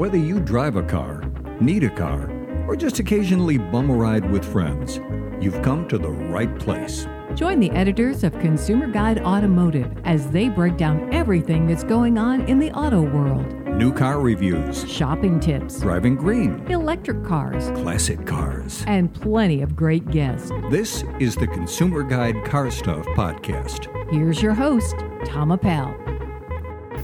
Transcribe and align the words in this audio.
Whether 0.00 0.16
you 0.16 0.40
drive 0.40 0.76
a 0.76 0.82
car, 0.82 1.30
need 1.60 1.84
a 1.84 1.90
car, 1.90 2.30
or 2.66 2.74
just 2.74 3.00
occasionally 3.00 3.58
bum 3.58 3.90
a 3.90 3.94
ride 3.94 4.30
with 4.30 4.50
friends, 4.50 4.98
you've 5.44 5.60
come 5.60 5.86
to 5.88 5.98
the 5.98 6.08
right 6.08 6.58
place. 6.58 7.06
Join 7.34 7.60
the 7.60 7.70
editors 7.72 8.24
of 8.24 8.32
Consumer 8.38 8.86
Guide 8.86 9.18
Automotive 9.18 9.94
as 10.06 10.30
they 10.30 10.48
break 10.48 10.78
down 10.78 11.12
everything 11.12 11.66
that's 11.66 11.84
going 11.84 12.16
on 12.16 12.40
in 12.48 12.58
the 12.58 12.70
auto 12.72 13.02
world 13.02 13.46
New 13.76 13.92
car 13.92 14.20
reviews, 14.20 14.90
shopping 14.90 15.38
tips, 15.38 15.80
driving 15.80 16.16
green, 16.16 16.66
electric 16.70 17.22
cars, 17.22 17.70
classic 17.78 18.24
cars. 18.24 18.82
and 18.86 19.12
plenty 19.12 19.60
of 19.60 19.76
great 19.76 20.10
guests. 20.10 20.50
This 20.70 21.04
is 21.18 21.36
the 21.36 21.46
Consumer 21.46 22.04
Guide 22.04 22.42
Car 22.46 22.70
Stuff 22.70 23.04
Podcast. 23.08 23.88
Here's 24.10 24.40
your 24.40 24.54
host, 24.54 24.94
Tom 25.26 25.52
Appel. 25.52 26.09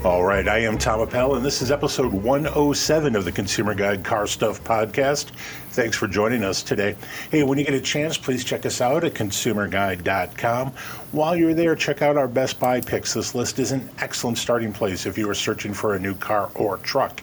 All 0.07 0.23
right, 0.23 0.47
I 0.47 0.59
am 0.59 0.79
Tom 0.79 1.01
Appel, 1.01 1.35
and 1.35 1.45
this 1.45 1.61
is 1.61 1.73
episode 1.73 2.13
107 2.13 3.17
of 3.17 3.25
the 3.25 3.33
Consumer 3.33 3.75
Guide 3.75 4.05
Car 4.05 4.29
Stuff 4.29 4.63
Podcast. 4.63 5.31
Thanks 5.71 5.97
for 5.97 6.07
joining 6.07 6.45
us 6.45 6.63
today. 6.63 6.95
Hey, 7.33 7.43
when 7.43 7.59
you 7.59 7.65
get 7.65 7.75
a 7.75 7.81
chance, 7.81 8.17
please 8.17 8.45
check 8.45 8.65
us 8.67 8.81
out 8.81 9.03
at 9.03 9.15
consumerguide.com. 9.15 10.71
While 11.11 11.35
you're 11.35 11.55
there, 11.55 11.75
check 11.75 12.03
out 12.03 12.17
our 12.17 12.29
Best 12.29 12.61
Buy 12.61 12.81
picks. 12.81 13.15
This 13.15 13.35
list 13.35 13.59
is 13.59 13.73
an 13.73 13.91
excellent 13.99 14.39
starting 14.39 14.73
place 14.73 15.07
if 15.07 15.19
you 15.19 15.29
are 15.29 15.35
searching 15.35 15.75
for 15.75 15.97
a 15.97 15.99
new 15.99 16.15
car 16.15 16.53
or 16.55 16.77
truck. 16.79 17.21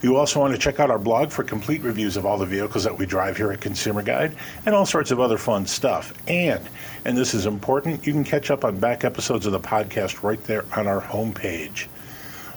You 0.00 0.16
also 0.16 0.38
want 0.38 0.52
to 0.52 0.60
check 0.60 0.78
out 0.78 0.92
our 0.92 1.00
blog 1.00 1.32
for 1.32 1.42
complete 1.42 1.82
reviews 1.82 2.16
of 2.16 2.24
all 2.24 2.38
the 2.38 2.46
vehicles 2.46 2.84
that 2.84 2.96
we 2.96 3.04
drive 3.04 3.36
here 3.36 3.50
at 3.50 3.60
Consumer 3.60 4.02
Guide 4.02 4.36
and 4.64 4.76
all 4.76 4.86
sorts 4.86 5.10
of 5.10 5.18
other 5.18 5.38
fun 5.38 5.66
stuff. 5.66 6.12
And, 6.28 6.68
and 7.04 7.18
this 7.18 7.34
is 7.34 7.46
important, 7.46 8.06
you 8.06 8.12
can 8.12 8.22
catch 8.22 8.52
up 8.52 8.64
on 8.64 8.78
back 8.78 9.02
episodes 9.02 9.44
of 9.44 9.50
the 9.50 9.60
podcast 9.60 10.22
right 10.22 10.42
there 10.44 10.64
on 10.76 10.86
our 10.86 11.00
homepage. 11.00 11.88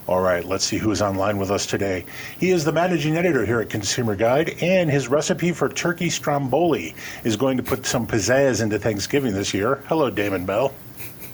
All 0.08 0.22
right, 0.22 0.46
let's 0.46 0.64
see 0.64 0.78
who's 0.78 1.02
online 1.02 1.38
with 1.40 1.50
us 1.50 1.66
today. 1.66 2.06
He 2.40 2.52
is 2.52 2.64
the 2.64 2.72
managing 2.72 3.18
editor 3.18 3.44
here 3.44 3.60
at 3.60 3.72
Consumer 3.72 4.16
Guide, 4.16 4.56
and 4.62 4.90
his 4.90 5.08
recipe 5.08 5.52
for 5.52 5.68
turkey 5.68 6.12
stromboli 6.12 6.94
is 7.24 7.36
going 7.36 7.58
to 7.58 7.64
put 7.64 7.88
some 7.88 8.06
pizzazz 8.06 8.62
into 8.62 8.78
Thanksgiving 8.78 9.34
this 9.34 9.52
year. 9.54 9.84
Hello, 9.88 10.10
Damon 10.10 10.46
Bell. 10.46 10.74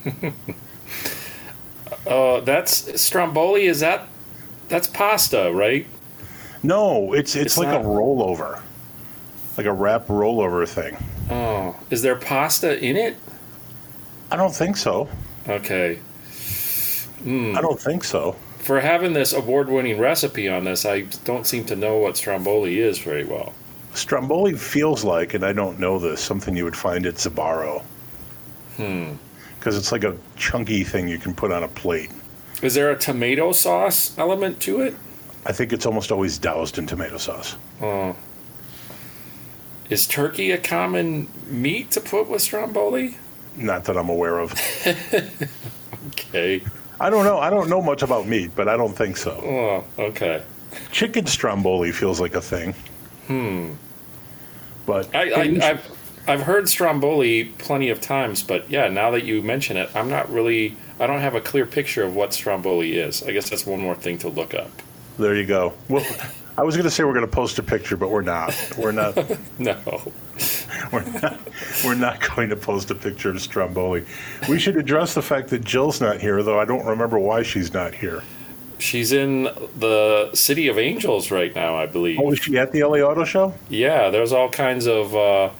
Uh, 2.07 2.39
that's 2.41 2.99
stromboli. 2.99 3.65
Is 3.67 3.79
that 3.81 4.07
that's 4.69 4.87
pasta, 4.87 5.51
right? 5.53 5.85
No, 6.63 7.13
it's 7.13 7.35
it's, 7.35 7.45
It's 7.45 7.57
like 7.59 7.67
not- 7.67 7.81
a 7.81 7.83
rollover, 7.83 8.59
like 9.55 9.67
a 9.67 9.71
wrap 9.71 10.07
rollover 10.07 10.67
thing. 10.67 10.97
Oh, 11.29 11.75
is 11.91 12.01
there 12.01 12.15
pasta 12.15 12.83
in 12.83 12.97
it? 12.97 13.17
I 14.31 14.35
don't 14.35 14.53
think 14.53 14.77
so. 14.77 15.07
Okay. 15.47 15.99
I 17.23 17.61
don't 17.61 17.79
think 17.79 18.03
so. 18.03 18.35
For 18.61 18.79
having 18.79 19.13
this 19.13 19.33
award-winning 19.33 19.99
recipe 19.99 20.47
on 20.47 20.65
this, 20.65 20.85
I 20.85 21.01
don't 21.25 21.47
seem 21.47 21.65
to 21.65 21.75
know 21.75 21.97
what 21.97 22.15
stromboli 22.15 22.79
is 22.79 22.99
very 22.99 23.23
well. 23.23 23.53
Stromboli 23.93 24.53
feels 24.53 25.03
like, 25.03 25.33
and 25.33 25.43
I 25.43 25.51
don't 25.51 25.79
know 25.79 25.97
this, 25.97 26.21
something 26.21 26.55
you 26.55 26.63
would 26.63 26.75
find 26.75 27.05
at 27.05 27.15
Sbarro. 27.15 27.81
Hmm. 28.77 29.13
Because 29.57 29.77
it's 29.77 29.91
like 29.91 30.03
a 30.03 30.15
chunky 30.35 30.83
thing 30.83 31.07
you 31.07 31.17
can 31.17 31.33
put 31.33 31.51
on 31.51 31.63
a 31.63 31.67
plate. 31.67 32.11
Is 32.61 32.75
there 32.75 32.91
a 32.91 32.95
tomato 32.95 33.51
sauce 33.51 34.17
element 34.17 34.59
to 34.61 34.81
it? 34.81 34.95
I 35.45 35.51
think 35.51 35.73
it's 35.73 35.87
almost 35.87 36.11
always 36.11 36.37
doused 36.37 36.77
in 36.77 36.85
tomato 36.85 37.17
sauce. 37.17 37.55
Oh. 37.81 38.15
Is 39.89 40.05
turkey 40.07 40.51
a 40.51 40.57
common 40.57 41.27
meat 41.47 41.91
to 41.91 42.01
put 42.01 42.29
with 42.29 42.41
stromboli? 42.43 43.17
Not 43.57 43.85
that 43.85 43.97
I'm 43.97 44.09
aware 44.09 44.37
of. 44.39 44.53
Okay. 46.07 46.63
I 47.01 47.09
don't 47.09 47.25
know. 47.25 47.39
I 47.39 47.49
don't 47.49 47.69
know 47.69 47.81
much 47.81 48.03
about 48.03 48.27
meat, 48.27 48.51
but 48.55 48.67
I 48.67 48.77
don't 48.77 48.95
think 48.95 49.17
so. 49.17 49.31
Oh, 49.97 50.03
okay. 50.03 50.43
Chicken 50.91 51.25
stromboli 51.25 51.91
feels 51.91 52.21
like 52.21 52.35
a 52.35 52.41
thing. 52.41 52.73
Hmm. 53.27 53.71
But 54.85 55.13
I, 55.15 55.31
I, 55.31 55.69
I've, 55.69 55.91
I've 56.27 56.41
heard 56.41 56.69
stromboli 56.69 57.45
plenty 57.45 57.89
of 57.89 58.01
times, 58.01 58.43
but 58.43 58.69
yeah, 58.69 58.87
now 58.87 59.11
that 59.11 59.23
you 59.23 59.41
mention 59.41 59.77
it, 59.77 59.89
I'm 59.95 60.09
not 60.09 60.31
really. 60.31 60.77
I 60.99 61.07
don't 61.07 61.21
have 61.21 61.33
a 61.33 61.41
clear 61.41 61.65
picture 61.65 62.03
of 62.03 62.15
what 62.15 62.33
stromboli 62.33 62.97
is. 62.97 63.23
I 63.23 63.31
guess 63.31 63.49
that's 63.49 63.65
one 63.65 63.79
more 63.79 63.95
thing 63.95 64.19
to 64.19 64.29
look 64.29 64.53
up. 64.53 64.69
there 65.17 65.35
you 65.35 65.45
go. 65.47 65.73
Well, 65.89 66.05
I 66.57 66.63
was 66.63 66.75
going 66.75 66.83
to 66.83 66.91
say 66.91 67.03
we're 67.03 67.13
going 67.13 67.25
to 67.25 67.31
post 67.31 67.57
a 67.57 67.63
picture, 67.63 67.97
but 67.97 68.09
we're 68.11 68.21
not. 68.21 68.53
We're 68.77 68.91
not. 68.91 69.17
No. 69.57 69.75
We're 70.91 71.03
not. 71.21 71.39
We're 71.83 71.95
not 71.95 72.35
going 72.35 72.49
to 72.49 72.55
post 72.55 72.91
a 72.91 72.95
picture 72.95 73.29
of 73.29 73.41
stromboli. 73.41 74.05
We 74.47 74.59
should 74.59 74.77
address 74.77 75.13
the 75.13 75.21
fact 75.21 75.49
that 75.49 75.63
Jill's 75.63 76.01
not 76.01 76.21
here, 76.21 76.41
though 76.43 76.59
I 76.59 76.65
don't 76.65 76.85
remember 76.85 77.19
why 77.19 77.43
she's 77.43 77.73
not 77.73 77.93
here. 77.93 78.23
She's 78.79 79.11
in 79.11 79.43
the 79.77 80.31
City 80.33 80.67
of 80.67 80.79
Angels 80.79 81.29
right 81.29 81.53
now, 81.53 81.75
I 81.75 81.85
believe. 81.85 82.19
Oh, 82.19 82.31
is 82.31 82.39
she 82.39 82.57
at 82.57 82.71
the 82.71 82.83
LA 82.83 82.97
Auto 82.97 83.25
Show? 83.25 83.53
Yeah, 83.69 84.09
there's 84.09 84.31
all 84.31 84.49
kinds 84.49 84.87
of 84.87 85.15
uh, 85.15 85.51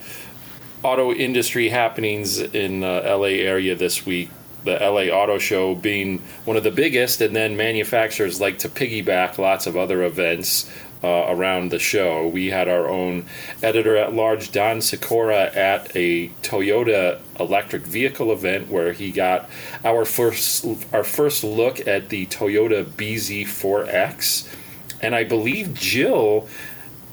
auto 0.84 1.14
industry 1.14 1.70
happenings 1.70 2.40
in 2.40 2.80
the 2.80 3.02
LA 3.06 3.44
area 3.46 3.76
this 3.76 4.06
week. 4.06 4.32
The 4.64 4.74
LA 4.74 5.14
Auto 5.16 5.38
Show 5.38 5.76
being 5.76 6.20
one 6.46 6.58
of 6.58 6.64
the 6.64 6.72
biggest, 6.72 7.22
and 7.22 7.36
then 7.36 7.56
manufacturers 7.56 8.42
like 8.42 8.60
to 8.60 8.70
piggyback 8.70 9.38
lots 9.38 9.68
of 9.68 9.78
other 9.78 10.04
events 10.04 10.72
uh, 11.04 11.26
around 11.28 11.72
the 11.72 11.80
show. 11.80 12.28
We 12.28 12.50
had 12.50 12.68
our 12.68 12.88
own 12.88 13.26
editor 13.64 13.98
at 13.98 14.14
large, 14.14 14.52
Don 14.52 14.82
Sikora, 14.82 15.46
at 15.56 15.96
a 15.96 16.30
Toyota 16.44 17.20
electric 17.40 17.84
vehicle 17.84 18.32
event 18.32 18.70
where 18.70 18.94
he 18.94 19.12
got 19.12 19.50
our 19.84 20.06
first 20.06 20.66
our 20.94 21.04
first 21.04 21.44
look 21.44 21.86
at 21.88 22.10
the 22.10 22.26
Toyota 22.28 22.86
BZ4X. 22.86 24.56
And 25.02 25.16
I 25.16 25.24
believe 25.24 25.74
Jill 25.74 26.48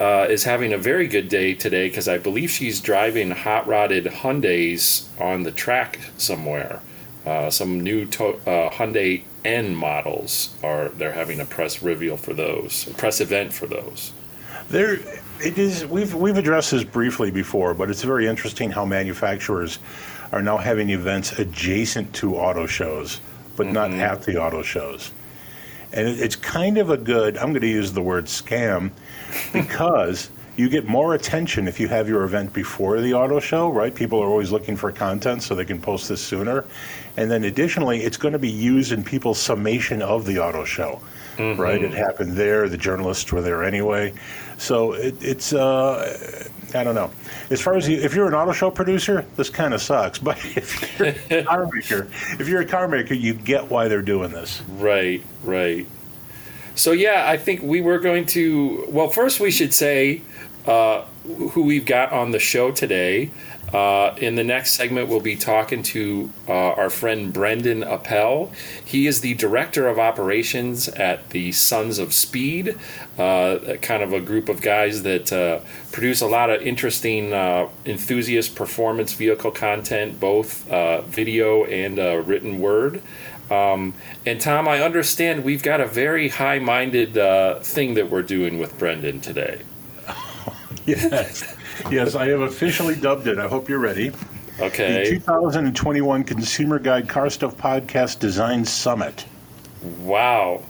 uh, 0.01 0.27
is 0.29 0.45
having 0.45 0.73
a 0.73 0.79
very 0.79 1.09
good 1.09 1.29
day 1.29 1.55
today 1.55 1.89
because 1.89 2.09
I 2.09 2.19
believe 2.19 2.51
she's 2.51 2.81
driving 2.81 3.31
hot 3.31 3.67
rodded 3.67 4.05
Hyundai's 4.05 5.09
on 5.19 5.43
the 5.43 5.51
track 5.51 5.99
somewhere. 6.19 6.81
Uh, 7.27 7.51
some 7.51 7.81
new 7.81 8.07
to- 8.07 8.37
uh, 8.49 8.71
Hyundai 8.71 9.23
N 9.49 9.75
models 9.75 10.55
are 10.63 10.91
they're 10.91 11.13
having 11.13 11.41
a 11.41 11.45
press 11.47 11.83
reveal 11.83 12.19
for 12.19 12.35
those, 12.35 12.87
a 12.87 12.95
press 12.95 13.21
event 13.23 13.51
for 13.51 13.67
those. 13.67 14.13
There, 14.69 14.99
it 15.41 15.59
is. 15.59 15.87
We've 15.87 16.15
we've 16.15 16.37
addressed 16.37 16.73
this 16.73 16.85
briefly 16.85 17.31
before, 17.31 17.73
but 17.73 17.89
it's 17.89 18.03
very 18.03 18.27
interesting 18.27 18.71
how 18.71 18.85
manufacturers 18.85 19.79
are 20.33 20.43
now 20.43 20.59
having 20.59 20.91
events 20.91 21.39
adjacent 21.39 22.13
to 22.17 22.37
auto 22.37 22.67
shows, 22.67 23.21
but 23.57 23.67
not 23.67 23.91
mm-hmm. 23.91 24.01
at 24.01 24.23
the 24.23 24.39
auto 24.39 24.63
shows. 24.63 25.13
And 25.95 26.07
it, 26.07 26.21
it's 26.21 26.37
kind 26.37 26.77
of 26.77 26.91
a 26.91 26.99
good. 26.99 27.39
I'm 27.39 27.49
going 27.49 27.63
to 27.63 27.69
use 27.69 27.91
the 27.93 28.03
word 28.03 28.27
scam 28.27 28.91
because 29.55 30.29
you 30.59 30.69
get 30.69 30.89
more 30.89 31.15
attention 31.15 31.69
if 31.69 31.79
you 31.79 31.87
have 31.87 32.09
your 32.09 32.25
event 32.25 32.53
before 32.53 33.01
the 33.01 33.15
auto 33.15 33.39
show, 33.39 33.69
right? 33.69 33.95
People 33.95 34.21
are 34.21 34.27
always 34.27 34.51
looking 34.51 34.77
for 34.77 34.91
content 34.91 35.45
so 35.45 35.55
they 35.55 35.65
can 35.65 35.81
post 35.81 36.09
this 36.09 36.21
sooner. 36.21 36.65
And 37.17 37.31
then 37.31 37.45
additionally, 37.45 38.01
it's 38.01 38.17
going 38.17 38.33
to 38.33 38.41
be 38.41 38.51
used 38.51 38.91
in 38.91 39.05
people's 39.05 39.39
summation 39.39 40.03
of 40.03 40.27
the 40.27 40.41
auto 40.41 40.65
show, 40.65 41.01
right? 41.39 41.81
It 41.81 41.93
happened 41.93 42.33
there. 42.33 42.69
The 42.69 42.77
journalists 42.77 43.31
were 43.33 43.41
there 43.41 43.63
anyway. 43.63 44.13
So 44.57 44.95
it, 44.95 45.15
it's, 45.23 45.53
uh, 45.53 46.49
I 46.75 46.83
don't 46.83 46.97
know. 46.97 47.13
As 47.51 47.61
far 47.61 47.77
as 47.77 47.89
you, 47.89 47.97
if 47.99 48.13
you're 48.13 48.27
an 48.27 48.35
auto 48.35 48.53
show 48.53 48.69
producer, 48.69 49.25
this 49.37 49.51
kind 49.51 49.73
of 49.73 49.81
sucks. 49.81 50.19
But 50.23 50.39
if 50.45 50.99
you're 50.99 51.39
a 51.39 51.45
car 51.45 51.69
maker, 51.73 52.09
if 52.41 52.49
you're 52.49 52.63
a 52.63 52.67
car 52.67 52.89
maker, 52.89 53.15
you 53.15 53.33
get 53.33 53.71
why 53.71 53.87
they're 53.87 54.03
doing 54.03 54.33
this. 54.33 54.61
Right, 54.69 55.23
right. 55.45 55.87
So 56.75 56.93
yeah, 56.93 57.29
I 57.29 57.37
think 57.37 57.63
we 57.63 57.81
were 57.81 57.99
going 57.99 58.27
to. 58.27 58.87
Well, 58.89 59.09
first 59.09 59.41
we 59.41 59.51
should 59.51 59.75
say 59.75 60.23
uh, 60.69 61.05
who 61.25 61.63
we've 61.63 61.87
got 61.87 62.13
on 62.13 62.31
the 62.31 62.39
show 62.39 62.71
today. 62.71 63.31
Uh, 63.73 64.15
in 64.17 64.35
the 64.35 64.45
next 64.45 64.73
segment, 64.73 65.09
we'll 65.09 65.21
be 65.21 65.37
talking 65.37 65.83
to 65.83 66.31
uh, 66.49 66.53
our 66.53 66.89
friend 66.89 67.33
Brendan 67.33 67.83
Appel. 67.83 68.51
He 68.83 69.07
is 69.07 69.21
the 69.21 69.35
director 69.35 69.89
of 69.89 69.99
operations 69.99 70.89
at 70.89 71.31
the 71.31 71.53
Sons 71.53 71.99
of 71.99 72.15
Speed, 72.15 72.79
uh, 73.19 73.77
kind 73.83 74.03
of 74.03 74.15
a 74.15 74.21
group 74.21 74.49
of 74.49 74.63
guys 74.63 75.03
that 75.03 75.31
uh, 75.33 75.61
produce 75.93 76.23
a 76.23 76.27
lot 76.27 76.49
of 76.49 76.63
interesting 76.63 77.35
uh, 77.35 77.69
enthusiast 77.85 78.55
performance 78.55 79.13
vehicle 79.13 79.51
content, 79.51 80.19
both 80.19 80.71
uh, 80.71 81.03
video 81.03 81.65
and 81.65 81.99
written 82.27 82.61
word. 82.61 83.03
Um, 83.51 83.95
and 84.27 84.41
Tom, 84.41 84.69
I 84.69 84.81
understand 84.83 85.45
we've 85.45 85.63
got 85.63 85.81
a 85.81 85.87
very 85.87 86.29
high-minded 86.29 87.17
uh, 87.17 87.61
thing 87.61 87.95
that 87.95 88.11
we're 88.11 88.23
doing 88.23 88.59
with 88.59 88.79
Brendan 88.79 89.21
today. 89.21 89.63
Yes. 90.89 91.57
yes, 91.91 92.15
I 92.15 92.29
have 92.29 92.41
officially 92.41 92.97
dubbed 92.97 93.27
it. 93.27 93.39
I 93.39 93.47
hope 93.47 93.69
you're 93.69 93.79
ready. 93.79 94.13
Okay. 94.61 95.05
The 95.05 95.11
2021 95.17 96.25
Consumer 96.25 96.79
Guide 96.79 97.09
Car 97.09 97.31
Stuff 97.31 97.57
Podcast 97.57 98.19
Design 98.19 98.65
Summit. 98.65 99.25
Wow. 100.01 100.63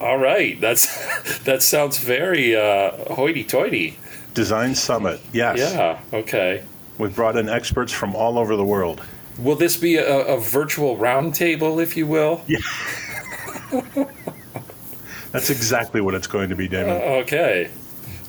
All 0.00 0.18
right. 0.18 0.60
That's 0.60 1.38
that 1.44 1.62
sounds 1.62 1.98
very 1.98 2.54
uh, 2.56 2.90
hoity-toity. 3.14 3.98
Design 4.34 4.74
Summit, 4.74 5.20
yes. 5.32 5.58
Yeah. 5.58 6.00
Okay. 6.12 6.64
We've 6.98 7.14
brought 7.14 7.36
in 7.36 7.48
experts 7.48 7.92
from 7.92 8.14
all 8.14 8.38
over 8.38 8.56
the 8.56 8.64
world. 8.64 9.00
Will 9.38 9.56
this 9.56 9.76
be 9.76 9.96
a, 9.96 10.26
a 10.26 10.38
virtual 10.40 10.96
roundtable, 10.96 11.82
if 11.82 11.96
you 11.96 12.06
will? 12.06 12.42
Yeah. 12.46 12.58
That's 15.32 15.50
exactly 15.50 16.00
what 16.00 16.14
it's 16.14 16.28
going 16.28 16.50
to 16.50 16.56
be, 16.56 16.68
Damon. 16.68 16.96
Uh, 16.96 17.22
okay. 17.22 17.70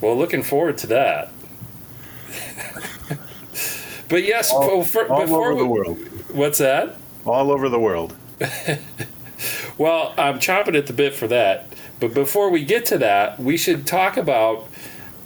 Well, 0.02 0.18
looking 0.18 0.44
forward 0.44 0.78
to 0.80 0.88
that. 0.88 1.32
but 4.10 4.24
yes, 4.24 4.52
all, 4.52 4.84
for, 4.84 5.08
all 5.12 5.22
before 5.22 5.52
over 5.52 5.56
we, 5.56 5.60
the 5.62 5.68
world. 5.68 5.98
What's 6.32 6.58
that? 6.60 6.98
All 7.26 7.52
over 7.52 7.70
the 7.70 7.80
world. 7.80 8.16
Well, 9.78 10.14
I'm 10.18 10.40
chopping 10.40 10.76
at 10.76 10.88
the 10.88 10.94
bit 10.94 11.14
for 11.14 11.28
that. 11.28 11.68
But 12.00 12.14
before 12.14 12.50
we 12.50 12.64
get 12.64 12.86
to 12.88 12.98
that, 13.00 13.40
we 13.40 13.58
should 13.58 13.86
talk 13.86 14.18
about 14.18 14.68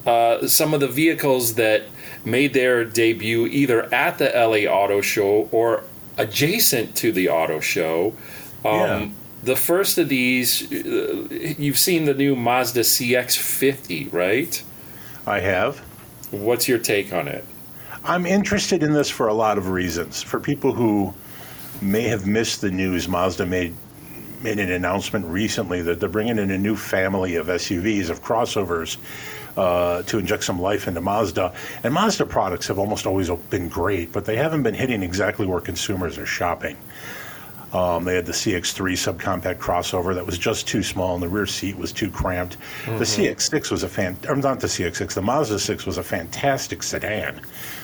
uh, 0.06 0.48
some 0.48 0.74
of 0.74 0.80
the 0.80 0.88
vehicles 0.88 1.56
that 1.56 1.84
made 2.26 2.54
their 2.54 2.84
debut 2.84 3.46
either 3.48 3.94
at 3.94 4.18
the 4.18 4.32
LA 4.34 4.72
Auto 4.72 5.02
Show 5.02 5.48
or 5.52 5.84
adjacent 6.18 6.96
to 6.98 7.12
the 7.12 7.30
auto 7.30 7.60
show. 7.60 8.14
Um, 8.66 8.72
Yeah. 8.74 9.10
The 9.44 9.56
first 9.56 9.98
of 9.98 10.10
these, 10.10 10.72
uh, 10.72 11.28
you've 11.58 11.78
seen 11.78 12.06
the 12.06 12.14
new 12.14 12.36
Mazda 12.36 12.82
CX50, 12.82 14.12
right? 14.12 14.64
I 15.26 15.40
have. 15.40 15.80
What's 16.32 16.68
your 16.68 16.80
take 16.80 17.14
on 17.14 17.28
it? 17.28 17.46
I'm 18.04 18.26
interested 18.26 18.84
in 18.84 18.94
this 18.94 19.10
for 19.10 19.28
a 19.28 19.34
lot 19.34 19.58
of 19.58 19.70
reasons. 19.70 20.22
For 20.22 20.40
people 20.40 20.74
who 20.74 21.14
may 21.82 22.04
have 22.04 22.28
missed 22.28 22.62
the 22.62 22.72
news, 22.72 23.08
Mazda 23.08 23.46
made 23.46 23.76
made 24.42 24.60
an 24.60 24.72
announcement 24.72 25.26
recently 25.26 25.82
that 25.82 26.00
they're 26.00 26.08
bringing 26.08 26.38
in 26.38 26.50
a 26.52 26.58
new 26.58 26.76
family 26.76 27.36
of 27.36 27.48
SUVs 27.48 28.10
of 28.10 28.24
crossovers 28.24 28.96
uh, 29.58 30.02
to 30.04 30.18
inject 30.18 30.46
some 30.46 30.62
life 30.62 30.88
into 30.88 31.02
Mazda. 31.02 31.54
And 31.84 31.94
Mazda 31.94 32.26
products 32.26 32.68
have 32.68 32.80
almost 32.80 33.06
always 33.06 33.30
been 33.50 33.68
great, 33.68 34.14
but 34.14 34.24
they 34.24 34.38
haven't 34.38 34.64
been 34.64 34.74
hitting 34.74 35.04
exactly 35.04 35.46
where 35.46 35.60
consumers 35.60 36.18
are 36.18 36.26
shopping. 36.26 36.78
Um, 37.74 38.04
they 38.04 38.16
had 38.16 38.26
the 38.26 38.32
CX3 38.32 38.94
subcompact 38.94 39.58
crossover 39.58 40.16
that 40.16 40.26
was 40.26 40.38
just 40.38 40.68
too 40.68 40.82
small, 40.82 41.14
and 41.14 41.22
the 41.22 41.28
rear 41.28 41.46
seat 41.46 41.78
was 41.78 41.92
too 41.92 42.10
cramped. 42.10 42.58
The 42.86 43.06
CX6 43.06 43.70
was 43.70 43.84
a 43.84 43.90
fan, 43.90 44.18
or 44.28 44.36
not 44.36 44.60
the 44.60 44.68
CX6, 44.68 45.14
the 45.14 45.22
Mazda 45.22 45.60
6 45.60 45.86
was 45.86 45.98
a 46.00 46.04
fantastic 46.04 46.82
sedan, 46.82 47.42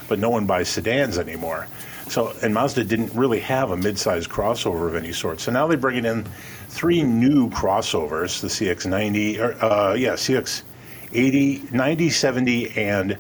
but 0.08 0.18
no 0.18 0.30
one 0.30 0.48
buys 0.48 0.70
sedans 0.70 1.20
anymore. 1.20 1.68
So, 2.08 2.34
and 2.42 2.54
Mazda 2.54 2.84
didn't 2.84 3.14
really 3.14 3.40
have 3.42 3.72
a 3.72 3.76
midsize 3.76 4.28
crossover 4.28 4.88
of 4.88 4.96
any 4.96 5.12
sort. 5.12 5.40
So 5.40 5.52
now 5.52 5.68
they're 5.68 5.78
bringing 5.78 6.06
in 6.06 6.26
three 6.70 7.04
new 7.04 7.50
crossovers: 7.50 8.42
the 8.42 8.48
CX90, 8.48 9.40
or, 9.40 9.64
uh, 9.64 9.94
yeah, 9.94 10.14
CX80, 10.14 11.72
90, 11.72 12.10
70, 12.10 12.78
and 12.78 13.18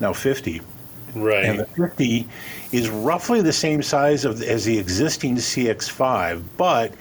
now 0.00 0.12
50. 0.12 0.60
Right. 1.14 1.44
And 1.44 1.60
the 1.60 1.66
50 1.66 2.26
is 2.72 2.88
roughly 2.88 3.42
the 3.42 3.52
same 3.52 3.82
size 3.82 4.24
of, 4.24 4.40
as 4.42 4.64
the 4.64 4.78
existing 4.78 5.36
CX5, 5.36 6.42
but 6.56 6.92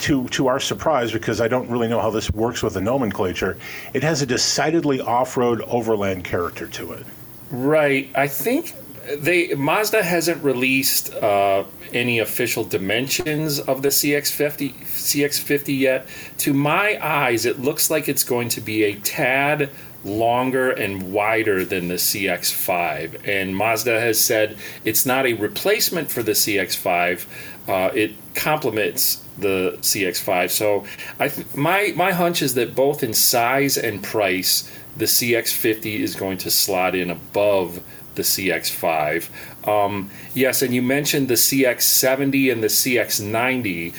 to 0.00 0.28
to 0.28 0.46
our 0.46 0.60
surprise, 0.60 1.12
because 1.12 1.40
I 1.40 1.48
don't 1.48 1.68
really 1.68 1.88
know 1.88 2.00
how 2.00 2.10
this 2.10 2.30
works 2.30 2.62
with 2.62 2.74
the 2.74 2.80
nomenclature, 2.80 3.56
it 3.94 4.02
has 4.02 4.22
a 4.22 4.26
decidedly 4.26 5.00
off-road 5.00 5.60
overland 5.62 6.24
character 6.24 6.68
to 6.68 6.92
it. 6.92 7.06
Right. 7.50 8.08
I 8.14 8.28
think 8.28 8.74
they 9.16 9.54
Mazda 9.54 10.02
hasn't 10.02 10.42
released 10.44 11.14
uh, 11.14 11.64
any 11.92 12.18
official 12.18 12.64
dimensions 12.64 13.58
of 13.58 13.82
the 13.82 13.88
CX50 13.88 14.74
CX50 14.74 15.78
yet. 15.78 16.06
To 16.38 16.52
my 16.52 16.98
eyes, 17.04 17.46
it 17.46 17.58
looks 17.58 17.90
like 17.90 18.08
it's 18.08 18.24
going 18.24 18.50
to 18.50 18.60
be 18.60 18.84
a 18.84 18.94
tad 18.96 19.70
longer 20.04 20.70
and 20.70 21.12
wider 21.12 21.64
than 21.64 21.88
the 21.88 21.94
CX5. 21.94 23.26
And 23.26 23.56
Mazda 23.56 24.00
has 24.00 24.22
said 24.22 24.56
it's 24.84 25.04
not 25.04 25.26
a 25.26 25.34
replacement 25.34 26.10
for 26.10 26.22
the 26.22 26.32
CX5. 26.32 27.26
Uh, 27.68 27.90
it 27.94 28.12
complements 28.34 29.24
the 29.38 29.76
CX5. 29.80 30.50
So 30.50 30.84
I 31.18 31.28
th- 31.28 31.54
my 31.54 31.92
my 31.96 32.12
hunch 32.12 32.42
is 32.42 32.54
that 32.54 32.74
both 32.74 33.02
in 33.02 33.12
size 33.12 33.76
and 33.76 34.02
price, 34.02 34.72
the 34.96 35.04
CX50 35.04 36.00
is 36.00 36.14
going 36.14 36.38
to 36.38 36.50
slot 36.50 36.94
in 36.94 37.10
above 37.10 37.82
the 38.14 38.22
CX5. 38.22 39.28
Um, 39.66 40.10
yes, 40.34 40.62
and 40.62 40.74
you 40.74 40.82
mentioned 40.82 41.28
the 41.28 41.34
CX70 41.34 42.52
and 42.52 42.62
the 42.62 42.68
CX90. 42.68 43.94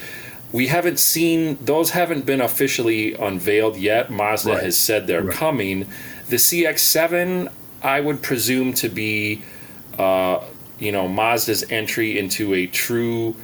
We 0.51 0.67
haven't 0.67 0.99
seen 0.99 1.57
those 1.61 1.91
haven't 1.91 2.25
been 2.25 2.41
officially 2.41 3.13
unveiled 3.13 3.77
yet. 3.77 4.09
Mazda 4.09 4.53
Right. 4.53 4.63
has 4.63 4.77
said 4.77 5.05
they're 5.07 5.21
Right. 5.21 5.35
coming. 5.35 5.85
The 6.29 6.37
CX7, 6.39 7.49
I 7.83 7.99
would 8.01 8.21
presume 8.21 8.73
to 8.73 8.89
be, 8.89 9.41
uh, 9.97 10.39
you 10.79 10.91
know, 10.91 11.07
Mazda's 11.07 11.63
entry 11.69 12.17
into 12.17 12.53
a 12.53 12.65
true 12.67 13.35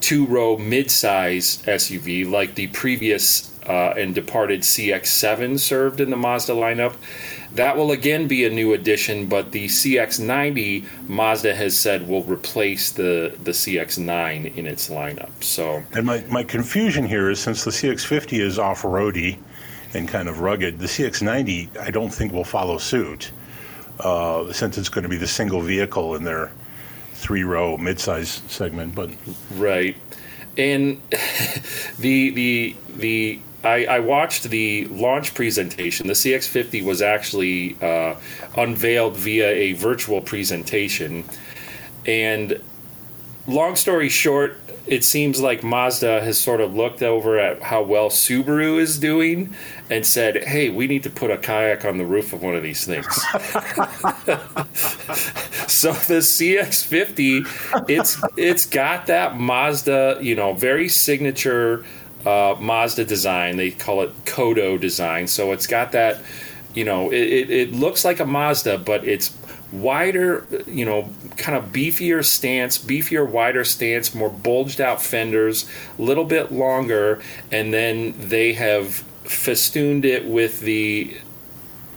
two-row 0.00 0.58
mid-size 0.58 1.58
SUV, 1.66 2.24
like 2.24 2.54
the 2.56 2.66
previous 2.68 3.48
uh, 3.68 3.94
and 3.96 4.12
departed 4.12 4.62
CX7 4.64 5.56
served 5.60 6.00
in 6.00 6.10
the 6.10 6.16
Mazda 6.16 6.52
lineup. 6.52 6.94
That 7.54 7.76
will 7.76 7.92
again 7.92 8.28
be 8.28 8.46
a 8.46 8.50
new 8.50 8.72
addition, 8.72 9.26
but 9.26 9.52
the 9.52 9.66
CX90 9.66 10.86
Mazda 11.08 11.54
has 11.54 11.78
said 11.78 12.08
will 12.08 12.22
replace 12.22 12.90
the 12.92 13.36
the 13.44 13.50
CX9 13.50 14.56
in 14.56 14.66
its 14.66 14.88
lineup. 14.88 15.30
So 15.42 15.82
And 15.92 16.06
my, 16.06 16.24
my 16.28 16.44
confusion 16.44 17.04
here 17.04 17.30
is 17.30 17.40
since 17.40 17.64
the 17.64 17.70
CX50 17.70 18.40
is 18.40 18.58
off-roady 18.58 19.38
and 19.94 20.08
kind 20.08 20.28
of 20.28 20.40
rugged, 20.40 20.78
the 20.78 20.86
CX90 20.86 21.78
I 21.78 21.90
don't 21.90 22.10
think 22.12 22.32
will 22.32 22.44
follow 22.44 22.78
suit, 22.78 23.30
uh, 24.00 24.50
since 24.52 24.78
it's 24.78 24.88
going 24.88 25.02
to 25.02 25.10
be 25.10 25.18
the 25.18 25.26
single 25.26 25.60
vehicle 25.60 26.14
in 26.16 26.24
their 26.24 26.50
three-row 27.12 27.76
mid-size 27.76 28.42
segment. 28.48 28.94
But 28.94 29.10
Right, 29.56 29.96
and 30.56 31.00
the 31.98 32.30
the 32.30 32.76
the 32.96 33.40
I, 33.64 33.84
I 33.84 34.00
watched 34.00 34.44
the 34.44 34.86
launch 34.86 35.34
presentation. 35.34 36.06
The 36.06 36.14
CX50 36.14 36.84
was 36.84 37.00
actually 37.00 37.76
uh, 37.80 38.16
unveiled 38.56 39.16
via 39.16 39.48
a 39.48 39.72
virtual 39.72 40.20
presentation, 40.20 41.24
and 42.04 42.60
long 43.46 43.76
story 43.76 44.08
short, 44.08 44.58
it 44.86 45.04
seems 45.04 45.40
like 45.40 45.62
Mazda 45.62 46.22
has 46.22 46.40
sort 46.40 46.60
of 46.60 46.74
looked 46.74 47.02
over 47.02 47.38
at 47.38 47.62
how 47.62 47.82
well 47.82 48.10
Subaru 48.10 48.80
is 48.80 48.98
doing 48.98 49.54
and 49.88 50.04
said, 50.04 50.42
"Hey, 50.44 50.70
we 50.70 50.88
need 50.88 51.04
to 51.04 51.10
put 51.10 51.30
a 51.30 51.38
kayak 51.38 51.84
on 51.84 51.98
the 51.98 52.04
roof 52.04 52.32
of 52.32 52.42
one 52.42 52.56
of 52.56 52.64
these 52.64 52.84
things." 52.84 53.06
so 55.70 55.92
the 55.92 56.18
CX50, 56.18 57.88
it's 57.88 58.20
it's 58.36 58.66
got 58.66 59.06
that 59.06 59.38
Mazda, 59.38 60.18
you 60.20 60.34
know, 60.34 60.52
very 60.52 60.88
signature 60.88 61.84
uh, 62.26 62.56
Mazda 62.60 63.04
design. 63.04 63.56
They 63.56 63.70
call 63.70 64.02
it 64.02 64.24
Kodo 64.24 64.80
design. 64.80 65.26
So 65.26 65.52
it's 65.52 65.66
got 65.66 65.92
that, 65.92 66.20
you 66.74 66.84
know, 66.84 67.10
it, 67.10 67.20
it, 67.20 67.50
it 67.50 67.72
looks 67.72 68.04
like 68.04 68.20
a 68.20 68.26
Mazda, 68.26 68.78
but 68.78 69.04
it's 69.04 69.36
wider, 69.72 70.46
you 70.66 70.84
know, 70.84 71.08
kind 71.36 71.56
of 71.56 71.72
beefier 71.72 72.24
stance, 72.24 72.78
beefier, 72.78 73.28
wider 73.28 73.64
stance, 73.64 74.14
more 74.14 74.30
bulged 74.30 74.80
out 74.80 75.00
fenders, 75.02 75.68
a 75.98 76.02
little 76.02 76.24
bit 76.24 76.52
longer, 76.52 77.22
and 77.50 77.72
then 77.72 78.14
they 78.18 78.52
have 78.52 79.04
festooned 79.24 80.04
it 80.04 80.26
with 80.26 80.60
the 80.60 81.16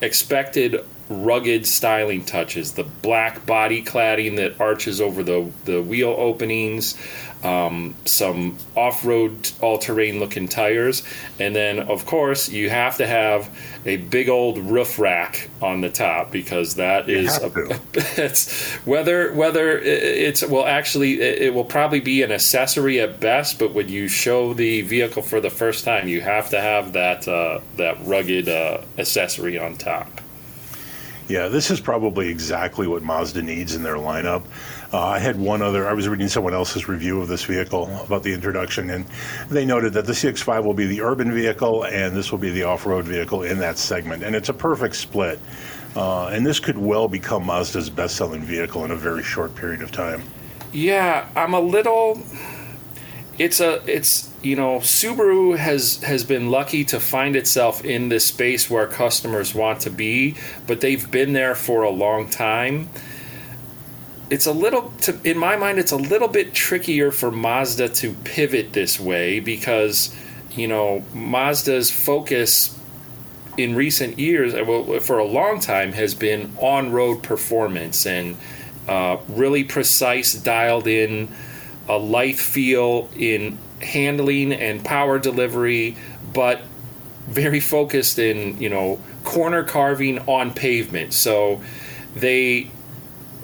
expected 0.02 0.84
rugged 1.08 1.68
styling 1.68 2.26
touches 2.26 2.74
the 2.74 2.84
black 2.84 3.46
body 3.46 3.84
cladding 3.84 4.38
that 4.38 4.60
arches 4.60 5.00
over 5.00 5.22
the, 5.22 5.52
the 5.66 5.82
wheel 5.82 6.16
openings 6.18 6.98
um, 7.44 7.96
some 8.06 8.58
off-road 8.76 9.52
all-terrain 9.62 10.20
looking 10.20 10.48
tires 10.48 11.04
and 11.40 11.56
then 11.56 11.80
of 11.80 12.06
course 12.06 12.50
you 12.50 12.70
have 12.70 12.98
to 12.98 13.06
have 13.06 13.50
a 13.86 13.98
big 13.98 14.30
old 14.30 14.58
roof 14.58 14.98
rack 14.98 15.50
on 15.62 15.82
the 15.82 15.90
top 15.90 16.32
because 16.32 16.76
that 16.76 17.10
is 17.10 17.38
have 17.38 17.54
to. 17.54 17.80
it's 18.24 18.74
whether 18.86 19.32
whether 19.34 19.78
it's 19.80 20.44
well 20.48 20.66
actually 20.66 21.22
it 21.22 21.42
it 21.42 21.54
will 21.54 21.66
probably 21.66 22.00
be 22.00 22.24
an 22.24 22.32
accessory 22.32 23.00
at 23.00 23.20
best 23.20 23.60
but 23.60 23.74
when 23.74 23.88
you 23.88 24.08
show 24.08 24.54
the 24.54 24.82
vehicle 24.82 25.22
for 25.22 25.40
the 25.40 25.50
first 25.50 25.86
time 25.86 26.08
you 26.08 26.22
have 26.22 26.50
to 26.50 26.60
have 26.60 26.94
that 26.94 27.28
uh, 27.28 27.60
that 27.78 27.98
rugged 28.06 28.50
uh, 28.50 28.82
accessory 28.98 29.58
on 29.58 29.76
top 29.76 30.22
Yeah, 31.28 31.48
this 31.48 31.72
is 31.72 31.80
probably 31.80 32.30
exactly 32.30 32.86
what 32.86 33.02
Mazda 33.02 33.42
needs 33.42 33.74
in 33.74 33.82
their 33.82 33.96
lineup. 33.96 34.44
Uh, 34.94 35.02
I 35.02 35.18
had 35.18 35.36
one 35.40 35.64
other, 35.64 35.88
I 35.88 35.94
was 35.94 36.08
reading 36.08 36.28
someone 36.28 36.54
else's 36.54 36.88
review 36.88 37.20
of 37.20 37.28
this 37.28 37.44
vehicle 37.44 37.90
about 38.06 38.22
the 38.22 38.32
introduction, 38.32 38.92
and 38.92 39.06
they 39.50 39.66
noted 39.66 39.94
that 39.94 40.06
the 40.06 40.14
CX5 40.14 40.64
will 40.64 40.76
be 40.76 40.86
the 40.86 41.02
urban 41.02 41.34
vehicle 41.34 41.86
and 41.86 42.16
this 42.16 42.32
will 42.32 42.38
be 42.38 42.52
the 42.52 42.64
off 42.64 42.86
road 42.86 43.06
vehicle 43.06 43.42
in 43.42 43.58
that 43.58 43.80
segment. 43.80 44.24
And 44.24 44.36
it's 44.36 44.50
a 44.50 44.54
perfect 44.54 44.96
split. 44.96 45.40
Uh, 45.96 46.28
and 46.28 46.46
this 46.46 46.60
could 46.60 46.78
well 46.78 47.08
become 47.08 47.46
Mazda's 47.46 47.90
best 47.90 48.18
selling 48.18 48.42
vehicle 48.42 48.86
in 48.86 48.92
a 48.92 48.96
very 48.96 49.24
short 49.24 49.56
period 49.56 49.82
of 49.82 49.92
time. 49.92 50.22
Yeah, 50.74 51.28
I'm 51.36 51.54
a 51.54 51.60
little. 51.60 52.22
It's 53.38 53.60
a 53.60 53.82
it's 53.86 54.32
you 54.42 54.56
know 54.56 54.80
Subaru 54.80 55.58
has 55.58 56.02
has 56.04 56.24
been 56.24 56.50
lucky 56.50 56.86
to 56.86 57.00
find 57.00 57.36
itself 57.36 57.84
in 57.84 58.10
this 58.10 58.26
space 58.26 58.70
where 58.70 58.88
customers 58.88 59.54
want 59.54 59.82
to 59.82 59.90
be, 59.90 60.36
but 60.68 60.82
they've 60.82 61.10
been 61.12 61.34
there 61.34 61.56
for 61.56 61.84
a 61.84 61.90
long 61.90 62.30
time. 62.30 62.90
It's 64.30 64.46
a 64.46 64.54
little 64.54 64.92
to 65.02 65.20
in 65.24 65.38
my 65.38 65.58
mind 65.58 65.80
it's 65.80 65.92
a 65.92 65.98
little 65.98 66.30
bit 66.30 66.54
trickier 66.54 67.12
for 67.12 67.30
Mazda 67.30 67.90
to 67.90 68.14
pivot 68.24 68.74
this 68.74 69.00
way 69.00 69.40
because 69.40 70.16
you 70.58 70.68
know, 70.68 71.04
Mazda's 71.14 71.92
focus 71.92 72.78
in 73.58 73.76
recent 73.76 74.20
years, 74.20 74.54
uh, 74.54 74.64
well, 74.66 75.00
for 75.00 75.18
a 75.18 75.26
long 75.26 75.60
time, 75.60 75.94
has 75.94 76.14
been 76.14 76.56
on 76.58 76.92
road 76.92 77.24
performance 77.24 78.06
and 78.06 78.38
uh, 78.88 79.18
really 79.28 79.64
precise, 79.64 80.34
dialed 80.34 80.88
in, 80.88 81.34
a 81.88 81.98
light 81.98 82.38
feel 82.38 83.10
in 83.16 83.58
handling 83.82 84.54
and 84.54 84.84
power 84.84 85.20
delivery, 85.20 85.98
but 86.34 86.62
very 87.28 87.60
focused 87.60 88.20
in, 88.20 88.60
you 88.60 88.70
know, 88.70 89.00
corner 89.24 89.64
carving 89.64 90.20
on 90.20 90.54
pavement. 90.54 91.14
So 91.14 91.62
they 92.16 92.70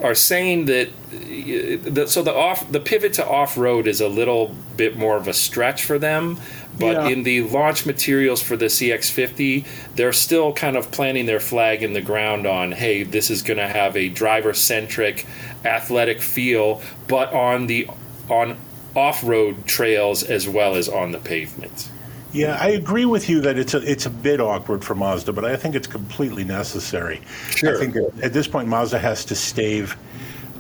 are 0.01 0.15
saying 0.15 0.65
that 0.65 0.88
uh, 0.88 1.89
the, 1.89 2.05
so 2.07 2.24
the 2.24 2.33
off 2.33 2.71
the 2.71 2.79
pivot 2.79 3.13
to 3.13 3.27
off 3.27 3.57
road 3.57 3.88
is 3.88 4.01
a 4.01 4.07
little 4.07 4.55
bit 4.77 4.95
more 4.98 5.17
of 5.17 5.27
a 5.27 5.33
stretch 5.33 5.83
for 5.83 6.00
them. 6.00 6.38
But 6.79 6.95
yeah. 6.95 7.07
in 7.10 7.24
the 7.24 7.43
launch 7.43 7.86
materials 7.86 8.41
for 8.41 8.55
the 8.55 8.65
CX50, 8.65 9.67
they're 9.95 10.13
still 10.13 10.53
kind 10.53 10.77
of 10.77 10.89
planting 10.89 11.25
their 11.25 11.41
flag 11.41 11.83
in 11.83 11.93
the 11.93 12.01
ground 12.01 12.48
on, 12.48 12.71
hey, 12.71 13.03
this 13.03 13.29
is 13.29 13.43
going 13.43 13.57
to 13.57 13.67
have 13.67 13.95
a 13.95 14.10
driver 14.10 14.53
centric, 14.53 15.27
athletic 15.65 16.21
feel, 16.21 16.81
but 17.07 17.31
on 17.33 17.67
the 17.67 17.88
on 18.31 18.57
off 18.95 19.23
road 19.23 19.65
trails 19.65 20.23
as 20.23 20.47
well 20.47 20.75
as 20.75 20.89
on 20.89 21.11
the 21.11 21.19
pavement. 21.19 21.89
Yeah, 22.33 22.57
I 22.59 22.69
agree 22.69 23.05
with 23.05 23.29
you 23.29 23.41
that 23.41 23.57
it's 23.57 23.73
a 23.73 23.89
it's 23.89 24.05
a 24.05 24.09
bit 24.09 24.39
awkward 24.39 24.85
for 24.85 24.95
Mazda, 24.95 25.33
but 25.33 25.43
I 25.43 25.57
think 25.57 25.75
it's 25.75 25.88
completely 25.88 26.45
necessary. 26.45 27.21
Sure. 27.50 27.75
I 27.75 27.79
think 27.79 27.95
at 28.23 28.31
this 28.31 28.47
point 28.47 28.69
Mazda 28.69 29.00
has 29.00 29.25
to 29.25 29.35
stave 29.35 29.97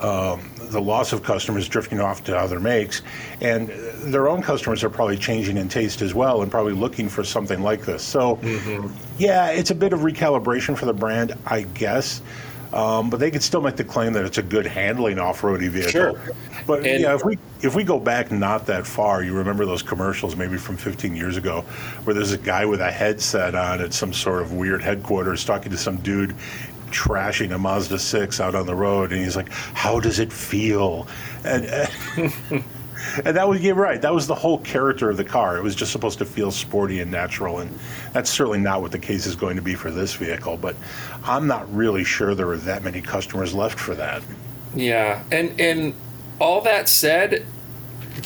um, 0.01 0.51
the 0.57 0.81
loss 0.81 1.13
of 1.13 1.23
customers 1.23 1.69
drifting 1.69 2.01
off 2.01 2.23
to 2.25 2.37
other 2.37 2.59
makes, 2.59 3.01
and 3.39 3.69
their 4.11 4.27
own 4.27 4.41
customers 4.41 4.83
are 4.83 4.89
probably 4.89 5.17
changing 5.17 5.57
in 5.57 5.69
taste 5.69 6.01
as 6.01 6.13
well, 6.13 6.41
and 6.41 6.51
probably 6.51 6.73
looking 6.73 7.07
for 7.07 7.23
something 7.23 7.61
like 7.61 7.85
this. 7.85 8.03
So, 8.03 8.37
mm-hmm. 8.37 8.87
yeah, 9.17 9.51
it's 9.51 9.71
a 9.71 9.75
bit 9.75 9.93
of 9.93 10.01
recalibration 10.01 10.77
for 10.77 10.85
the 10.85 10.93
brand, 10.93 11.35
I 11.45 11.61
guess. 11.61 12.21
Um, 12.73 13.09
but 13.09 13.19
they 13.19 13.29
could 13.29 13.43
still 13.43 13.61
make 13.61 13.75
the 13.75 13.83
claim 13.83 14.13
that 14.13 14.25
it's 14.25 14.37
a 14.37 14.43
good 14.43 14.65
handling 14.65 15.19
off-roady 15.19 15.67
vehicle. 15.67 15.91
Sure. 15.91 16.21
But 16.65 16.85
and, 16.85 17.01
yeah, 17.01 17.13
if 17.13 17.25
we 17.25 17.37
if 17.61 17.75
we 17.75 17.83
go 17.83 17.99
back 17.99 18.31
not 18.31 18.65
that 18.67 18.87
far, 18.87 19.23
you 19.23 19.33
remember 19.33 19.65
those 19.65 19.81
commercials 19.81 20.35
maybe 20.35 20.57
from 20.57 20.77
15 20.77 21.15
years 21.15 21.35
ago, 21.35 21.61
where 22.03 22.13
there's 22.13 22.31
a 22.31 22.37
guy 22.37 22.65
with 22.65 22.79
a 22.79 22.91
headset 22.91 23.55
on 23.55 23.81
at 23.81 23.93
some 23.93 24.13
sort 24.13 24.41
of 24.41 24.53
weird 24.53 24.81
headquarters 24.81 25.43
talking 25.43 25.71
to 25.71 25.77
some 25.77 25.97
dude 25.97 26.35
trashing 26.91 27.53
a 27.55 27.57
Mazda 27.57 27.97
6 27.97 28.39
out 28.39 28.53
on 28.53 28.65
the 28.65 28.75
road, 28.75 29.11
and 29.11 29.21
he's 29.21 29.35
like, 29.35 29.51
"How 29.51 29.99
does 29.99 30.19
it 30.19 30.31
feel?" 30.31 31.07
And. 31.43 31.65
and 31.65 32.63
and 33.25 33.35
that 33.35 33.47
was 33.47 33.61
you're 33.61 33.75
right. 33.75 34.01
That 34.01 34.13
was 34.13 34.27
the 34.27 34.35
whole 34.35 34.59
character 34.59 35.09
of 35.09 35.17
the 35.17 35.23
car. 35.23 35.57
It 35.57 35.63
was 35.63 35.75
just 35.75 35.91
supposed 35.91 36.17
to 36.19 36.25
feel 36.25 36.51
sporty 36.51 36.99
and 36.99 37.11
natural, 37.11 37.59
and 37.59 37.77
that's 38.13 38.29
certainly 38.29 38.59
not 38.59 38.81
what 38.81 38.91
the 38.91 38.99
case 38.99 39.25
is 39.25 39.35
going 39.35 39.55
to 39.55 39.61
be 39.61 39.75
for 39.75 39.91
this 39.91 40.13
vehicle. 40.13 40.57
But 40.57 40.75
I'm 41.23 41.47
not 41.47 41.73
really 41.73 42.03
sure 42.03 42.35
there 42.35 42.49
are 42.49 42.57
that 42.57 42.83
many 42.83 43.01
customers 43.01 43.53
left 43.53 43.79
for 43.79 43.95
that. 43.95 44.21
Yeah, 44.75 45.23
and 45.31 45.59
and 45.59 45.93
all 46.39 46.61
that 46.61 46.89
said, 46.89 47.45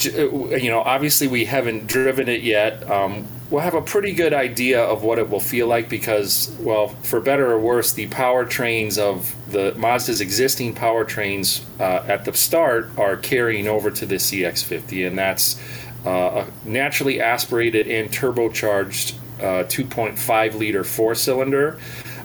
you 0.04 0.70
know, 0.70 0.82
obviously 0.82 1.28
we 1.28 1.46
haven't 1.46 1.88
driven 1.88 2.28
it 2.28 2.42
yet. 2.42 2.90
Um, 2.90 3.28
we'll 3.50 3.62
have 3.62 3.76
a 3.76 3.82
pretty 3.82 4.14
good 4.14 4.34
idea 4.34 4.82
of 4.82 5.04
what 5.04 5.20
it 5.20 5.30
will 5.30 5.40
feel 5.40 5.68
like 5.68 5.90
because, 5.90 6.56
well, 6.60 6.88
for 6.88 7.20
better 7.20 7.52
or 7.52 7.60
worse, 7.60 7.94
the 7.94 8.08
powertrains 8.08 8.98
of 8.98 9.36
the 9.52 9.74
Mazda's 9.78 10.22
existing 10.22 10.74
powertrains 10.74 11.62
uh, 11.80 12.04
at 12.08 12.26
the 12.26 12.34
start 12.34 12.90
are 12.98 13.16
carrying 13.18 13.68
over 13.68 13.92
to 13.92 14.06
the 14.06 14.16
CX50, 14.16 15.08
and 15.08 15.18
that's 15.18 15.62
uh, 16.06 16.46
a 16.46 16.68
naturally 16.68 17.22
aspirated 17.22 17.88
and 17.88 18.10
turbocharged 18.10 19.16
uh, 19.40 19.64
2.5 19.66 20.56
liter 20.56 20.84
four 20.84 21.14
cylinder, 21.14 21.78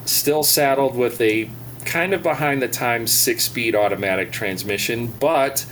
still 0.04 0.42
saddled 0.42 0.96
with 0.96 1.20
a 1.20 1.50
kind 1.84 2.12
of 2.12 2.22
behind 2.22 2.62
the 2.62 2.68
times 2.68 3.10
six 3.10 3.44
speed 3.44 3.74
automatic 3.74 4.30
transmission, 4.32 5.06
but 5.18 5.66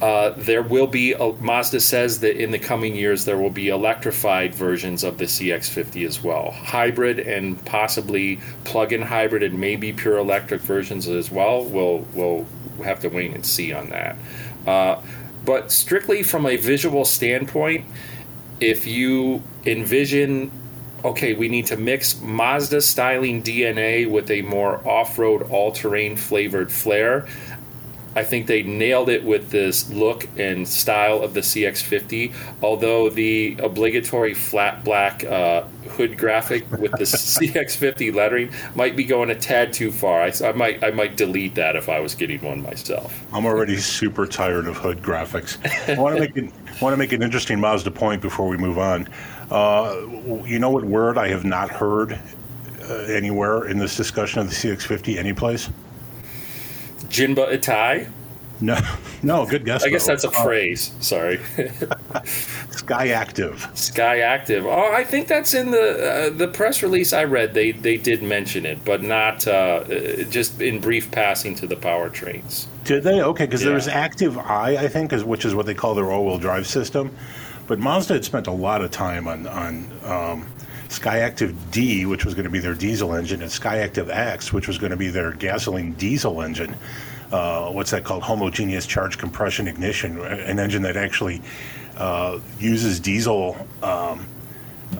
uh, 0.00 0.30
there 0.36 0.62
will 0.62 0.86
be, 0.86 1.12
a, 1.12 1.32
Mazda 1.40 1.80
says 1.80 2.20
that 2.20 2.36
in 2.36 2.50
the 2.50 2.58
coming 2.58 2.94
years 2.94 3.24
there 3.24 3.38
will 3.38 3.50
be 3.50 3.68
electrified 3.68 4.54
versions 4.54 5.04
of 5.04 5.16
the 5.16 5.24
CX50 5.24 6.06
as 6.06 6.22
well. 6.22 6.50
Hybrid 6.50 7.20
and 7.20 7.62
possibly 7.64 8.40
plug 8.64 8.92
in 8.92 9.00
hybrid 9.00 9.42
and 9.42 9.58
maybe 9.58 9.92
pure 9.92 10.18
electric 10.18 10.60
versions 10.60 11.08
as 11.08 11.30
well. 11.30 11.64
We'll, 11.64 12.06
we'll 12.12 12.46
have 12.84 13.00
to 13.00 13.08
wait 13.08 13.34
and 13.34 13.44
see 13.44 13.72
on 13.72 13.88
that. 13.90 14.16
Uh, 14.66 15.00
but 15.44 15.72
strictly 15.72 16.22
from 16.22 16.44
a 16.44 16.56
visual 16.56 17.04
standpoint, 17.04 17.84
if 18.60 18.86
you 18.86 19.42
envision 19.64 20.50
okay, 21.04 21.34
we 21.34 21.48
need 21.48 21.66
to 21.66 21.76
mix 21.76 22.20
Mazda 22.20 22.80
styling 22.80 23.42
DNA 23.42 24.10
with 24.10 24.30
a 24.30 24.42
more 24.42 24.86
off 24.86 25.18
road, 25.18 25.42
all 25.50 25.70
terrain 25.70 26.16
flavored 26.16 26.70
flair. 26.72 27.28
I 28.16 28.24
think 28.24 28.46
they 28.46 28.62
nailed 28.62 29.10
it 29.10 29.22
with 29.22 29.50
this 29.50 29.90
look 29.90 30.26
and 30.38 30.66
style 30.66 31.22
of 31.22 31.34
the 31.34 31.40
CX50. 31.40 32.32
Although 32.62 33.10
the 33.10 33.56
obligatory 33.62 34.32
flat 34.32 34.82
black 34.84 35.22
uh, 35.24 35.64
hood 35.90 36.16
graphic 36.16 36.68
with 36.72 36.92
the 36.92 37.04
CX50 37.04 38.14
lettering 38.14 38.50
might 38.74 38.96
be 38.96 39.04
going 39.04 39.28
a 39.28 39.34
tad 39.34 39.74
too 39.74 39.92
far. 39.92 40.22
I, 40.22 40.32
I, 40.42 40.52
might 40.52 40.82
I 40.82 40.90
might 40.92 41.16
delete 41.16 41.54
that 41.56 41.76
if 41.76 41.90
I 41.90 42.00
was 42.00 42.14
getting 42.14 42.40
one 42.40 42.62
myself. 42.62 43.22
I'm 43.34 43.44
already 43.44 43.76
super 43.76 44.26
tired 44.26 44.66
of 44.66 44.78
hood 44.78 45.02
graphics. 45.02 45.58
I 45.94 46.00
want 46.00 46.16
to 46.16 46.20
make 46.20 46.36
it, 46.36 46.52
want 46.80 46.94
to 46.94 46.96
make 46.96 47.12
an 47.12 47.22
interesting 47.22 47.60
Mazda 47.60 47.90
point 47.90 48.22
before 48.22 48.48
we 48.48 48.56
move 48.56 48.78
on. 48.78 49.08
Uh, 49.50 49.94
you 50.46 50.58
know 50.58 50.70
what 50.70 50.84
word 50.84 51.18
I 51.18 51.28
have 51.28 51.44
not 51.44 51.68
heard 51.70 52.18
uh, 52.82 52.94
anywhere 53.08 53.68
in 53.68 53.78
this 53.78 53.94
discussion 53.94 54.40
of 54.40 54.48
the 54.48 54.54
CX50 54.54 55.18
anyplace? 55.18 55.68
Jinba 57.08 57.52
Ittai? 57.52 58.06
No, 58.60 58.78
no, 59.22 59.46
good 59.46 59.64
guess. 59.64 59.84
I 59.84 59.90
guess 59.90 60.06
that's 60.06 60.24
a 60.24 60.28
uh, 60.28 60.44
phrase. 60.44 60.92
Sorry. 61.00 61.38
Skyactiv. 62.76 63.76
Sky 63.76 64.20
Active. 64.20 64.66
Oh, 64.66 64.92
I 64.92 65.04
think 65.04 65.28
that's 65.28 65.54
in 65.54 65.70
the 65.70 66.28
uh, 66.28 66.30
the 66.30 66.48
press 66.48 66.82
release 66.82 67.12
I 67.12 67.24
read. 67.24 67.54
They 67.54 67.72
they 67.72 67.96
did 67.96 68.22
mention 68.22 68.64
it, 68.64 68.84
but 68.84 69.02
not 69.02 69.46
uh, 69.46 69.84
just 70.30 70.60
in 70.60 70.80
brief 70.80 71.10
passing 71.10 71.54
to 71.56 71.66
the 71.66 71.76
powertrains. 71.76 72.66
Did 72.84 73.02
they? 73.02 73.20
Okay, 73.20 73.46
because 73.46 73.62
yeah. 73.62 73.70
there's 73.70 73.88
Active 73.88 74.38
I, 74.38 74.76
I 74.76 74.88
think, 74.88 75.12
is, 75.12 75.24
which 75.24 75.44
is 75.44 75.54
what 75.54 75.66
they 75.66 75.74
call 75.74 75.94
their 75.94 76.10
all-wheel 76.10 76.38
drive 76.38 76.66
system. 76.66 77.14
But 77.66 77.80
Mazda 77.80 78.14
had 78.14 78.24
spent 78.24 78.46
a 78.46 78.52
lot 78.52 78.82
of 78.82 78.90
time 78.90 79.26
on 79.28 79.46
on 79.46 79.90
um, 80.04 80.46
Skyactiv 80.98 81.54
D, 81.70 82.06
which 82.06 82.24
was 82.24 82.34
going 82.34 82.44
to 82.44 82.50
be 82.50 82.58
their 82.58 82.74
diesel 82.74 83.14
engine, 83.14 83.42
and 83.42 83.50
Skyactiv 83.50 84.08
X, 84.08 84.52
which 84.52 84.68
was 84.68 84.78
going 84.78 84.90
to 84.90 84.96
be 84.96 85.08
their 85.08 85.32
gasoline 85.32 85.92
diesel 85.94 86.42
engine. 86.42 86.74
Uh, 87.32 87.70
what's 87.70 87.90
that 87.90 88.04
called? 88.04 88.22
Homogeneous 88.22 88.86
charge 88.86 89.18
compression 89.18 89.66
ignition, 89.68 90.20
an 90.20 90.58
engine 90.58 90.82
that 90.82 90.96
actually 90.96 91.42
uh, 91.96 92.38
uses 92.58 93.00
diesel. 93.00 93.56
Um, 93.82 94.26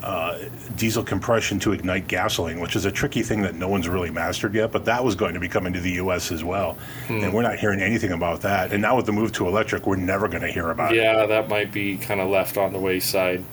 uh, 0.02 0.38
diesel 0.76 1.02
compression 1.02 1.60
to 1.60 1.72
ignite 1.72 2.08
gasoline, 2.08 2.60
which 2.60 2.74
is 2.74 2.84
a 2.84 2.90
tricky 2.90 3.22
thing 3.22 3.40
that 3.42 3.54
no 3.54 3.68
one's 3.68 3.88
really 3.88 4.10
mastered 4.10 4.52
yet. 4.52 4.72
But 4.72 4.84
that 4.86 5.02
was 5.02 5.14
going 5.14 5.34
to 5.34 5.40
be 5.40 5.48
coming 5.48 5.72
to 5.72 5.80
the 5.80 5.92
U.S. 5.92 6.32
as 6.32 6.42
well, 6.42 6.76
hmm. 7.06 7.22
and 7.22 7.32
we're 7.32 7.42
not 7.42 7.58
hearing 7.58 7.80
anything 7.80 8.10
about 8.10 8.40
that. 8.42 8.72
And 8.72 8.82
now 8.82 8.96
with 8.96 9.06
the 9.06 9.12
move 9.12 9.32
to 9.32 9.46
electric, 9.46 9.86
we're 9.86 9.96
never 9.96 10.28
going 10.28 10.42
to 10.42 10.50
hear 10.50 10.70
about 10.70 10.94
yeah, 10.94 11.00
it. 11.00 11.04
Yeah, 11.04 11.26
that 11.26 11.48
might 11.48 11.72
be 11.72 11.96
kind 11.96 12.20
of 12.20 12.28
left 12.28 12.56
on 12.56 12.72
the 12.72 12.78
wayside. 12.80 13.44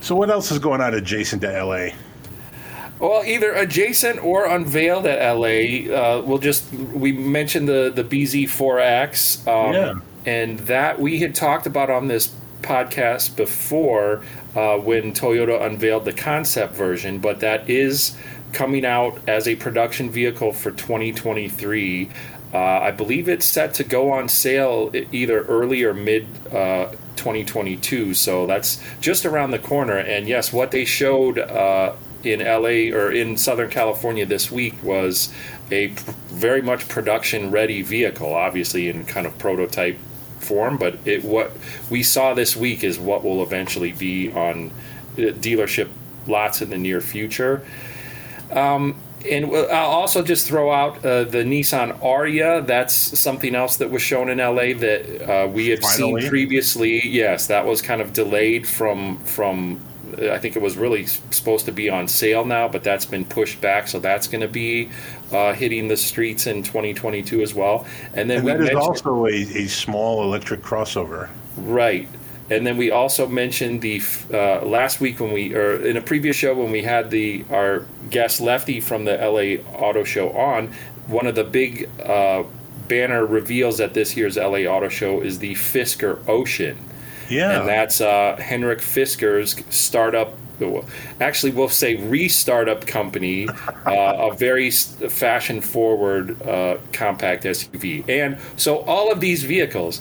So, 0.00 0.14
what 0.14 0.30
else 0.30 0.50
is 0.50 0.58
going 0.58 0.80
on 0.80 0.94
adjacent 0.94 1.42
to 1.42 1.64
LA? 1.64 1.88
Well, 2.98 3.22
either 3.24 3.52
adjacent 3.52 4.22
or 4.24 4.46
unveiled 4.46 5.06
at 5.06 5.34
LA. 5.34 5.92
Uh, 5.92 6.22
we'll 6.22 6.38
just 6.38 6.72
we 6.72 7.12
mentioned 7.12 7.68
the 7.68 7.92
the 7.94 8.04
BZ4X, 8.04 9.46
um, 9.46 9.74
yeah. 9.74 9.94
and 10.26 10.58
that 10.60 10.98
we 10.98 11.20
had 11.20 11.34
talked 11.34 11.66
about 11.66 11.90
on 11.90 12.08
this 12.08 12.34
podcast 12.62 13.36
before 13.36 14.22
uh, 14.56 14.78
when 14.78 15.12
Toyota 15.12 15.62
unveiled 15.62 16.04
the 16.04 16.12
concept 16.12 16.74
version, 16.74 17.18
but 17.18 17.40
that 17.40 17.70
is 17.70 18.16
coming 18.52 18.84
out 18.84 19.20
as 19.28 19.46
a 19.46 19.54
production 19.54 20.10
vehicle 20.10 20.52
for 20.52 20.70
2023. 20.72 22.08
Uh, 22.52 22.58
I 22.58 22.90
believe 22.90 23.28
it's 23.28 23.46
set 23.46 23.74
to 23.74 23.84
go 23.84 24.10
on 24.10 24.28
sale 24.28 24.90
either 25.12 25.42
early 25.42 25.84
or 25.84 25.94
mid 25.94 26.26
uh, 26.52 26.92
2022. 27.18 28.14
So 28.14 28.46
that's 28.46 28.82
just 29.00 29.26
around 29.26 29.50
the 29.50 29.58
corner. 29.58 29.98
And 29.98 30.26
yes, 30.26 30.52
what 30.52 30.70
they 30.70 30.84
showed 30.84 31.38
uh, 31.38 31.94
in 32.24 32.40
LA 32.40 32.96
or 32.96 33.12
in 33.12 33.36
Southern 33.36 33.70
California 33.70 34.24
this 34.24 34.50
week 34.50 34.82
was 34.82 35.32
a 35.70 35.88
pr- 35.88 36.10
very 36.28 36.62
much 36.62 36.88
production 36.88 37.50
ready 37.50 37.82
vehicle, 37.82 38.32
obviously 38.32 38.88
in 38.88 39.04
kind 39.04 39.26
of 39.26 39.36
prototype 39.38 39.98
form. 40.38 40.76
But 40.78 40.98
it 41.04 41.24
what 41.24 41.52
we 41.90 42.02
saw 42.02 42.34
this 42.34 42.56
week 42.56 42.82
is 42.82 42.98
what 42.98 43.24
will 43.24 43.42
eventually 43.42 43.92
be 43.92 44.32
on 44.32 44.70
uh, 45.16 45.32
dealership 45.32 45.88
lots 46.26 46.62
in 46.62 46.70
the 46.70 46.78
near 46.78 47.00
future. 47.00 47.64
Um, 48.50 48.96
and 49.30 49.46
I'll 49.46 49.90
also 49.90 50.22
just 50.22 50.46
throw 50.46 50.70
out 50.70 51.04
uh, 51.04 51.24
the 51.24 51.38
Nissan 51.38 51.98
Ariya. 52.00 52.66
That's 52.66 52.94
something 52.94 53.54
else 53.54 53.76
that 53.76 53.90
was 53.90 54.02
shown 54.02 54.28
in 54.28 54.38
LA 54.38 54.78
that 54.78 55.28
uh, 55.28 55.48
we 55.48 55.68
had 55.68 55.80
Finally. 55.80 56.22
seen 56.22 56.30
previously. 56.30 57.06
Yes, 57.06 57.46
that 57.46 57.64
was 57.64 57.82
kind 57.82 58.00
of 58.00 58.12
delayed 58.12 58.66
from 58.66 59.18
from 59.18 59.80
I 60.16 60.38
think 60.38 60.56
it 60.56 60.62
was 60.62 60.76
really 60.76 61.06
supposed 61.06 61.66
to 61.66 61.72
be 61.72 61.90
on 61.90 62.08
sale 62.08 62.44
now, 62.44 62.66
but 62.66 62.82
that's 62.82 63.06
been 63.06 63.24
pushed 63.24 63.60
back, 63.60 63.88
so 63.88 64.00
that's 64.00 64.26
going 64.26 64.40
to 64.40 64.48
be 64.48 64.90
uh, 65.32 65.52
hitting 65.52 65.88
the 65.88 65.96
streets 65.96 66.46
in 66.46 66.62
2022 66.62 67.42
as 67.42 67.54
well. 67.54 67.86
And 68.14 68.28
then 68.28 68.38
and 68.38 68.48
that 68.48 68.60
is 68.60 68.74
also 68.74 69.26
a, 69.26 69.30
a 69.30 69.66
small 69.66 70.22
electric 70.22 70.62
crossover. 70.62 71.28
Right. 71.56 72.08
And 72.50 72.66
then 72.66 72.76
we 72.76 72.90
also 72.90 73.26
mentioned 73.26 73.82
the 73.82 74.00
uh, 74.32 74.64
last 74.64 75.00
week 75.00 75.20
when 75.20 75.32
we, 75.32 75.54
or 75.54 75.84
in 75.84 75.96
a 75.96 76.00
previous 76.00 76.36
show 76.36 76.54
when 76.54 76.70
we 76.70 76.82
had 76.82 77.10
the 77.10 77.44
our 77.50 77.84
guest 78.10 78.40
Lefty 78.40 78.80
from 78.80 79.04
the 79.04 79.16
LA 79.16 79.62
Auto 79.78 80.04
Show 80.04 80.30
on, 80.30 80.72
one 81.06 81.26
of 81.26 81.34
the 81.34 81.44
big 81.44 81.88
uh, 82.00 82.44
banner 82.88 83.26
reveals 83.26 83.80
at 83.80 83.94
this 83.94 84.16
year's 84.16 84.36
LA 84.36 84.60
Auto 84.60 84.88
Show 84.88 85.20
is 85.20 85.38
the 85.38 85.54
Fisker 85.54 86.26
Ocean. 86.28 86.78
Yeah. 87.28 87.60
And 87.60 87.68
that's 87.68 88.00
uh, 88.00 88.36
Henrik 88.36 88.78
Fisker's 88.78 89.56
startup 89.68 90.32
actually 91.20 91.52
we'll 91.52 91.68
say 91.68 91.96
re-startup 91.96 92.86
company, 92.86 93.48
uh, 93.48 94.30
a 94.30 94.34
very 94.34 94.70
fashion-forward 94.70 96.42
uh, 96.42 96.78
compact 96.92 97.44
SUV. 97.44 98.08
And 98.08 98.38
so 98.56 98.78
all 98.80 99.12
of 99.12 99.20
these 99.20 99.44
vehicles, 99.44 100.00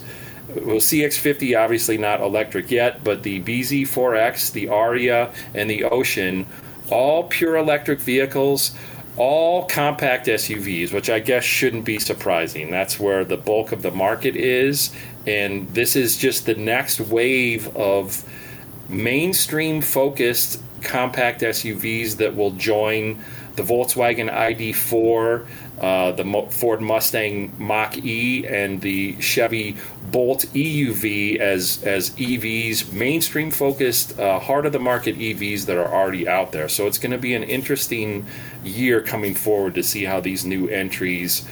well, 0.50 0.78
CX50 0.78 1.62
obviously 1.62 1.98
not 1.98 2.22
electric 2.22 2.72
yet, 2.72 3.04
but 3.04 3.24
the 3.24 3.42
BZ4X, 3.42 4.52
the 4.52 4.68
Ariya, 4.68 5.34
and 5.54 5.70
the 5.70 5.84
Ocean, 5.84 6.46
all 6.90 7.24
pure 7.24 7.58
electric 7.58 8.00
vehicles 8.00 8.74
all 9.18 9.66
compact 9.66 10.28
SUVs, 10.28 10.94
which 10.94 11.10
I 11.10 11.20
guess 11.20 11.44
shouldn't 11.44 11.86
be 11.86 12.00
surprising. 12.00 12.70
That's 12.70 13.00
where 13.00 13.26
the 13.26 13.38
bulk 13.38 13.72
of 13.72 13.82
the 13.82 13.92
market 13.92 14.36
is. 14.36 14.92
And 15.26 15.68
this 15.74 15.96
is 15.96 16.18
just 16.18 16.46
the 16.46 16.56
next 16.56 17.00
wave 17.02 17.76
of 17.76 18.24
mainstream 18.88 19.82
focused 19.82 20.62
compact 20.82 21.42
SUVs 21.42 22.18
that 22.18 22.36
will 22.36 22.52
join 22.52 23.24
the 23.56 23.64
Volkswagen 23.64 24.32
ID4, 24.32 25.48
uh, 25.80 26.12
the 26.12 26.48
Ford 26.50 26.82
Mustang 26.82 27.54
Mach 27.58 27.98
E, 27.98 28.48
and 28.48 28.82
the 28.82 29.20
Chevy 29.22 29.78
Bolt 30.12 30.46
EUV 30.54 31.38
as 31.38 31.84
as 31.84 32.12
EVs, 32.12 32.92
mainstream 32.94 33.52
focused, 33.52 34.20
uh, 34.20 34.40
heart 34.40 34.66
of 34.66 34.72
the 34.72 34.80
market 34.80 35.18
EVs 35.18 35.66
that 35.66 35.78
are 35.78 35.94
already 35.94 36.28
out 36.28 36.52
there. 36.52 36.70
So 36.70 36.88
it's 36.88 36.98
going 36.98 37.12
to 37.12 37.18
be 37.18 37.34
an 37.34 37.44
interesting 37.44 38.26
year 38.64 39.02
coming 39.02 39.36
forward 39.36 39.76
to 39.76 39.84
see 39.84 40.06
how 40.06 40.20
these 40.20 40.46
new 40.46 40.68
entries 40.68 41.48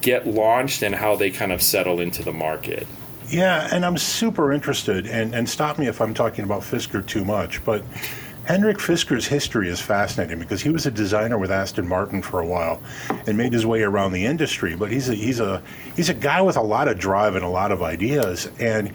get 0.00 0.26
launched 0.26 0.82
and 0.82 0.94
how 0.94 1.16
they 1.16 1.30
kind 1.30 1.52
of 1.52 1.62
settle 1.62 2.00
into 2.00 2.22
the 2.22 2.32
market. 2.32 2.86
Yeah, 3.28 3.68
and 3.72 3.84
I'm 3.84 3.98
super 3.98 4.52
interested, 4.52 5.06
and, 5.06 5.34
and 5.34 5.48
stop 5.48 5.78
me 5.78 5.88
if 5.88 6.00
I'm 6.00 6.14
talking 6.14 6.44
about 6.44 6.62
Fisker 6.62 7.04
too 7.04 7.24
much, 7.24 7.64
but 7.64 7.82
Henrik 8.46 8.78
Fisker's 8.78 9.26
history 9.26 9.68
is 9.68 9.80
fascinating 9.80 10.38
because 10.38 10.62
he 10.62 10.70
was 10.70 10.86
a 10.86 10.90
designer 10.90 11.36
with 11.36 11.50
Aston 11.50 11.86
Martin 11.86 12.22
for 12.22 12.38
a 12.38 12.46
while 12.46 12.80
and 13.26 13.36
made 13.36 13.52
his 13.52 13.66
way 13.66 13.82
around 13.82 14.12
the 14.12 14.24
industry. 14.24 14.76
But 14.76 14.92
he's 14.92 15.08
a, 15.08 15.14
he's 15.14 15.40
a 15.40 15.60
he's 15.96 16.08
a 16.10 16.14
guy 16.14 16.40
with 16.40 16.56
a 16.56 16.62
lot 16.62 16.86
of 16.86 16.96
drive 16.96 17.34
and 17.34 17.44
a 17.44 17.48
lot 17.48 17.72
of 17.72 17.82
ideas. 17.82 18.48
And 18.60 18.92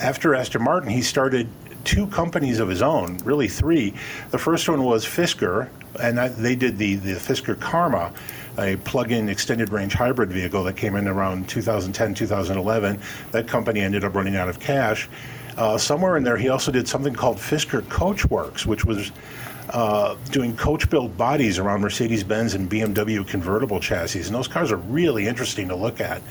after 0.00 0.36
Aston 0.36 0.62
Martin, 0.62 0.90
he 0.90 1.02
started 1.02 1.48
two 1.82 2.06
companies 2.06 2.60
of 2.60 2.68
his 2.68 2.82
own, 2.82 3.18
really 3.24 3.48
three. 3.48 3.94
The 4.30 4.38
first 4.38 4.68
one 4.68 4.84
was 4.84 5.04
Fisker, 5.04 5.68
and 6.00 6.16
that, 6.16 6.36
they 6.36 6.54
did 6.54 6.78
the 6.78 6.94
the 6.94 7.14
Fisker 7.14 7.58
Karma 7.58 8.12
a 8.56 8.76
plug-in 8.76 9.28
extended 9.28 9.70
range 9.70 9.94
hybrid 9.94 10.30
vehicle 10.32 10.62
that 10.62 10.76
came 10.76 10.94
in 10.94 11.08
around 11.08 11.48
2010 11.48 12.14
2011 12.14 13.00
that 13.32 13.48
company 13.48 13.80
ended 13.80 14.04
up 14.04 14.14
running 14.14 14.36
out 14.36 14.48
of 14.48 14.60
cash 14.60 15.08
uh, 15.56 15.78
somewhere 15.78 16.16
in 16.16 16.24
there, 16.24 16.36
he 16.36 16.48
also 16.48 16.72
did 16.72 16.88
something 16.88 17.14
called 17.14 17.36
Fisker 17.36 17.82
Coachworks, 17.82 18.66
which 18.66 18.84
was 18.84 19.12
uh, 19.70 20.16
doing 20.30 20.56
coach 20.56 20.88
built 20.90 21.16
bodies 21.16 21.58
around 21.58 21.80
Mercedes 21.80 22.22
Benz 22.22 22.54
and 22.54 22.70
BMW 22.70 23.26
convertible 23.26 23.80
chassis. 23.80 24.20
And 24.20 24.34
those 24.34 24.48
cars 24.48 24.70
are 24.70 24.76
really 24.76 25.26
interesting 25.26 25.68
to 25.68 25.76
look 25.76 26.00
at. 26.00 26.22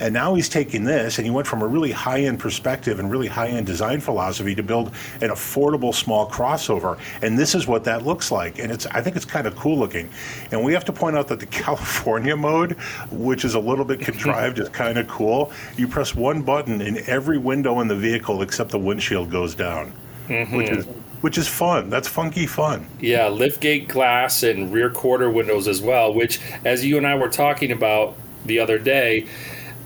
And 0.00 0.14
now 0.14 0.34
he's 0.34 0.48
taking 0.48 0.84
this 0.84 1.18
and 1.18 1.26
he 1.26 1.30
went 1.30 1.46
from 1.46 1.62
a 1.62 1.66
really 1.66 1.92
high 1.92 2.20
end 2.20 2.38
perspective 2.38 2.98
and 2.98 3.10
really 3.10 3.28
high 3.28 3.48
end 3.48 3.66
design 3.66 4.00
philosophy 4.00 4.54
to 4.54 4.62
build 4.62 4.88
an 5.20 5.30
affordable 5.30 5.94
small 5.94 6.28
crossover. 6.28 6.98
And 7.22 7.38
this 7.38 7.54
is 7.54 7.66
what 7.66 7.84
that 7.84 8.04
looks 8.06 8.30
like. 8.30 8.58
And 8.58 8.70
it's 8.70 8.86
I 8.86 9.00
think 9.00 9.16
it's 9.16 9.24
kind 9.24 9.46
of 9.46 9.56
cool 9.56 9.78
looking. 9.78 10.10
And 10.50 10.62
we 10.62 10.72
have 10.72 10.84
to 10.86 10.92
point 10.92 11.16
out 11.16 11.28
that 11.28 11.40
the 11.40 11.46
California 11.58 12.36
mode, 12.36 12.72
which 13.10 13.44
is 13.44 13.54
a 13.54 13.60
little 13.60 13.84
bit 13.84 14.00
contrived, 14.00 14.58
is 14.58 14.68
kind 14.68 14.98
of 14.98 15.08
cool. 15.08 15.52
You 15.76 15.88
press 15.88 16.14
one 16.14 16.42
button 16.42 16.80
and 16.80 16.98
every 17.08 17.38
window 17.38 17.80
in 17.80 17.88
the 17.88 17.96
vehicle 17.96 18.42
except 18.42 18.70
the 18.70 18.78
windshield 18.78 19.30
goes 19.30 19.54
down. 19.54 19.92
Mm-hmm. 20.28 20.56
Which 20.56 20.70
is 20.70 20.86
which 21.20 21.38
is 21.38 21.48
fun. 21.48 21.90
That's 21.90 22.06
funky 22.06 22.46
fun. 22.46 22.86
Yeah, 23.00 23.28
liftgate 23.28 23.88
glass 23.88 24.42
and 24.42 24.72
rear 24.72 24.90
quarter 24.90 25.30
windows 25.30 25.66
as 25.66 25.82
well, 25.82 26.12
which, 26.12 26.40
as 26.64 26.84
you 26.84 26.96
and 26.96 27.06
I 27.06 27.16
were 27.16 27.28
talking 27.28 27.72
about 27.72 28.16
the 28.44 28.60
other 28.60 28.78
day, 28.78 29.26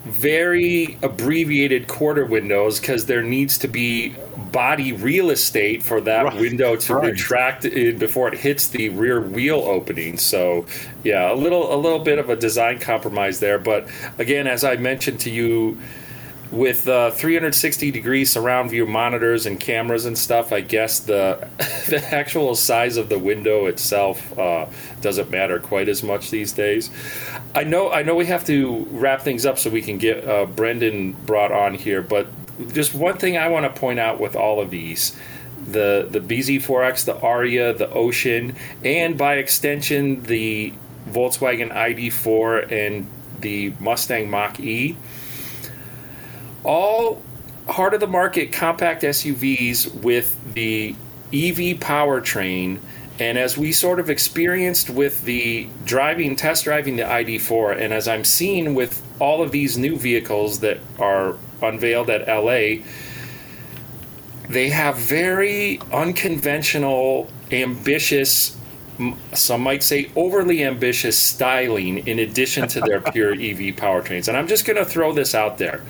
very 0.04 0.98
abbreviated 1.02 1.86
quarter 1.86 2.24
windows 2.26 2.80
because 2.80 3.06
there 3.06 3.22
needs 3.22 3.56
to 3.58 3.68
be 3.68 4.14
body 4.50 4.92
real 4.92 5.30
estate 5.30 5.82
for 5.82 6.00
that 6.00 6.24
right. 6.24 6.40
window 6.40 6.74
to 6.74 6.94
right. 6.94 7.12
retract 7.12 7.62
before 7.62 8.28
it 8.28 8.38
hits 8.38 8.68
the 8.68 8.88
rear 8.90 9.20
wheel 9.20 9.60
opening. 9.60 10.18
So, 10.18 10.66
yeah, 11.04 11.32
a 11.32 11.36
little 11.36 11.72
a 11.72 11.78
little 11.78 12.00
bit 12.00 12.18
of 12.18 12.30
a 12.30 12.36
design 12.36 12.80
compromise 12.80 13.38
there. 13.38 13.58
But 13.58 13.88
again, 14.18 14.48
as 14.48 14.64
I 14.64 14.76
mentioned 14.76 15.20
to 15.20 15.30
you 15.30 15.78
with 16.52 16.86
uh, 16.86 17.10
360 17.10 17.90
degree 17.90 18.26
surround 18.26 18.70
view 18.70 18.86
monitors 18.86 19.46
and 19.46 19.58
cameras 19.58 20.04
and 20.04 20.16
stuff, 20.16 20.52
I 20.52 20.60
guess 20.60 21.00
the 21.00 21.48
the 21.88 22.06
actual 22.12 22.54
size 22.54 22.98
of 22.98 23.08
the 23.08 23.18
window 23.18 23.66
itself 23.66 24.38
uh, 24.38 24.66
doesn't 25.00 25.30
matter 25.30 25.58
quite 25.58 25.88
as 25.88 26.02
much 26.02 26.30
these 26.30 26.52
days. 26.52 26.90
I 27.54 27.64
know 27.64 27.90
I 27.90 28.02
know 28.02 28.14
we 28.14 28.26
have 28.26 28.44
to 28.46 28.86
wrap 28.90 29.22
things 29.22 29.46
up 29.46 29.58
so 29.58 29.70
we 29.70 29.82
can 29.82 29.96
get 29.96 30.28
uh, 30.28 30.44
Brendan 30.44 31.12
brought 31.12 31.52
on 31.52 31.74
here, 31.74 32.02
but 32.02 32.28
just 32.72 32.94
one 32.94 33.16
thing 33.16 33.38
I 33.38 33.48
want 33.48 33.74
to 33.74 33.80
point 33.80 33.98
out 33.98 34.20
with 34.20 34.36
all 34.36 34.60
of 34.60 34.70
these. 34.70 35.18
The 35.66 36.06
the 36.10 36.20
BZ4X, 36.20 37.06
the 37.06 37.14
Ariya, 37.14 37.78
the 37.78 37.88
Ocean, 37.90 38.56
and 38.84 39.16
by 39.16 39.36
extension 39.36 40.22
the 40.24 40.74
Volkswagen 41.08 41.72
ID4 41.72 42.70
and 42.70 43.06
the 43.40 43.72
Mustang 43.80 44.28
Mach 44.28 44.60
E 44.60 44.96
all 46.64 47.22
heart 47.68 47.94
of 47.94 48.00
the 48.00 48.06
market 48.06 48.52
compact 48.52 49.02
SUVs 49.02 49.92
with 50.02 50.54
the 50.54 50.94
EV 51.32 51.78
powertrain. 51.78 52.78
And 53.18 53.38
as 53.38 53.56
we 53.56 53.72
sort 53.72 54.00
of 54.00 54.10
experienced 54.10 54.90
with 54.90 55.24
the 55.24 55.68
driving, 55.84 56.34
test 56.34 56.64
driving 56.64 56.96
the 56.96 57.02
ID4, 57.02 57.78
and 57.78 57.92
as 57.92 58.08
I'm 58.08 58.24
seeing 58.24 58.74
with 58.74 59.02
all 59.20 59.42
of 59.42 59.52
these 59.52 59.78
new 59.78 59.96
vehicles 59.96 60.60
that 60.60 60.78
are 60.98 61.36
unveiled 61.60 62.10
at 62.10 62.26
LA, 62.26 62.84
they 64.48 64.68
have 64.70 64.96
very 64.96 65.80
unconventional, 65.92 67.30
ambitious, 67.52 68.56
some 69.32 69.62
might 69.62 69.82
say 69.82 70.10
overly 70.16 70.64
ambitious 70.64 71.18
styling 71.18 72.06
in 72.06 72.18
addition 72.18 72.68
to 72.68 72.80
their 72.80 73.00
pure 73.00 73.32
EV 73.32 73.76
powertrains. 73.76 74.28
And 74.28 74.36
I'm 74.36 74.48
just 74.48 74.66
going 74.66 74.76
to 74.76 74.84
throw 74.84 75.12
this 75.12 75.34
out 75.34 75.58
there 75.58 75.82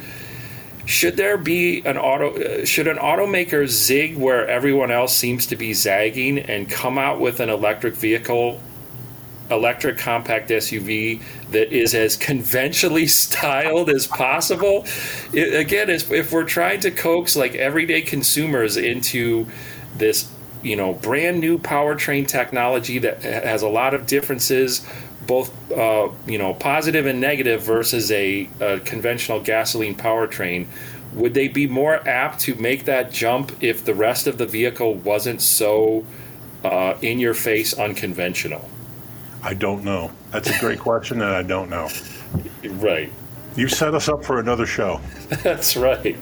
should 0.84 1.16
there 1.16 1.38
be 1.38 1.80
an 1.84 1.96
auto 1.96 2.34
uh, 2.34 2.64
should 2.64 2.88
an 2.88 2.96
automaker 2.96 3.66
zig 3.66 4.16
where 4.16 4.46
everyone 4.48 4.90
else 4.90 5.14
seems 5.14 5.46
to 5.46 5.56
be 5.56 5.72
zagging 5.72 6.38
and 6.38 6.68
come 6.68 6.98
out 6.98 7.20
with 7.20 7.40
an 7.40 7.48
electric 7.48 7.94
vehicle 7.94 8.60
electric 9.50 9.98
compact 9.98 10.48
SUV 10.48 11.20
that 11.50 11.72
is 11.72 11.94
as 11.94 12.16
conventionally 12.16 13.06
styled 13.06 13.90
as 13.90 14.06
possible? 14.06 14.84
It, 15.32 15.54
again 15.54 15.88
if 15.88 16.32
we're 16.32 16.44
trying 16.44 16.80
to 16.80 16.90
coax 16.90 17.36
like 17.36 17.54
everyday 17.54 18.02
consumers 18.02 18.76
into 18.76 19.46
this 19.96 20.30
you 20.62 20.76
know 20.76 20.94
brand 20.94 21.40
new 21.40 21.58
powertrain 21.58 22.26
technology 22.26 22.98
that 22.98 23.22
has 23.22 23.62
a 23.62 23.68
lot 23.68 23.94
of 23.94 24.06
differences 24.06 24.86
both 25.26 25.52
uh, 25.72 26.08
you 26.26 26.38
know 26.38 26.54
positive 26.54 27.06
and 27.06 27.20
negative 27.20 27.62
versus 27.62 28.10
a, 28.10 28.48
a, 28.60 28.80
conventional 28.80 29.40
gasoline 29.40 29.94
powertrain 29.94 30.66
would 31.14 31.34
they 31.34 31.46
be 31.46 31.66
more 31.66 32.06
apt 32.08 32.40
to 32.40 32.54
make 32.54 32.86
that 32.86 33.12
jump 33.12 33.52
if 33.62 33.84
the 33.84 33.94
rest 33.94 34.26
of 34.26 34.38
the 34.38 34.46
vehicle 34.46 34.94
wasn't 34.94 35.42
so 35.42 36.04
uh, 36.64 36.94
in 37.02 37.18
your 37.18 37.34
face 37.34 37.74
unconventional? 37.74 38.68
I 39.42 39.52
don't 39.52 39.84
know. 39.84 40.10
That's 40.30 40.48
a 40.48 40.58
great 40.58 40.78
question 40.78 41.20
and 41.20 41.30
i 41.30 41.42
don't 41.42 41.68
know. 41.68 41.90
Right 42.64 43.12
you 43.56 43.68
set 43.68 43.94
us 43.94 44.08
up 44.08 44.24
for 44.24 44.40
another 44.40 44.66
show. 44.66 45.00
That's 45.42 45.76
right. 45.76 46.16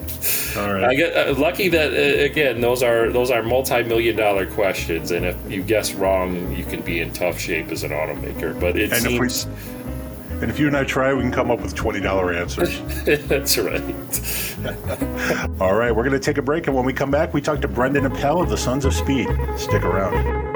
All 0.57 0.75
right. 0.75 0.85
I 0.85 0.95
get 0.95 1.17
uh, 1.17 1.39
lucky 1.39 1.69
that 1.69 1.93
uh, 1.93 2.25
again 2.25 2.61
those 2.61 2.83
are 2.83 3.11
those 3.11 3.31
are 3.31 3.43
multi-million 3.43 4.17
dollar 4.17 4.47
questions, 4.47 5.11
and 5.11 5.27
if 5.27 5.37
you 5.51 5.63
guess 5.63 5.95
wrong, 5.95 6.55
you 6.55 6.65
can 6.65 6.83
be 6.83 7.01
in 7.01 7.13
tough 7.13 7.39
shape 7.39 7.69
as 7.69 7.85
an 7.85 7.91
automaker. 7.91 8.59
But 8.59 8.77
it 8.77 8.93
and 8.93 9.03
seems. 9.03 9.45
If 9.45 9.47
we, 9.47 10.43
And 10.43 10.51
if 10.51 10.59
you 10.59 10.69
and 10.69 10.77
I 10.77 10.85
try, 10.85 11.13
we 11.13 11.21
can 11.21 11.33
come 11.33 11.51
up 11.51 11.61
with 11.61 11.75
$20 11.75 12.35
answers. 12.35 12.81
That's 13.29 13.59
right. 13.59 13.85
All 15.61 15.75
right, 15.75 15.95
we're 15.95 16.03
going 16.03 16.13
to 16.13 16.19
take 16.19 16.39
a 16.39 16.43
break. 16.43 16.67
And 16.67 16.75
when 16.75 16.87
we 16.87 16.95
come 16.95 17.11
back, 17.11 17.35
we 17.35 17.43
talk 17.43 17.61
to 17.61 17.69
Brendan 17.69 18.07
Appel 18.07 18.41
of 18.41 18.49
the 18.49 18.57
Sons 18.57 18.87
of 18.87 18.95
Speed. 18.95 19.29
Stick 19.59 19.85
around. 19.85 20.50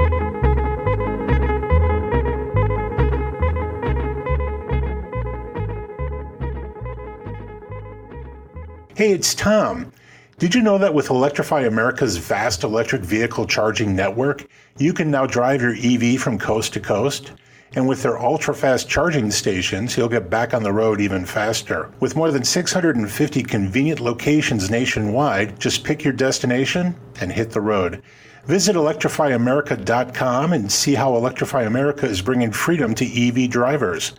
Hey, 8.97 9.11
it's 9.11 9.35
Tom. 9.35 9.91
Did 10.39 10.55
you 10.55 10.63
know 10.63 10.79
that 10.79 10.95
with 10.95 11.11
Electrify 11.11 11.63
America's 11.63 12.17
vast 12.17 12.63
electric 12.63 13.03
vehicle 13.03 13.45
charging 13.45 13.97
network, 13.97 14.47
you 14.79 14.93
can 14.93 15.11
now 15.11 15.27
drive 15.27 15.61
your 15.61 15.75
EV 15.75 16.21
from 16.21 16.39
coast 16.39 16.75
to 16.75 16.81
coast? 16.81 17.33
And 17.75 17.89
with 17.89 18.05
their 18.05 18.21
ultra 18.21 18.55
fast 18.55 18.89
charging 18.89 19.33
stations, 19.33 19.97
you'll 19.97 20.09
get 20.09 20.31
back 20.31 20.55
on 20.55 20.63
the 20.63 20.73
road 20.73 21.01
even 21.01 21.27
faster. 21.27 21.91
With 21.99 22.15
more 22.15 22.31
than 22.31 22.45
650 22.45 23.43
convenient 23.43 23.99
locations 23.99 24.71
nationwide, 24.71 25.59
just 25.59 25.83
pick 25.83 26.05
your 26.05 26.13
destination 26.13 26.95
and 27.21 27.33
hit 27.33 27.51
the 27.51 27.61
road. 27.61 28.01
Visit 28.45 28.77
electrifyamerica.com 28.77 30.53
and 30.53 30.71
see 30.71 30.95
how 30.95 31.17
Electrify 31.17 31.65
America 31.65 32.07
is 32.07 32.23
bringing 32.23 32.53
freedom 32.53 32.95
to 32.95 33.05
EV 33.05 33.51
drivers. 33.51 34.13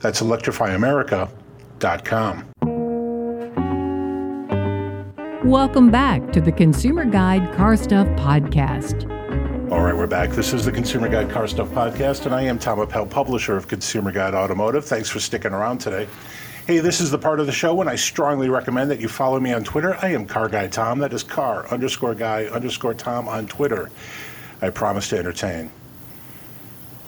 That's 0.00 0.22
electrifyamerica.com. 0.22 2.51
Welcome 5.44 5.90
back 5.90 6.30
to 6.34 6.40
the 6.40 6.52
Consumer 6.52 7.04
Guide 7.04 7.52
Car 7.56 7.76
Stuff 7.76 8.06
Podcast. 8.10 9.10
All 9.72 9.82
right, 9.82 9.96
we're 9.96 10.06
back. 10.06 10.30
This 10.30 10.52
is 10.52 10.64
the 10.64 10.70
Consumer 10.70 11.08
Guide 11.08 11.30
Car 11.30 11.48
Stuff 11.48 11.68
Podcast, 11.70 12.26
and 12.26 12.34
I 12.34 12.42
am 12.42 12.60
Tom 12.60 12.78
Appel, 12.78 13.06
publisher 13.06 13.56
of 13.56 13.66
Consumer 13.66 14.12
Guide 14.12 14.34
Automotive. 14.34 14.84
Thanks 14.84 15.08
for 15.08 15.18
sticking 15.18 15.50
around 15.50 15.78
today. 15.78 16.06
Hey, 16.68 16.78
this 16.78 17.00
is 17.00 17.10
the 17.10 17.18
part 17.18 17.40
of 17.40 17.46
the 17.46 17.52
show 17.52 17.74
when 17.74 17.88
I 17.88 17.96
strongly 17.96 18.50
recommend 18.50 18.88
that 18.92 19.00
you 19.00 19.08
follow 19.08 19.40
me 19.40 19.52
on 19.52 19.64
Twitter. 19.64 19.98
I 20.00 20.10
am 20.10 20.26
Car 20.26 20.48
Guy 20.48 20.68
Tom. 20.68 21.00
That 21.00 21.12
is 21.12 21.24
car 21.24 21.66
underscore 21.70 22.14
guy 22.14 22.44
underscore 22.44 22.94
Tom 22.94 23.26
on 23.26 23.48
Twitter. 23.48 23.90
I 24.60 24.70
promise 24.70 25.08
to 25.08 25.18
entertain. 25.18 25.72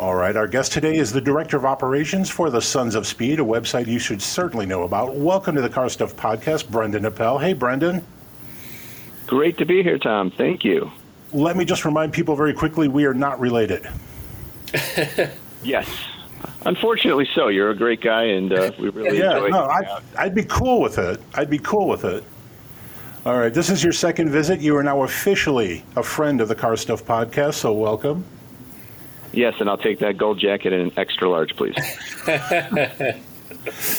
All 0.00 0.16
right, 0.16 0.36
our 0.36 0.48
guest 0.48 0.72
today 0.72 0.96
is 0.96 1.12
the 1.12 1.20
Director 1.20 1.56
of 1.56 1.64
Operations 1.64 2.30
for 2.30 2.50
the 2.50 2.60
Sons 2.60 2.96
of 2.96 3.06
Speed, 3.06 3.38
a 3.38 3.44
website 3.44 3.86
you 3.86 4.00
should 4.00 4.20
certainly 4.20 4.66
know 4.66 4.82
about. 4.82 5.14
Welcome 5.14 5.54
to 5.54 5.62
the 5.62 5.68
Car 5.68 5.88
Stuff 5.88 6.16
Podcast, 6.16 6.68
Brendan 6.68 7.06
Appel. 7.06 7.38
Hey, 7.38 7.52
Brendan. 7.52 8.04
Great 9.26 9.58
to 9.58 9.64
be 9.64 9.82
here, 9.82 9.98
Tom. 9.98 10.30
Thank 10.30 10.64
you. 10.64 10.90
Let 11.32 11.56
me 11.56 11.64
just 11.64 11.84
remind 11.84 12.12
people 12.12 12.36
very 12.36 12.54
quickly 12.54 12.88
we 12.88 13.06
are 13.06 13.14
not 13.14 13.40
related. 13.40 13.88
yes. 15.62 15.88
Unfortunately, 16.66 17.28
so. 17.34 17.48
You're 17.48 17.70
a 17.70 17.76
great 17.76 18.00
guy, 18.00 18.24
and 18.24 18.52
uh, 18.52 18.72
we 18.78 18.90
really 18.90 19.18
yeah, 19.18 19.36
enjoy. 19.36 19.48
no, 19.48 19.64
I'd, 19.64 20.02
I'd 20.16 20.34
be 20.34 20.44
cool 20.44 20.80
with 20.80 20.98
it. 20.98 21.20
I'd 21.34 21.50
be 21.50 21.58
cool 21.58 21.88
with 21.88 22.04
it. 22.04 22.24
All 23.26 23.38
right, 23.38 23.52
this 23.52 23.70
is 23.70 23.82
your 23.82 23.92
second 23.92 24.30
visit. 24.30 24.60
You 24.60 24.76
are 24.76 24.82
now 24.82 25.02
officially 25.02 25.82
a 25.96 26.02
friend 26.02 26.40
of 26.40 26.48
the 26.48 26.54
Car 26.54 26.76
Stuff 26.76 27.04
Podcast, 27.04 27.54
so 27.54 27.72
welcome. 27.72 28.24
Yes, 29.32 29.54
and 29.60 29.68
I'll 29.68 29.78
take 29.78 29.98
that 30.00 30.18
gold 30.18 30.38
jacket 30.38 30.72
in 30.72 30.80
an 30.80 30.92
extra 30.96 31.28
large, 31.28 31.56
please. 31.56 31.74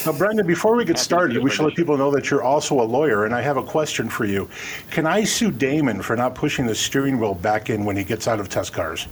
Now, 0.06 0.12
Brendan, 0.12 0.46
before 0.46 0.76
we 0.76 0.86
get 0.86 0.98
started, 1.00 1.42
we 1.44 1.50
should 1.50 1.66
let 1.66 1.76
people 1.76 1.98
know 1.98 2.12
that 2.12 2.30
you're 2.30 2.44
also 2.44 2.80
a 2.82 2.84
lawyer, 2.84 3.26
and 3.26 3.34
I 3.34 3.42
have 3.42 3.58
a 3.58 3.64
question 3.64 4.10
for 4.10 4.26
you. 4.26 4.48
Can 4.92 5.06
I 5.06 5.24
sue 5.24 5.52
Damon 5.52 6.02
for 6.02 6.16
not 6.16 6.36
pushing 6.36 6.66
the 6.66 6.76
steering 6.76 7.20
wheel 7.20 7.34
back 7.34 7.70
in 7.70 7.84
when 7.86 7.96
he 7.98 8.04
gets 8.04 8.28
out 8.28 8.40
of 8.40 8.50
test 8.50 8.74
cars? 8.74 9.08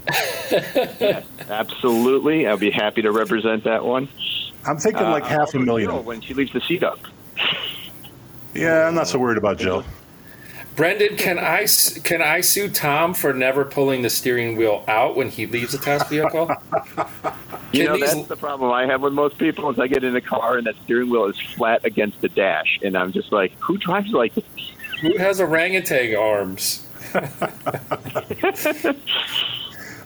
Absolutely. 1.49 2.47
I'll 2.47 2.57
be 2.57 2.71
happy 2.71 3.01
to 3.01 3.11
represent 3.11 3.63
that 3.63 3.83
one. 3.83 4.07
I'm 4.65 4.77
thinking 4.77 5.03
like 5.03 5.23
Uh, 5.23 5.27
half 5.27 5.53
a 5.55 5.59
million. 5.59 5.89
Jill, 5.89 6.03
when 6.03 6.21
she 6.21 6.33
leaves 6.33 6.53
the 6.53 6.61
seat 6.61 6.83
up. 6.83 6.99
Yeah, 8.53 8.87
I'm 8.87 8.95
not 8.95 9.07
so 9.07 9.19
worried 9.19 9.37
about 9.37 9.57
Jill. 9.57 9.83
Brendan, 10.75 11.17
can 11.17 11.37
I 11.37 11.63
s- 11.63 11.99
can 11.99 12.21
I 12.21 12.41
sue 12.41 12.67
Tom 12.69 13.13
for 13.13 13.31
never 13.33 13.63
pulling 13.65 14.01
the 14.01 14.09
steering 14.09 14.55
wheel 14.55 14.83
out 14.87 15.15
when 15.15 15.29
he 15.29 15.45
leaves 15.45 15.73
a 15.73 15.77
test 15.77 16.09
vehicle? 16.09 16.49
You 17.73 17.85
know, 17.85 17.97
that's 17.97 18.27
the 18.27 18.37
problem 18.37 18.71
I 18.71 18.85
have 18.85 19.01
with 19.01 19.13
most 19.13 19.37
people 19.39 19.69
is 19.71 19.79
I 19.79 19.87
get 19.87 20.03
in 20.03 20.15
a 20.15 20.21
car 20.21 20.57
and 20.57 20.67
that 20.67 20.75
steering 20.83 21.09
wheel 21.09 21.25
is 21.25 21.39
flat 21.39 21.83
against 21.83 22.21
the 22.21 22.29
dash, 22.29 22.79
and 22.83 22.95
I'm 22.95 23.11
just 23.11 23.31
like, 23.31 23.51
who 23.59 23.77
drives 23.77 24.11
like 24.11 24.35
this? 24.35 24.45
Who 25.01 25.17
has 25.17 25.41
orangutan 25.41 26.15
arms? 26.15 26.87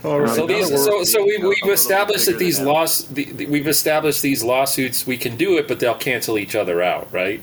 All 0.04 0.22
right. 0.22 0.30
So 0.36 0.48
these, 0.48 0.70
so, 0.70 1.04
so 1.04 1.26
we, 1.26 1.38
we've 1.38 1.74
established 1.74 2.28
that 2.28 2.40
these 2.40 2.58
than 2.58 2.68
laws, 2.68 3.06
the, 3.10 3.26
the, 3.26 3.46
we've 3.48 3.68
established 3.68 4.22
these 4.22 4.44
lawsuits. 4.44 5.06
We 5.06 5.18
can 5.18 5.36
do 5.36 5.58
it, 5.58 5.68
but 5.68 5.80
they'll 5.80 5.96
cancel 5.96 6.38
each 6.38 6.56
other 6.56 6.82
out, 6.82 7.12
right? 7.12 7.42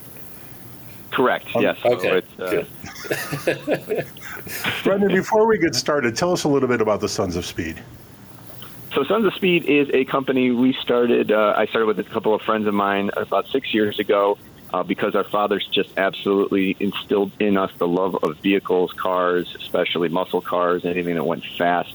Correct. 1.10 1.46
Yes. 1.54 1.78
So 1.82 1.94
Okay, 1.94 2.22
it's, 2.38 2.40
uh. 2.40 4.02
Brendan, 4.82 5.12
before 5.12 5.46
we 5.46 5.58
get 5.58 5.74
started, 5.74 6.16
tell 6.16 6.32
us 6.32 6.44
a 6.44 6.48
little 6.48 6.68
bit 6.68 6.80
about 6.80 7.00
the 7.00 7.08
Sons 7.08 7.36
of 7.36 7.44
Speed. 7.44 7.82
So 8.94 9.02
Sons 9.02 9.26
of 9.26 9.34
Speed 9.34 9.64
is 9.64 9.90
a 9.92 10.04
company 10.04 10.52
we 10.52 10.72
started. 10.74 11.32
Uh, 11.32 11.52
I 11.56 11.66
started 11.66 11.86
with 11.86 11.98
a 11.98 12.04
couple 12.04 12.32
of 12.32 12.42
friends 12.42 12.68
of 12.68 12.74
mine 12.74 13.10
about 13.16 13.48
six 13.48 13.74
years 13.74 13.98
ago 13.98 14.38
uh, 14.72 14.84
because 14.84 15.16
our 15.16 15.24
fathers 15.24 15.66
just 15.66 15.90
absolutely 15.96 16.76
instilled 16.78 17.32
in 17.40 17.56
us 17.56 17.72
the 17.78 17.88
love 17.88 18.14
of 18.22 18.36
vehicles, 18.38 18.92
cars, 18.92 19.52
especially 19.58 20.10
muscle 20.10 20.40
cars, 20.40 20.84
anything 20.84 21.16
that 21.16 21.24
went 21.24 21.44
fast. 21.58 21.92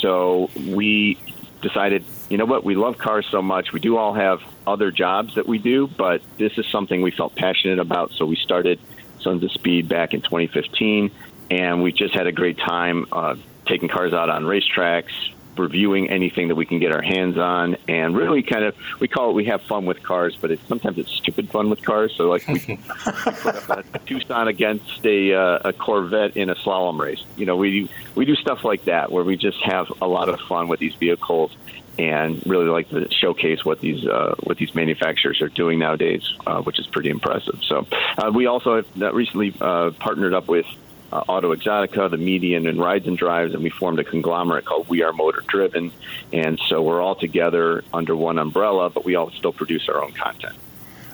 So 0.00 0.50
we 0.56 1.18
decided, 1.62 2.04
you 2.28 2.36
know 2.36 2.46
what, 2.46 2.64
we 2.64 2.74
love 2.74 2.98
cars 2.98 3.26
so 3.30 3.40
much. 3.40 3.72
We 3.72 3.78
do 3.78 3.96
all 3.96 4.14
have 4.14 4.42
other 4.66 4.90
jobs 4.90 5.36
that 5.36 5.46
we 5.46 5.58
do, 5.58 5.86
but 5.86 6.20
this 6.36 6.58
is 6.58 6.66
something 6.66 7.00
we 7.00 7.12
felt 7.12 7.36
passionate 7.36 7.78
about. 7.78 8.10
So 8.10 8.26
we 8.26 8.34
started 8.34 8.80
Sons 9.20 9.44
of 9.44 9.52
Speed 9.52 9.88
back 9.88 10.14
in 10.14 10.20
2015, 10.20 11.12
and 11.52 11.80
we 11.80 11.92
just 11.92 12.12
had 12.12 12.26
a 12.26 12.32
great 12.32 12.58
time 12.58 13.06
uh, 13.12 13.36
taking 13.66 13.88
cars 13.88 14.12
out 14.12 14.30
on 14.30 14.42
racetracks, 14.42 15.12
reviewing 15.56 16.10
anything 16.10 16.48
that 16.48 16.54
we 16.54 16.66
can 16.66 16.78
get 16.78 16.92
our 16.92 17.02
hands 17.02 17.38
on, 17.38 17.76
and 17.88 18.16
really 18.16 18.42
kind 18.42 18.64
of 18.64 18.74
we 19.00 19.08
call 19.08 19.30
it 19.30 19.32
we 19.34 19.44
have 19.46 19.62
fun 19.62 19.86
with 19.86 20.02
cars, 20.02 20.36
but 20.40 20.50
it's 20.50 20.66
sometimes 20.68 20.98
it's 20.98 21.10
stupid 21.12 21.50
fun 21.50 21.70
with 21.70 21.82
cars. 21.82 22.14
So 22.16 22.28
like 22.28 22.46
we 22.48 22.58
put 22.86 23.46
up 23.46 23.94
a 23.94 23.98
Tucson 24.00 24.48
against 24.48 25.04
a, 25.04 25.34
uh, 25.34 25.58
a 25.64 25.72
Corvette 25.72 26.36
in 26.36 26.50
a 26.50 26.54
slalom 26.54 26.98
race. 26.98 27.22
You 27.36 27.46
know, 27.46 27.56
we 27.56 27.88
we 28.14 28.24
do 28.24 28.34
stuff 28.36 28.64
like 28.64 28.84
that 28.84 29.10
where 29.10 29.24
we 29.24 29.36
just 29.36 29.62
have 29.64 29.86
a 30.00 30.06
lot 30.06 30.28
of 30.28 30.40
fun 30.40 30.68
with 30.68 30.80
these 30.80 30.94
vehicles 30.94 31.50
and 31.98 32.44
really 32.46 32.66
like 32.66 32.88
to 32.88 33.08
showcase 33.12 33.64
what 33.64 33.80
these 33.80 34.06
uh, 34.06 34.34
what 34.42 34.58
these 34.58 34.74
manufacturers 34.74 35.40
are 35.40 35.48
doing 35.48 35.78
nowadays, 35.78 36.22
uh, 36.46 36.60
which 36.62 36.78
is 36.78 36.86
pretty 36.86 37.08
impressive. 37.08 37.60
So 37.66 37.86
uh, 38.18 38.30
we 38.34 38.46
also 38.46 38.76
have 38.76 39.02
uh, 39.02 39.12
recently 39.12 39.54
uh, 39.60 39.90
partnered 39.92 40.34
up 40.34 40.48
with 40.48 40.66
uh, 41.14 41.22
Auto 41.28 41.54
Exotica, 41.54 42.10
the 42.10 42.16
Median, 42.16 42.66
and 42.66 42.80
Rides 42.80 43.06
and 43.06 43.16
Drives, 43.16 43.54
and 43.54 43.62
we 43.62 43.70
formed 43.70 44.00
a 44.00 44.04
conglomerate 44.04 44.64
called 44.64 44.88
We 44.88 45.02
Are 45.02 45.12
Motor 45.12 45.44
Driven. 45.46 45.92
And 46.32 46.60
so 46.68 46.82
we're 46.82 47.00
all 47.00 47.14
together 47.14 47.84
under 47.92 48.16
one 48.16 48.38
umbrella, 48.38 48.90
but 48.90 49.04
we 49.04 49.14
all 49.14 49.30
still 49.30 49.52
produce 49.52 49.88
our 49.88 50.02
own 50.02 50.12
content. 50.12 50.56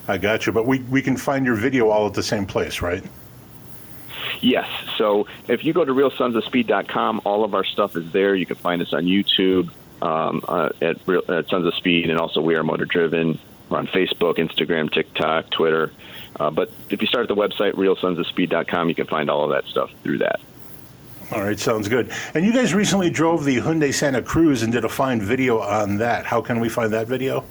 I 0.08 0.16
got 0.16 0.46
you, 0.46 0.52
but 0.52 0.66
we, 0.66 0.80
we 0.84 1.02
can 1.02 1.18
find 1.18 1.44
your 1.44 1.54
video 1.54 1.90
all 1.90 2.06
at 2.06 2.14
the 2.14 2.22
same 2.22 2.46
place, 2.46 2.80
right? 2.80 3.04
Yes. 4.40 4.66
So 4.96 5.26
if 5.48 5.64
you 5.64 5.74
go 5.74 5.84
to 5.84 5.92
realsonsofspeed.com, 5.92 7.20
all 7.24 7.44
of 7.44 7.54
our 7.54 7.64
stuff 7.64 7.94
is 7.94 8.10
there. 8.10 8.34
You 8.34 8.46
can 8.46 8.56
find 8.56 8.80
us 8.80 8.94
on 8.94 9.04
YouTube 9.04 9.70
um, 10.00 10.42
uh, 10.48 10.70
at, 10.80 10.96
Real, 11.06 11.22
at 11.28 11.50
Sons 11.50 11.66
of 11.66 11.74
Speed, 11.74 12.08
and 12.08 12.18
also 12.18 12.40
We 12.40 12.54
Are 12.54 12.64
Motor 12.64 12.86
Driven. 12.86 13.38
We're 13.68 13.78
on 13.78 13.86
Facebook, 13.86 14.38
Instagram, 14.38 14.90
TikTok, 14.90 15.50
Twitter. 15.50 15.92
Uh, 16.38 16.50
but 16.50 16.70
if 16.88 17.00
you 17.00 17.06
start 17.06 17.28
at 17.30 17.34
the 17.34 17.40
website, 17.40 17.74
realsonsofspeed.com, 17.74 18.88
you 18.88 18.94
can 18.94 19.06
find 19.06 19.28
all 19.28 19.44
of 19.44 19.50
that 19.50 19.68
stuff 19.70 19.90
through 20.02 20.18
that. 20.18 20.40
All 21.32 21.42
right, 21.42 21.58
sounds 21.58 21.88
good. 21.88 22.10
And 22.34 22.44
you 22.44 22.52
guys 22.52 22.74
recently 22.74 23.08
drove 23.08 23.44
the 23.44 23.58
Hyundai 23.58 23.94
Santa 23.94 24.20
Cruz 24.20 24.62
and 24.62 24.72
did 24.72 24.84
a 24.84 24.88
fine 24.88 25.20
video 25.20 25.60
on 25.60 25.98
that. 25.98 26.26
How 26.26 26.40
can 26.40 26.58
we 26.58 26.68
find 26.68 26.92
that 26.92 27.06
video? 27.06 27.44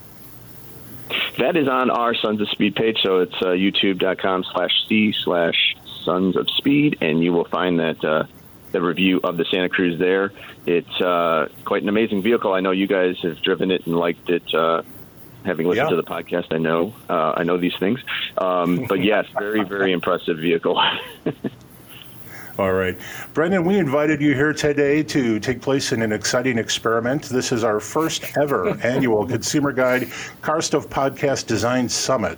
That 1.38 1.56
is 1.56 1.70
on 1.70 1.90
our 1.90 2.14
Sons 2.14 2.42
of 2.42 2.50
Speed 2.50 2.76
page, 2.76 2.98
so 3.02 3.20
it's 3.20 3.36
uh, 3.42 3.48
youtube.com 3.48 4.44
slash 4.52 4.72
C 4.90 5.14
slash 5.24 5.76
Sons 6.04 6.36
of 6.36 6.50
Speed, 6.50 6.98
and 7.00 7.24
you 7.24 7.32
will 7.32 7.46
find 7.46 7.80
that 7.80 8.04
uh, 8.04 8.26
the 8.74 8.82
review 8.82 9.22
of 9.24 9.38
the 9.38 9.46
Santa 9.46 9.70
Cruz 9.70 9.98
there. 9.98 10.34
It's 10.66 11.02
uh, 11.02 11.48
quite 11.64 11.84
an 11.84 11.90
amazing 11.90 12.22
vehicle. 12.22 12.54
I 12.54 12.60
know 12.60 12.72
you 12.72 12.88
guys 12.88 13.18
have 13.24 13.42
driven 13.42 13.72
it 13.72 13.86
and 13.86 13.96
liked 13.96 14.30
it. 14.30 14.54
Having 15.46 15.68
listened 15.68 15.86
Yeah. 15.90 15.96
to 15.96 15.96
the 15.96 16.04
podcast, 16.04 16.54
I 16.54 16.58
know 16.58 16.94
uh, 17.10 17.34
I 17.36 17.44
know 17.44 17.58
these 17.58 17.76
things. 17.80 18.00
Um, 18.38 18.86
but 18.88 19.04
yes, 19.04 19.26
very 19.38 19.64
very 19.64 19.92
impressive 19.92 20.38
vehicle. 20.38 20.82
All 22.60 22.74
right. 22.74 22.98
Brendan, 23.34 23.64
we 23.64 23.78
invited 23.80 24.20
you 24.22 24.36
here 24.36 24.52
today 24.52 25.02
to 25.04 25.40
take 25.40 25.62
place 25.62 25.94
in 25.94 26.02
an 26.02 26.12
exciting 26.12 26.58
experiment. 26.58 27.24
This 27.24 27.54
is 27.54 27.64
our 27.64 27.80
first 27.80 28.36
ever 28.38 28.70
annual 28.84 29.26
Consumer 29.26 29.72
Guide 29.72 30.10
Car 30.42 30.62
Stuff 30.62 30.90
Podcast 30.90 31.48
Design 31.48 31.88
Summit. 31.88 32.38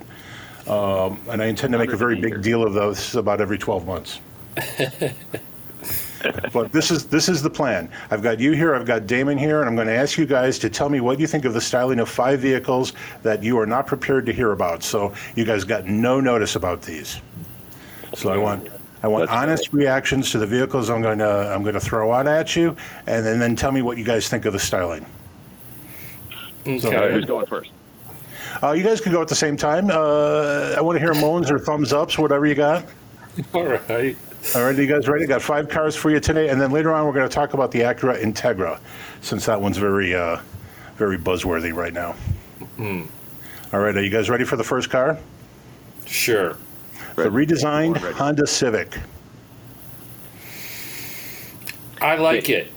Um, 0.68 1.18
and 1.28 1.42
I 1.42 1.46
intend 1.46 1.72
to 1.72 1.78
make 1.78 1.92
a 1.92 1.96
very 1.96 2.20
big 2.20 2.40
deal 2.40 2.62
of 2.64 2.72
this 2.72 3.16
about 3.16 3.40
every 3.40 3.58
12 3.58 3.84
months. 3.84 4.20
but 6.52 6.72
this 6.72 6.90
is 6.90 7.06
this 7.06 7.28
is 7.28 7.42
the 7.42 7.50
plan. 7.50 7.90
I've 8.10 8.22
got 8.22 8.38
you 8.40 8.52
here, 8.52 8.74
I've 8.74 8.86
got 8.86 9.06
Damon 9.06 9.38
here, 9.38 9.60
and 9.60 9.68
I'm 9.68 9.74
going 9.74 9.88
to 9.88 9.94
ask 9.94 10.18
you 10.18 10.26
guys 10.26 10.58
to 10.60 10.70
tell 10.70 10.88
me 10.88 11.00
what 11.00 11.18
you 11.20 11.26
think 11.26 11.44
of 11.44 11.54
the 11.54 11.60
styling 11.60 11.98
of 12.00 12.08
five 12.08 12.40
vehicles 12.40 12.92
that 13.22 13.42
you 13.42 13.58
are 13.58 13.66
not 13.66 13.86
prepared 13.86 14.26
to 14.26 14.32
hear 14.32 14.52
about. 14.52 14.82
So 14.82 15.12
you 15.36 15.44
guys 15.44 15.64
got 15.64 15.86
no 15.86 16.20
notice 16.20 16.56
about 16.56 16.82
these. 16.82 17.20
So 18.14 18.30
I 18.30 18.36
want 18.36 18.68
I 19.02 19.08
want 19.08 19.28
That's 19.28 19.32
honest 19.32 19.72
reactions 19.72 20.30
to 20.32 20.38
the 20.38 20.46
vehicles 20.46 20.90
I'm 20.90 21.02
going 21.02 21.18
to 21.18 21.52
I'm 21.52 21.62
going 21.62 21.74
to 21.74 21.80
throw 21.80 22.12
out 22.12 22.26
at 22.26 22.54
you, 22.56 22.76
and 23.06 23.24
then, 23.24 23.38
then 23.38 23.56
tell 23.56 23.72
me 23.72 23.82
what 23.82 23.98
you 23.98 24.04
guys 24.04 24.28
think 24.28 24.44
of 24.44 24.52
the 24.52 24.58
styling. 24.60 25.04
All 26.66 26.72
right, 26.72 26.84
Okay. 26.84 27.12
who's 27.12 27.24
going 27.24 27.46
first? 27.46 27.70
Uh, 28.62 28.72
you 28.72 28.84
guys 28.84 29.00
can 29.00 29.10
go 29.10 29.20
at 29.20 29.28
the 29.28 29.34
same 29.34 29.56
time. 29.56 29.90
Uh, 29.90 30.74
I 30.76 30.80
want 30.80 30.96
to 30.96 31.00
hear 31.00 31.14
moans 31.14 31.50
or 31.50 31.58
thumbs 31.58 31.92
ups, 31.92 32.18
whatever 32.18 32.46
you 32.46 32.54
got. 32.54 32.84
All 33.54 33.64
right. 33.66 34.16
All 34.54 34.64
right, 34.64 34.76
you 34.76 34.86
guys 34.86 35.08
ready? 35.08 35.24
Got 35.26 35.40
five 35.40 35.68
cars 35.68 35.96
for 35.96 36.10
you 36.10 36.20
today, 36.20 36.50
and 36.50 36.60
then 36.60 36.72
later 36.72 36.92
on 36.92 37.06
we're 37.06 37.12
going 37.12 37.28
to 37.28 37.34
talk 37.34 37.54
about 37.54 37.70
the 37.70 37.80
Acura 37.80 38.20
Integra, 38.20 38.78
since 39.22 39.46
that 39.46 39.58
one's 39.58 39.78
very, 39.78 40.14
uh, 40.14 40.40
very 40.96 41.16
buzzworthy 41.16 41.72
right 41.72 41.94
now. 41.94 42.14
All 43.72 43.80
right, 43.80 43.96
are 43.96 44.02
you 44.02 44.10
guys 44.10 44.28
ready 44.28 44.44
for 44.44 44.56
the 44.56 44.64
first 44.64 44.90
car? 44.90 45.16
Sure. 46.04 46.58
The 47.16 47.30
redesigned 47.30 48.02
Ready. 48.02 48.14
Honda 48.14 48.46
Civic. 48.46 48.98
I 52.00 52.16
like 52.16 52.50
it. 52.50 52.72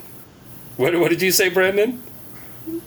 What, 0.78 0.98
what 0.98 1.10
did 1.10 1.22
you 1.22 1.32
say, 1.32 1.50
Brandon? 1.50 2.02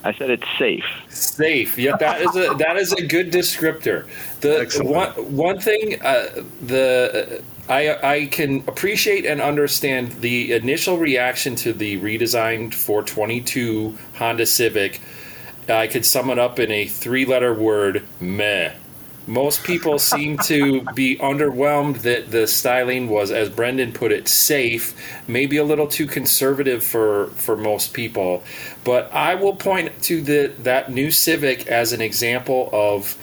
I 0.05 0.13
said 0.13 0.31
it's 0.31 0.49
safe. 0.59 0.85
Safe. 1.09 1.77
Yeah, 1.79 1.97
that 1.99 2.21
is 2.21 2.37
a 2.37 2.55
that 2.55 2.77
is 2.77 2.93
a 2.93 3.07
good 3.07 3.31
descriptor. 3.31 4.09
The 4.41 4.61
Excellent. 4.61 5.17
one 5.17 5.37
one 5.37 5.61
thing 5.61 6.01
uh, 6.03 6.43
the 6.63 7.43
I 7.69 8.15
I 8.15 8.27
can 8.27 8.65
appreciate 8.67 9.27
and 9.27 9.41
understand 9.41 10.21
the 10.21 10.53
initial 10.53 10.99
reaction 10.99 11.55
to 11.57 11.73
the 11.73 12.01
redesigned 12.01 12.75
422 12.75 13.97
Honda 14.17 14.47
Civic. 14.47 15.01
I 15.69 15.87
could 15.87 16.07
sum 16.07 16.31
it 16.31 16.39
up 16.39 16.59
in 16.59 16.71
a 16.73 16.87
three-letter 16.87 17.53
word: 17.53 18.05
meh. 18.21 18.73
Most 19.27 19.63
people 19.65 19.99
seem 20.15 20.39
to 20.39 20.81
be 20.95 21.19
underwhelmed 21.19 21.99
that 21.99 22.31
the 22.31 22.47
styling 22.47 23.11
was, 23.11 23.31
as 23.31 23.51
Brendan 23.51 23.93
put 23.93 24.11
it, 24.11 24.27
safe, 24.27 24.95
maybe 25.29 25.59
a 25.59 25.65
little 25.65 25.87
too 25.87 26.07
conservative 26.07 26.83
for, 26.83 27.27
for 27.35 27.55
most 27.55 27.93
people. 27.93 28.43
But 28.85 29.13
I 29.13 29.35
will 29.35 29.55
point 29.55 30.03
to 30.05 30.23
the 30.23 30.53
that 30.61 30.91
new 30.91 31.11
Civic 31.11 31.67
as 31.67 31.93
an 31.93 32.01
example 32.01 32.71
of 32.73 33.19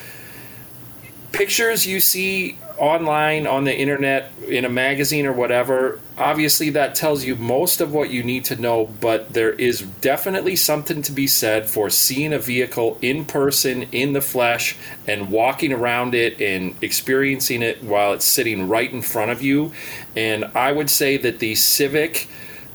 pictures 1.32 1.88
you 1.88 2.00
see 2.00 2.60
online 2.78 3.48
on 3.48 3.64
the 3.64 3.78
internet 3.78 4.32
in 4.48 4.66
a 4.66 4.70
magazine 4.70 5.26
or 5.26 5.34
whatever 5.34 6.00
obviously 6.18 6.70
that 6.70 6.96
tells 6.96 7.24
you 7.24 7.36
most 7.36 7.82
of 7.82 7.94
what 7.94 8.10
you 8.10 8.24
need 8.24 8.44
to 8.46 8.56
know 8.56 8.86
but 9.00 9.34
there 9.34 9.54
is 9.54 9.82
definitely 10.02 10.56
something 10.56 11.02
to 11.02 11.12
be 11.12 11.28
said 11.28 11.70
for 11.70 11.90
seeing 11.90 12.34
a 12.34 12.40
vehicle 12.40 12.98
in 13.02 13.26
person 13.26 13.84
in 13.92 14.14
the 14.14 14.22
flesh 14.22 14.76
and 15.08 15.30
walking 15.30 15.72
around 15.72 16.14
it 16.14 16.40
and 16.42 16.76
experiencing 16.82 17.62
it 17.62 17.82
while 17.84 18.14
it's 18.14 18.26
sitting 18.26 18.68
right 18.68 18.92
in 18.92 19.02
front 19.02 19.32
of 19.32 19.42
you 19.42 19.72
and 20.16 20.46
i 20.56 20.72
would 20.72 20.90
say 20.90 21.18
that 21.18 21.40
the 21.40 21.56
civic 21.56 22.28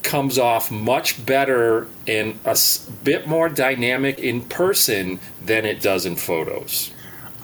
comes 0.02 0.38
off 0.38 0.70
much 0.70 1.24
better 1.26 1.86
and 2.06 2.38
a 2.46 2.56
bit 3.04 3.26
more 3.26 3.50
dynamic 3.50 4.18
in 4.18 4.40
person 4.40 5.20
than 5.44 5.66
it 5.66 5.80
does 5.82 6.06
in 6.06 6.16
photos 6.16 6.90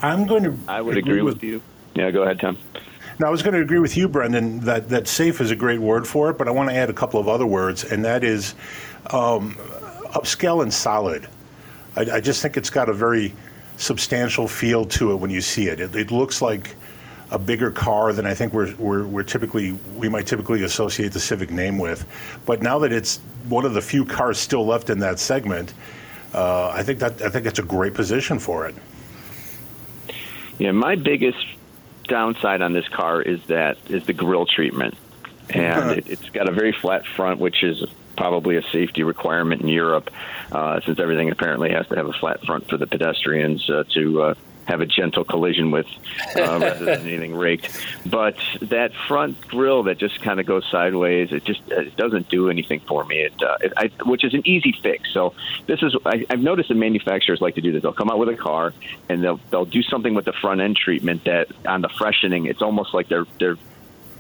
I'm 0.03 0.27
going 0.27 0.45
to. 0.45 0.59
I 0.69 0.81
would 0.81 0.97
agree 0.97 1.23
with 1.23 1.43
you. 1.43 1.63
Yeah, 1.97 2.11
go 2.11 2.23
ahead, 2.23 2.39
Tom. 2.39 2.59
Now, 3.19 3.29
I 3.29 3.31
was 3.31 3.43
going 3.43 3.55
to 3.55 3.63
agree 3.63 3.79
with 3.79 3.97
you, 3.97 4.07
Brendan, 4.07 4.61
that, 4.61 4.91
that 4.91 5.09
safe 5.09 5.41
is 5.41 5.51
a 5.51 5.57
great 5.57 5.81
word 5.81 6.07
for 6.07 6.29
it, 6.29 6.37
but 6.37 6.47
I 6.47 6.51
want 6.51 6.69
to 6.69 6.77
add 6.77 6.91
a 6.91 6.93
couple 6.93 7.19
of 7.19 7.27
other 7.29 7.47
words, 7.47 7.85
and 7.85 8.05
that 8.05 8.23
is 8.23 8.55
um, 9.11 9.55
upscale 10.13 10.63
and 10.63 10.73
solid. 10.73 11.27
I, 11.97 12.03
I 12.03 12.21
just 12.21 12.43
think 12.43 12.59
it's 12.59 12.69
got 12.69 12.91
a 12.91 12.93
very 12.93 13.33
substantial 13.79 14.47
feel 14.47 14.85
to 14.85 15.13
it 15.13 15.17
when 15.17 15.31
you 15.31 15.41
see 15.41 15.69
it. 15.69 15.81
It, 15.81 15.97
it 15.97 16.11
looks 16.11 16.43
like 16.43 16.77
a 17.31 17.39
bigger 17.39 17.71
car 17.71 18.13
than 18.13 18.27
I 18.27 18.35
think 18.35 18.53
we're, 18.53 18.75
we're, 18.77 19.07
we're 19.07 19.23
typically 19.23 19.73
we 19.97 20.11
might 20.11 20.27
typically 20.27 20.63
associate 20.65 21.13
the 21.13 21.21
Civic 21.21 21.51
name 21.51 21.79
with. 21.79 22.07
But 22.45 22.63
now 22.63 22.79
that 22.81 22.93
it's 22.93 23.17
one 23.49 23.65
of 23.65 23.73
the 23.73 23.81
few 23.81 24.05
cars 24.05 24.39
still 24.39 24.67
left 24.67 24.91
in 24.91 24.99
that 24.99 25.19
segment, 25.19 25.73
uh, 26.35 26.69
I 26.69 26.83
think 26.83 26.99
that 26.99 27.23
I 27.23 27.31
think 27.31 27.47
it's 27.47 27.59
a 27.59 27.65
great 27.65 27.95
position 27.95 28.39
for 28.39 28.67
it. 28.67 28.75
Yeah, 30.59 30.73
my 30.73 30.95
biggest 30.95 31.45
downside 32.07 32.63
on 32.63 32.73
this 32.73 32.89
car 32.89 33.21
is 33.23 33.43
that 33.47 33.79
is 33.89 34.05
the 34.05 34.13
grill 34.13 34.47
treatment, 34.47 34.97
and 35.51 35.99
it, 35.99 36.09
it's 36.09 36.31
got 36.31 36.49
a 36.49 36.53
very 36.53 36.73
flat 36.73 37.07
front, 37.07 37.41
which 37.41 37.63
is 37.63 37.85
probably 38.17 38.57
a 38.57 38.63
safety 38.63 39.03
requirement 39.03 39.63
in 39.63 39.69
Europe, 39.69 40.11
uh, 40.51 40.81
since 40.81 40.99
everything 40.99 41.31
apparently 41.31 41.71
has 41.71 41.87
to 41.89 41.97
have 41.97 42.07
a 42.07 42.13
flat 42.13 42.45
front 42.45 42.69
for 42.69 42.77
the 42.77 42.87
pedestrians 42.87 43.69
uh, 43.69 43.85
to 43.91 44.23
uh, 44.23 44.35
have 44.67 44.81
a 44.81 44.87
gentle 44.87 45.25
collision 45.25 45.71
with, 45.71 45.87
uh, 46.37 46.59
rather 46.61 46.85
than 46.85 47.01
anything 47.07 47.35
raked. 47.35 47.69
But 48.05 48.37
that 48.63 48.93
front 49.09 49.41
grill 49.49 49.85
that 49.85 49.99
just 49.99 50.21
kind 50.23 50.41
of 50.41 50.47
goes 50.47 50.65
sideways, 50.71 51.33
it 51.33 51.45
just 51.45 51.61
it 51.69 51.97
doesn't 51.97 52.29
do 52.29 52.51
anything 52.51 52.81
for 52.81 53.05
me. 53.05 53.21
It, 53.23 53.43
uh, 53.43 53.57
it 53.61 53.73
I, 53.77 53.91
which 54.05 54.25
is 54.25 54.35
an 54.35 54.43
easy 54.47 54.73
fix. 54.83 55.13
So 55.13 55.35
this 55.67 55.83
is 55.83 55.95
I, 56.05 56.25
I've 56.29 56.41
noticed 56.41 56.69
that 56.69 56.77
manufacturers 56.77 57.41
like 57.41 57.55
to 57.55 57.61
do 57.61 57.73
this. 57.73 57.83
They'll 57.83 57.93
come 57.93 58.11
out 58.11 58.19
with 58.19 58.29
a 58.29 58.37
car 58.37 58.73
and 59.09 59.23
they'll 59.23 59.41
they'll 59.51 59.65
do 59.65 59.83
something 59.83 60.15
with 60.15 60.25
the 60.25 60.33
front 60.33 60.61
end 60.61 60.77
treatment 60.77 61.25
that 61.25 61.49
on 61.67 61.81
the 61.81 61.89
freshening, 61.89 62.47
it's 62.47 62.63
almost 62.63 62.93
like 62.93 63.09
they're 63.09 63.27
they're 63.39 63.57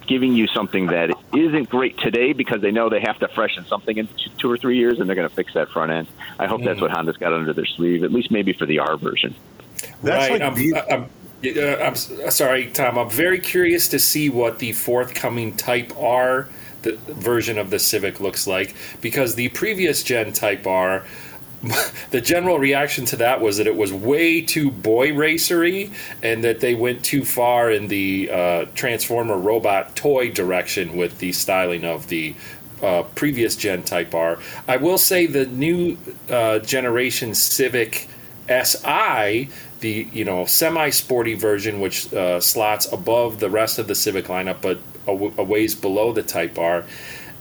giving 0.06 0.34
you 0.34 0.46
something 0.46 0.86
that 0.86 1.10
isn't 1.34 1.68
great 1.68 1.98
today 1.98 2.32
because 2.32 2.60
they 2.60 2.70
know 2.70 2.88
they 2.88 3.00
have 3.00 3.18
to 3.18 3.28
freshen 3.28 3.66
something 3.66 3.96
in 3.98 4.08
two 4.38 4.50
or 4.50 4.56
three 4.56 4.78
years 4.78 5.00
and 5.00 5.08
they're 5.08 5.16
going 5.16 5.28
to 5.28 5.34
fix 5.34 5.54
that 5.54 5.68
front 5.70 5.90
end. 5.92 6.06
I 6.38 6.46
hope 6.46 6.62
that's 6.62 6.80
what 6.80 6.90
Honda's 6.90 7.16
got 7.16 7.32
under 7.32 7.52
their 7.52 7.66
sleeve, 7.66 8.04
at 8.04 8.12
least 8.12 8.30
maybe 8.30 8.52
for 8.52 8.66
the 8.66 8.78
R 8.78 8.96
version. 8.96 9.34
That's 10.02 10.28
right. 10.30 10.30
like 10.30 10.42
I'm, 10.42 10.54
the- 10.54 10.92
I'm, 10.92 11.10
uh, 11.44 11.84
I'm 11.84 11.94
sorry, 12.30 12.66
Tom. 12.68 12.98
I'm 12.98 13.10
very 13.10 13.38
curious 13.40 13.88
to 13.88 13.98
see 13.98 14.28
what 14.30 14.58
the 14.58 14.72
forthcoming 14.72 15.56
Type 15.56 15.92
R 15.98 16.48
the 16.82 16.92
version 17.08 17.58
of 17.58 17.70
the 17.70 17.78
Civic 17.78 18.20
looks 18.20 18.46
like 18.46 18.74
because 19.00 19.34
the 19.34 19.48
previous 19.50 20.02
gen 20.02 20.32
Type 20.32 20.66
R. 20.66 21.04
The 22.10 22.20
general 22.20 22.58
reaction 22.58 23.04
to 23.06 23.16
that 23.16 23.40
was 23.40 23.56
that 23.56 23.66
it 23.66 23.74
was 23.76 23.92
way 23.92 24.40
too 24.42 24.70
boy 24.70 25.12
racery, 25.14 25.90
and 26.22 26.44
that 26.44 26.60
they 26.60 26.74
went 26.74 27.04
too 27.04 27.24
far 27.24 27.70
in 27.70 27.88
the 27.88 28.30
uh, 28.30 28.64
Transformer 28.74 29.36
robot 29.36 29.96
toy 29.96 30.30
direction 30.30 30.96
with 30.96 31.18
the 31.18 31.32
styling 31.32 31.84
of 31.84 32.08
the 32.08 32.34
uh, 32.82 33.02
previous 33.14 33.56
gen 33.56 33.82
Type 33.82 34.14
R. 34.14 34.38
I 34.68 34.76
will 34.76 34.98
say 34.98 35.26
the 35.26 35.46
new 35.46 35.96
uh, 36.30 36.60
generation 36.60 37.34
Civic 37.34 38.08
Si, 38.48 39.48
the 39.80 40.08
you 40.12 40.24
know 40.24 40.44
semi-sporty 40.46 41.34
version, 41.34 41.80
which 41.80 42.12
uh, 42.12 42.40
slots 42.40 42.90
above 42.92 43.40
the 43.40 43.50
rest 43.50 43.78
of 43.78 43.86
the 43.88 43.94
Civic 43.94 44.26
lineup, 44.26 44.56
but 44.62 44.78
a, 45.04 45.12
w- 45.12 45.32
a 45.38 45.44
ways 45.44 45.74
below 45.74 46.12
the 46.12 46.22
Type 46.22 46.58
R. 46.58 46.84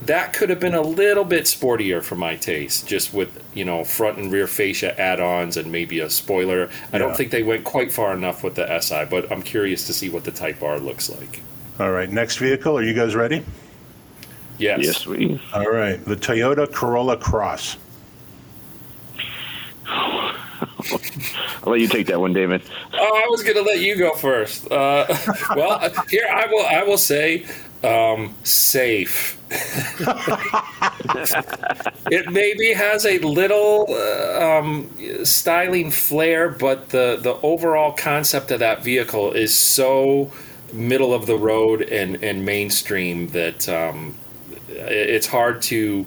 That 0.06 0.34
could 0.34 0.50
have 0.50 0.60
been 0.60 0.76
a 0.76 0.82
little 0.82 1.24
bit 1.24 1.46
sportier 1.46 2.04
for 2.04 2.16
my 2.16 2.36
taste, 2.36 2.86
just 2.86 3.14
with 3.14 3.42
you 3.54 3.64
know 3.64 3.84
front 3.86 4.18
and 4.18 4.30
rear 4.32 4.46
fascia 4.48 5.00
add-ons 5.00 5.56
and 5.56 5.72
maybe 5.72 6.00
a 6.00 6.10
spoiler. 6.10 6.70
I 6.92 6.98
Yeah. 6.98 7.00
don't 7.00 7.16
think 7.16 7.32
they 7.32 7.44
went 7.44 7.64
quite 7.64 7.92
far 7.94 8.14
enough 8.14 8.44
with 8.44 8.56
the 8.56 8.80
Si, 8.82 9.06
but 9.10 9.32
I'm 9.32 9.42
curious 9.42 9.88
to 9.88 9.94
see 9.94 10.10
what 10.10 10.26
the 10.26 10.32
Type 10.32 10.62
R 10.62 10.80
looks 10.80 11.10
like. 11.10 11.42
all 11.80 11.92
right, 11.92 12.10
next 12.12 12.38
vehicle. 12.38 12.78
Are 12.78 12.84
you 12.84 12.94
guys 12.94 13.16
ready? 13.16 13.44
Yes. 14.58 14.80
Yes, 14.82 15.06
we. 15.08 15.42
All 15.54 15.70
right, 15.70 16.04
the 16.06 16.16
Toyota 16.16 16.72
Corolla 16.72 17.18
Cross. 17.18 17.78
I'll 21.64 21.72
let 21.72 21.82
you 21.82 21.88
take 21.88 22.08
that 22.08 22.20
one, 22.20 22.34
David. 22.34 22.62
Oh, 22.94 23.24
I 23.26 23.28
was 23.30 23.44
going 23.44 23.56
to 23.56 23.62
let 23.62 23.80
you 23.80 23.96
go 23.96 24.14
first. 24.16 24.72
Uh, 24.72 25.06
well, 25.56 25.80
here 26.10 26.28
I 26.30 26.48
will. 26.48 26.66
I 26.66 26.84
will 26.84 26.98
say, 26.98 27.46
um, 27.84 28.34
safe. 28.44 29.38
it 32.12 32.32
maybe 32.32 32.74
has 32.74 33.06
a 33.06 33.20
little 33.20 33.86
uh, 33.90 34.60
um, 34.60 34.90
styling 35.24 35.92
flair, 35.92 36.50
but 36.50 36.90
the 36.90 37.20
the 37.22 37.36
overall 37.44 37.92
concept 37.94 38.52
of 38.52 38.60
that 38.60 38.84
vehicle 38.84 39.32
is 39.34 39.54
so 39.54 40.32
middle 40.74 41.14
of 41.14 41.26
the 41.26 41.38
road 41.38 41.84
and 41.84 42.24
and 42.24 42.44
mainstream 42.46 43.28
that 43.30 43.70
um, 43.70 44.16
it's 44.70 45.28
hard 45.28 45.62
to. 45.64 46.06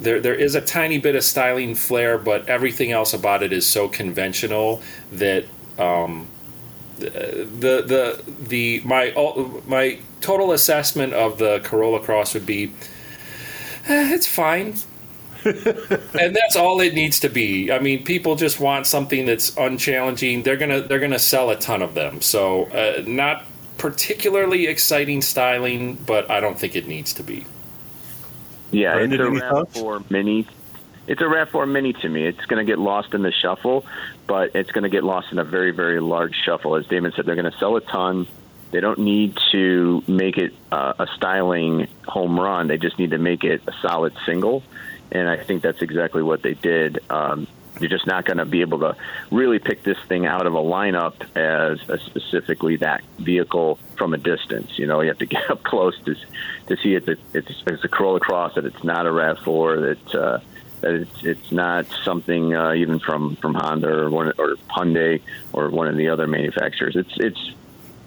There, 0.00 0.20
there 0.20 0.34
is 0.34 0.54
a 0.54 0.60
tiny 0.60 0.98
bit 0.98 1.16
of 1.16 1.24
styling 1.24 1.74
flair, 1.74 2.18
but 2.18 2.48
everything 2.48 2.92
else 2.92 3.14
about 3.14 3.42
it 3.42 3.52
is 3.52 3.66
so 3.66 3.88
conventional 3.88 4.80
that 5.12 5.44
um, 5.78 6.26
the 6.98 7.82
the 7.86 8.22
the 8.48 8.80
my 8.84 9.12
my 9.66 9.98
total 10.20 10.52
assessment 10.52 11.12
of 11.14 11.38
the 11.38 11.60
Corolla 11.60 12.00
Cross 12.00 12.34
would 12.34 12.46
be 12.46 12.72
eh, 13.86 14.14
it's 14.14 14.26
fine. 14.26 14.74
and 15.44 16.34
that's 16.34 16.56
all 16.56 16.80
it 16.80 16.94
needs 16.94 17.20
to 17.20 17.28
be. 17.28 17.70
I 17.70 17.78
mean, 17.78 18.04
people 18.04 18.34
just 18.34 18.58
want 18.58 18.86
something 18.86 19.24
that's 19.24 19.56
unchallenging. 19.56 20.42
They're 20.42 20.56
gonna 20.56 20.80
they're 20.80 20.98
gonna 20.98 21.18
sell 21.18 21.50
a 21.50 21.56
ton 21.56 21.80
of 21.80 21.94
them. 21.94 22.20
So, 22.20 22.64
uh, 22.66 23.02
not 23.06 23.44
particularly 23.78 24.66
exciting 24.66 25.22
styling, 25.22 25.94
but 25.94 26.28
I 26.30 26.40
don't 26.40 26.58
think 26.58 26.74
it 26.74 26.88
needs 26.88 27.12
to 27.14 27.22
be. 27.22 27.46
Yeah, 28.70 28.94
Brandon, 28.94 29.20
it's 29.20 29.22
a 29.22 29.26
any 29.26 29.40
thoughts? 29.40 29.78
RAV4 29.78 30.10
Mini. 30.10 30.46
It's 31.06 31.20
a 31.20 31.24
RAV4 31.24 31.70
Mini 31.70 31.92
to 31.94 32.08
me. 32.08 32.26
It's 32.26 32.44
going 32.46 32.64
to 32.64 32.70
get 32.70 32.78
lost 32.78 33.14
in 33.14 33.22
the 33.22 33.32
shuffle, 33.32 33.86
but 34.26 34.54
it's 34.54 34.70
going 34.70 34.82
to 34.82 34.90
get 34.90 35.04
lost 35.04 35.32
in 35.32 35.38
a 35.38 35.44
very, 35.44 35.70
very 35.70 36.00
large 36.00 36.34
shuffle. 36.44 36.76
As 36.76 36.86
Damon 36.86 37.12
said, 37.16 37.24
they're 37.24 37.34
going 37.34 37.50
to 37.50 37.58
sell 37.58 37.76
a 37.76 37.80
ton. 37.80 38.26
They 38.70 38.80
don't 38.80 38.98
need 38.98 39.38
to 39.52 40.02
make 40.06 40.36
it 40.36 40.54
uh, 40.70 40.92
a 40.98 41.06
styling 41.16 41.88
home 42.06 42.38
run. 42.38 42.68
They 42.68 42.76
just 42.76 42.98
need 42.98 43.10
to 43.12 43.18
make 43.18 43.42
it 43.42 43.62
a 43.66 43.72
solid 43.80 44.12
single, 44.26 44.62
and 45.10 45.26
I 45.26 45.42
think 45.42 45.62
that's 45.62 45.80
exactly 45.80 46.22
what 46.22 46.42
they 46.42 46.52
did. 46.52 46.98
Um, 47.08 47.46
you're 47.80 47.90
just 47.90 48.06
not 48.06 48.24
going 48.24 48.38
to 48.38 48.44
be 48.44 48.60
able 48.60 48.80
to 48.80 48.96
really 49.30 49.58
pick 49.58 49.82
this 49.82 49.98
thing 50.08 50.26
out 50.26 50.46
of 50.46 50.54
a 50.54 50.62
lineup 50.62 51.14
as 51.36 51.80
a 51.88 51.98
specifically 51.98 52.76
that 52.76 53.02
vehicle 53.18 53.78
from 53.96 54.14
a 54.14 54.18
distance. 54.18 54.78
You 54.78 54.86
know, 54.86 55.00
you 55.00 55.08
have 55.08 55.18
to 55.18 55.26
get 55.36 55.50
up 55.50 55.62
close 55.62 55.98
to 56.04 56.14
to 56.66 56.76
see 56.82 56.94
it. 56.94 57.06
That 57.06 57.18
it's, 57.34 57.62
it's 57.66 57.84
a 57.84 57.88
Corolla 57.88 58.20
Cross. 58.20 58.54
That 58.54 58.64
it's 58.64 58.84
not 58.84 59.06
a 59.06 59.10
Rav4. 59.10 59.96
That 59.96 60.14
uh, 60.14 60.40
that 60.80 60.94
it's, 60.94 61.24
it's 61.24 61.52
not 61.52 61.86
something 62.04 62.54
uh, 62.54 62.72
even 62.74 62.98
from 63.00 63.36
from 63.36 63.54
Honda 63.54 63.88
or 63.88 64.10
one 64.10 64.32
or 64.38 64.56
Hyundai 64.70 65.20
or 65.52 65.70
one 65.70 65.88
of 65.88 65.96
the 65.96 66.08
other 66.08 66.26
manufacturers. 66.26 66.96
It's 66.96 67.12
it's 67.16 67.52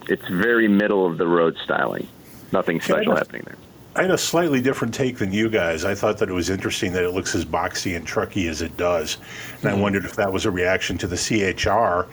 it's 0.07 0.27
very 0.27 0.67
middle 0.67 1.05
of 1.05 1.17
the 1.17 1.27
road 1.27 1.57
styling. 1.63 2.07
Nothing 2.51 2.81
special 2.81 3.13
I- 3.13 3.17
happening 3.17 3.43
there. 3.45 3.57
I 3.95 4.03
had 4.03 4.11
a 4.11 4.17
slightly 4.17 4.61
different 4.61 4.93
take 4.93 5.17
than 5.17 5.33
you 5.33 5.49
guys. 5.49 5.83
I 5.83 5.95
thought 5.95 6.17
that 6.19 6.29
it 6.29 6.33
was 6.33 6.49
interesting 6.49 6.93
that 6.93 7.03
it 7.03 7.11
looks 7.11 7.35
as 7.35 7.43
boxy 7.43 7.95
and 7.97 8.07
trucky 8.07 8.49
as 8.49 8.61
it 8.61 8.77
does. 8.77 9.17
And 9.61 9.69
I 9.69 9.73
wondered 9.73 10.05
if 10.05 10.15
that 10.15 10.31
was 10.31 10.45
a 10.45 10.51
reaction 10.51 10.97
to 10.99 11.07
the 11.07 11.17
CHR 11.17 12.07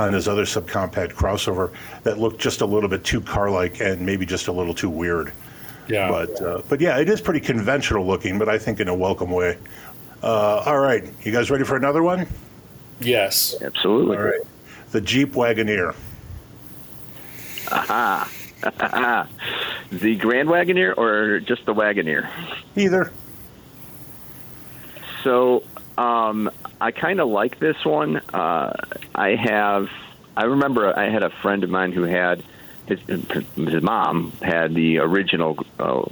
on 0.00 0.12
his 0.12 0.28
other 0.28 0.44
subcompact 0.44 1.14
crossover 1.14 1.72
that 2.04 2.18
looked 2.18 2.40
just 2.40 2.60
a 2.60 2.66
little 2.66 2.88
bit 2.88 3.02
too 3.02 3.20
car 3.20 3.50
like 3.50 3.80
and 3.80 4.00
maybe 4.06 4.24
just 4.24 4.46
a 4.46 4.52
little 4.52 4.74
too 4.74 4.88
weird. 4.88 5.32
Yeah. 5.88 6.08
But, 6.08 6.40
uh, 6.40 6.62
but 6.68 6.80
yeah, 6.80 6.98
it 6.98 7.08
is 7.08 7.20
pretty 7.20 7.40
conventional 7.40 8.06
looking, 8.06 8.38
but 8.38 8.48
I 8.48 8.56
think 8.56 8.78
in 8.78 8.86
a 8.86 8.94
welcome 8.94 9.32
way. 9.32 9.58
Uh, 10.22 10.62
all 10.66 10.78
right. 10.78 11.04
You 11.24 11.32
guys 11.32 11.50
ready 11.50 11.64
for 11.64 11.76
another 11.76 12.02
one? 12.02 12.28
yes. 13.00 13.56
Absolutely. 13.60 14.16
All 14.16 14.22
right. 14.22 14.40
The 14.92 15.00
Jeep 15.00 15.32
Wagoneer. 15.32 15.96
The 19.90 20.16
Grand 20.16 20.50
Wagoneer 20.50 20.96
or 20.98 21.40
just 21.40 21.64
the 21.64 21.72
Wagoneer? 21.74 22.28
Either. 22.76 23.10
So 25.24 25.64
um, 25.96 26.50
I 26.80 26.92
kind 26.92 27.20
of 27.20 27.28
like 27.28 27.58
this 27.58 27.84
one. 27.84 28.18
Uh, 28.18 28.72
I 29.14 29.30
have. 29.34 29.88
I 30.36 30.44
remember 30.44 30.96
I 30.96 31.08
had 31.08 31.22
a 31.22 31.30
friend 31.30 31.64
of 31.64 31.70
mine 31.70 31.92
who 31.92 32.02
had 32.02 32.44
his 32.86 33.00
his 33.56 33.82
mom 33.82 34.32
had 34.40 34.74
the 34.74 34.98
original 34.98 35.58
uh, 35.78 36.04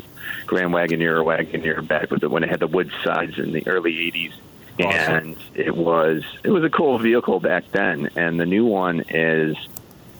Grand 0.46 0.72
Wagoneer 0.72 1.20
or 1.20 1.24
Wagoneer 1.24 1.86
back 1.86 2.10
with 2.10 2.20
the, 2.20 2.28
when 2.28 2.42
it 2.42 2.48
had 2.48 2.60
the 2.60 2.66
wood 2.66 2.90
sides 3.04 3.38
in 3.38 3.52
the 3.52 3.66
early 3.66 3.92
'80s, 3.94 4.32
and 4.78 5.36
it 5.54 5.76
was 5.76 6.24
it 6.42 6.50
was 6.50 6.64
a 6.64 6.70
cool 6.70 6.98
vehicle 6.98 7.40
back 7.40 7.70
then. 7.72 8.10
And 8.16 8.40
the 8.40 8.46
new 8.46 8.64
one 8.64 9.04
is. 9.08 9.56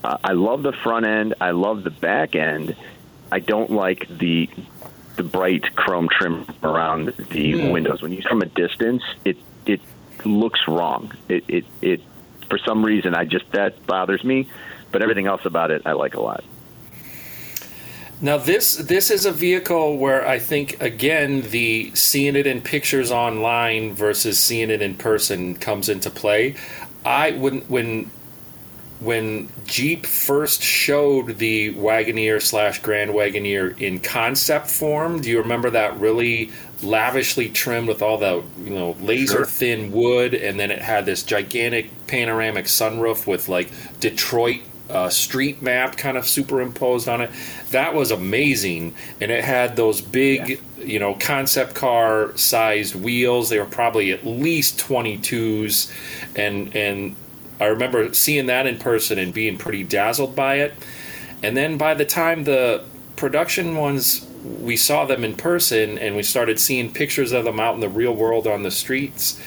Uh, 0.07 0.19
I 0.23 0.35
love 0.35 0.63
the 0.63 0.73
front 0.73 1.05
end. 1.05 1.35
I 1.41 1.51
love 1.51 1.83
the 1.83 1.91
back 1.91 2.37
end. 2.37 2.77
I 3.33 3.41
don't 3.41 3.73
like 3.73 4.07
the 4.07 4.49
the 5.17 5.25
bright 5.25 5.75
chrome 5.75 6.09
trim 6.09 6.47
around 6.63 7.09
the 7.31 7.73
windows. 7.73 8.03
When 8.03 8.13
you 8.13 8.23
from 8.23 8.41
a 8.41 8.47
distance, 8.47 9.03
it 9.25 9.37
it 9.65 9.81
looks 10.25 10.61
wrong. 10.69 11.11
It, 11.29 11.43
it 11.49 11.65
it 11.83 12.01
for 12.49 12.57
some 12.57 12.85
reason 12.85 13.17
I 13.17 13.25
just 13.25 13.51
that 13.51 13.85
bothers 13.85 14.23
me. 14.23 14.49
But 14.93 15.03
everything 15.03 15.27
else 15.27 15.45
about 15.45 15.73
it 15.73 15.83
I 15.85 15.93
like 15.95 16.15
a 16.15 16.21
lot. 16.21 16.45
Now 18.21 18.39
this 18.39 18.77
this 18.77 19.11
is 19.11 19.27
a 19.27 19.33
vehicle 19.33 19.97
where 19.97 20.25
I 20.25 20.39
think 20.39 20.81
again 20.81 21.43
the 21.51 21.91
seeing 21.97 22.37
it 22.37 22.47
in 22.47 22.61
pictures 22.61 23.11
online 23.11 23.93
versus 23.93 24.39
seeing 24.39 24.71
it 24.71 24.83
in 24.83 24.95
person 24.95 25.57
comes 25.57 25.89
into 25.89 26.11
play. 26.11 26.55
I 27.05 27.33
when 27.33 27.63
when 27.63 28.13
when 29.01 29.49
Jeep 29.65 30.07
first 30.07 30.63
showed 30.63 31.39
the 31.39 31.75
Wagoneer 31.75 32.41
slash 32.41 32.81
Grand 32.81 33.11
Wagoneer 33.11 33.79
in 33.81 34.01
concept 34.01 34.69
form, 34.69 35.21
do 35.21 35.31
you 35.31 35.39
remember 35.39 35.71
that 35.71 35.99
really 36.01 36.51
lavishly 36.83 37.49
trimmed 37.49 37.89
with 37.89 38.03
all 38.03 38.19
the 38.19 38.43
you 38.59 38.71
know 38.71 38.97
laser 39.01 39.45
thin 39.45 39.93
wood, 39.93 40.35
and 40.35 40.59
then 40.59 40.71
it 40.71 40.81
had 40.81 41.07
this 41.07 41.23
gigantic 41.23 41.91
panoramic 42.07 42.67
sunroof 42.67 43.27
with 43.27 43.49
like 43.49 43.71
Detroit 44.01 44.63
uh, 44.89 45.09
street 45.09 45.63
map 45.63 45.97
kind 45.97 46.17
of 46.17 46.27
superimposed 46.27 47.09
on 47.09 47.21
it. 47.21 47.31
That 47.71 47.95
was 47.95 48.11
amazing, 48.11 48.95
and 49.21 49.31
it 49.31 49.45
had 49.45 49.77
those 49.77 50.01
big, 50.01 50.61
you 50.79 50.99
know, 50.99 51.15
concept 51.15 51.75
car 51.75 52.37
sized 52.37 52.95
wheels. 52.95 53.49
They 53.49 53.59
were 53.59 53.67
probably 53.67 54.13
at 54.13 54.25
least 54.25 54.79
twenty 54.79 55.19
twos, 55.19 55.93
and 56.35 56.75
and 56.75 57.17
I 57.61 57.67
remember 57.67 58.13
seeing 58.13 58.47
that 58.47 58.67
in 58.67 58.79
person 58.79 59.19
and 59.19 59.33
being 59.33 59.59
pretty 59.59 59.85
dazzled 59.85 60.37
by 60.37 60.57
it. 60.57 60.75
And 61.43 61.57
then 61.57 61.79
by 61.79 61.95
the 61.95 62.05
time 62.05 62.45
the 62.45 62.85
production 63.17 63.77
ones 63.77 64.27
we 64.61 64.77
saw 64.77 65.05
them 65.05 65.25
in 65.25 65.35
person 65.35 65.99
and 65.99 66.15
we 66.15 66.23
started 66.23 66.61
seeing 66.61 66.93
pictures 66.93 67.33
of 67.33 67.45
them 67.45 67.59
out 67.59 67.75
in 67.75 67.81
the 67.81 67.89
real 67.89 68.15
world 68.15 68.47
on 68.47 68.63
the 68.63 68.71
streets 68.71 69.41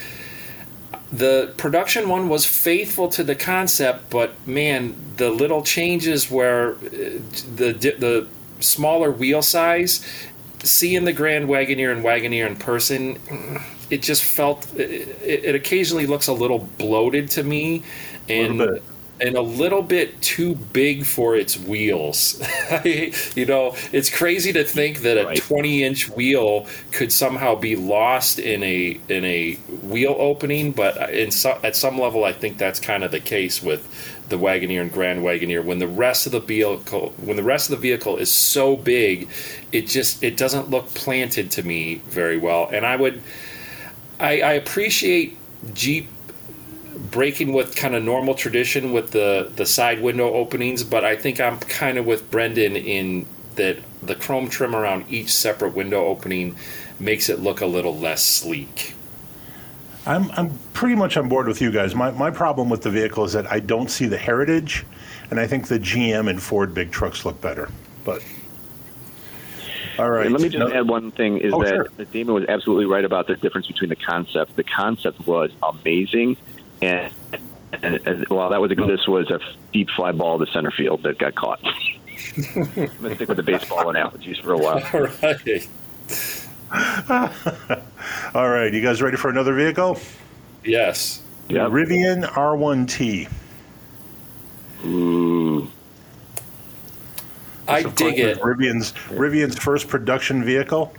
the 1.12 1.54
production 1.58 2.08
one 2.08 2.30
was 2.30 2.46
faithful 2.46 3.10
to 3.10 3.24
the 3.24 3.36
concept, 3.36 4.10
but 4.10 4.36
man, 4.48 4.96
the 5.18 5.30
little 5.30 5.64
changes 5.64 6.30
where 6.30 6.74
uh, 6.74 6.78
the 7.56 7.74
the 7.98 8.28
smaller 8.60 9.12
wheel 9.12 9.42
size, 9.42 10.06
seeing 10.64 11.06
the 11.06 11.14
Grand 11.14 11.48
Wagoneer 11.48 11.92
and 11.92 12.04
Wagoneer 12.04 12.46
in 12.46 12.56
person, 12.56 13.18
it 13.90 14.02
just 14.02 14.24
felt 14.24 14.68
it, 14.76 15.18
it 15.24 15.56
occasionally 15.56 16.06
looks 16.06 16.28
a 16.28 16.34
little 16.34 16.60
bloated 16.78 17.30
to 17.32 17.44
me, 17.44 17.84
and 18.28 18.58
bit. 18.58 18.84
and 19.22 19.36
a 19.36 19.42
little 19.42 19.82
bit 19.82 20.22
too 20.22 20.56
big 20.56 21.06
for 21.06 21.36
its 21.36 21.58
wheels. 21.60 22.42
you 22.86 23.46
know, 23.46 23.76
it's 23.92 24.10
crazy 24.10 24.54
to 24.54 24.64
think 24.64 25.00
that 25.02 25.18
a 25.18 25.26
Right. 25.26 25.38
20 25.38 25.84
inch 25.84 26.10
wheel 26.10 26.68
could 26.92 27.12
somehow 27.12 27.56
be 27.56 27.76
lost 27.76 28.40
in 28.40 28.64
a 28.64 29.00
in 29.10 29.26
a 29.26 29.56
wheel 29.84 30.16
opening, 30.18 30.72
but 30.72 31.12
in 31.14 31.32
so, 31.32 31.60
at 31.64 31.76
some 31.76 32.00
level, 32.00 32.24
I 32.24 32.34
think 32.34 32.58
that's 32.58 32.80
kind 32.80 33.04
of 33.04 33.12
the 33.12 33.20
case 33.20 33.62
with 33.62 33.88
the 34.30 34.38
Wagoneer 34.38 34.82
and 34.82 34.92
Grand 34.92 35.22
Wagoneer. 35.24 35.64
When 35.64 35.80
the 35.80 35.88
rest 35.88 36.26
of 36.26 36.32
the 36.32 36.40
vehicle 36.40 37.14
when 37.18 37.36
the 37.36 37.44
rest 37.44 37.70
of 37.70 37.76
the 37.78 37.82
vehicle 37.82 38.18
is 38.18 38.32
so 38.32 38.76
big, 38.78 39.30
it 39.72 39.88
just 39.88 40.24
it 40.24 40.38
doesn't 40.38 40.70
look 40.70 40.94
planted 40.94 41.52
to 41.52 41.64
me 41.64 41.96
very 42.08 42.38
well. 42.38 42.70
And 42.72 42.86
I 42.86 42.96
would 42.96 43.22
I, 44.20 44.42
I 44.42 44.54
appreciate 44.54 45.38
Jeep 45.74 46.08
breaking 47.12 47.54
with 47.54 47.76
kind 47.76 47.96
of 47.96 48.04
normal 48.04 48.36
tradition 48.36 48.92
with 48.92 49.12
the 49.12 49.52
the 49.56 49.66
side 49.66 50.02
window 50.02 50.34
openings, 50.34 50.84
but 50.84 51.06
I 51.06 51.16
think 51.16 51.40
I'm 51.40 51.60
kind 51.60 51.98
of 51.98 52.06
with 52.06 52.30
Brendan 52.30 52.76
in 52.76 53.26
that 53.56 53.78
the 54.02 54.16
chrome 54.16 54.50
trim 54.50 54.76
around 54.76 55.06
each 55.10 55.34
separate 55.34 55.74
window 55.74 56.06
opening 56.06 56.56
makes 57.00 57.30
it 57.30 57.40
look 57.40 57.62
a 57.62 57.66
little 57.66 57.98
less 57.98 58.24
sleek. 58.24 58.96
I'm, 60.06 60.32
I'm 60.32 60.58
pretty 60.74 60.96
much 60.96 61.18
on 61.18 61.28
board 61.28 61.48
with 61.48 61.62
you 61.62 61.72
guys. 61.72 61.94
My, 61.94 62.10
my 62.12 62.32
problem 62.32 62.70
with 62.70 62.82
the 62.82 62.90
vehicle 62.90 63.26
is 63.26 63.34
that 63.34 63.52
I 63.52 63.60
don't 63.60 63.92
see 63.92 64.08
the 64.08 64.18
heritage, 64.18 64.86
and 65.30 65.40
I 65.40 65.46
think 65.46 65.68
the 65.68 65.78
GM 65.78 66.30
and 66.30 66.42
Ford 66.42 66.74
big 66.74 66.92
trucks 66.92 67.26
look 67.26 67.40
better. 67.42 67.70
But 68.06 68.24
all 70.00 70.10
right, 70.10 70.26
And 70.26 70.34
let 70.34 70.42
me 70.42 70.50
just 70.50 70.60
No- 70.60 70.72
add 70.74 70.88
one 70.88 71.12
thing: 71.12 71.38
is 71.38 71.54
Oh, 71.54 71.62
that 71.64 71.70
sure. 71.70 71.88
that 71.98 72.12
Damon 72.12 72.34
was 72.34 72.46
absolutely 72.48 72.86
right 72.86 73.04
about 73.06 73.28
the 73.28 73.36
difference 73.36 73.68
between 73.68 73.90
the 73.90 73.96
concept. 73.96 74.56
The 74.56 74.64
concept 74.64 75.26
was 75.28 75.52
amazing, 75.62 76.38
and, 76.82 77.12
and, 77.84 78.00
and 78.08 78.28
while 78.30 78.50
that 78.50 78.62
was 78.62 78.72
a, 78.72 78.76
this 78.76 79.08
was 79.08 79.30
a 79.30 79.40
deep 79.74 79.90
fly 79.92 80.12
ball 80.12 80.40
to 80.40 80.46
center 80.52 80.72
field 80.72 81.04
that 81.04 81.18
got 81.18 81.36
caught. 81.36 81.60
I'm 82.56 82.64
gonna 83.02 83.16
stick 83.16 83.28
with 83.30 83.38
the 83.38 83.44
baseball 83.44 83.90
analogies 83.90 84.38
for 84.40 84.54
a 84.54 84.58
while. 84.58 84.82
All 84.94 85.08
right. 85.22 85.68
All 88.36 88.50
right, 88.50 88.74
you 88.74 88.82
guys 88.82 89.02
ready 89.02 89.18
for 89.18 89.30
another 89.30 89.54
vehicle? 89.54 89.98
Yes. 90.64 91.22
Yeah. 91.48 91.62
Rivian 91.62 92.26
R1T. 92.32 93.28
Ooh. 94.86 95.70
I 97.70 97.84
dig 97.84 98.20
it. 98.20 98.40
Rivian's 98.40 98.94
Rivian's 99.10 99.58
first 99.58 99.88
production 99.88 100.44
vehicle. 100.44 100.94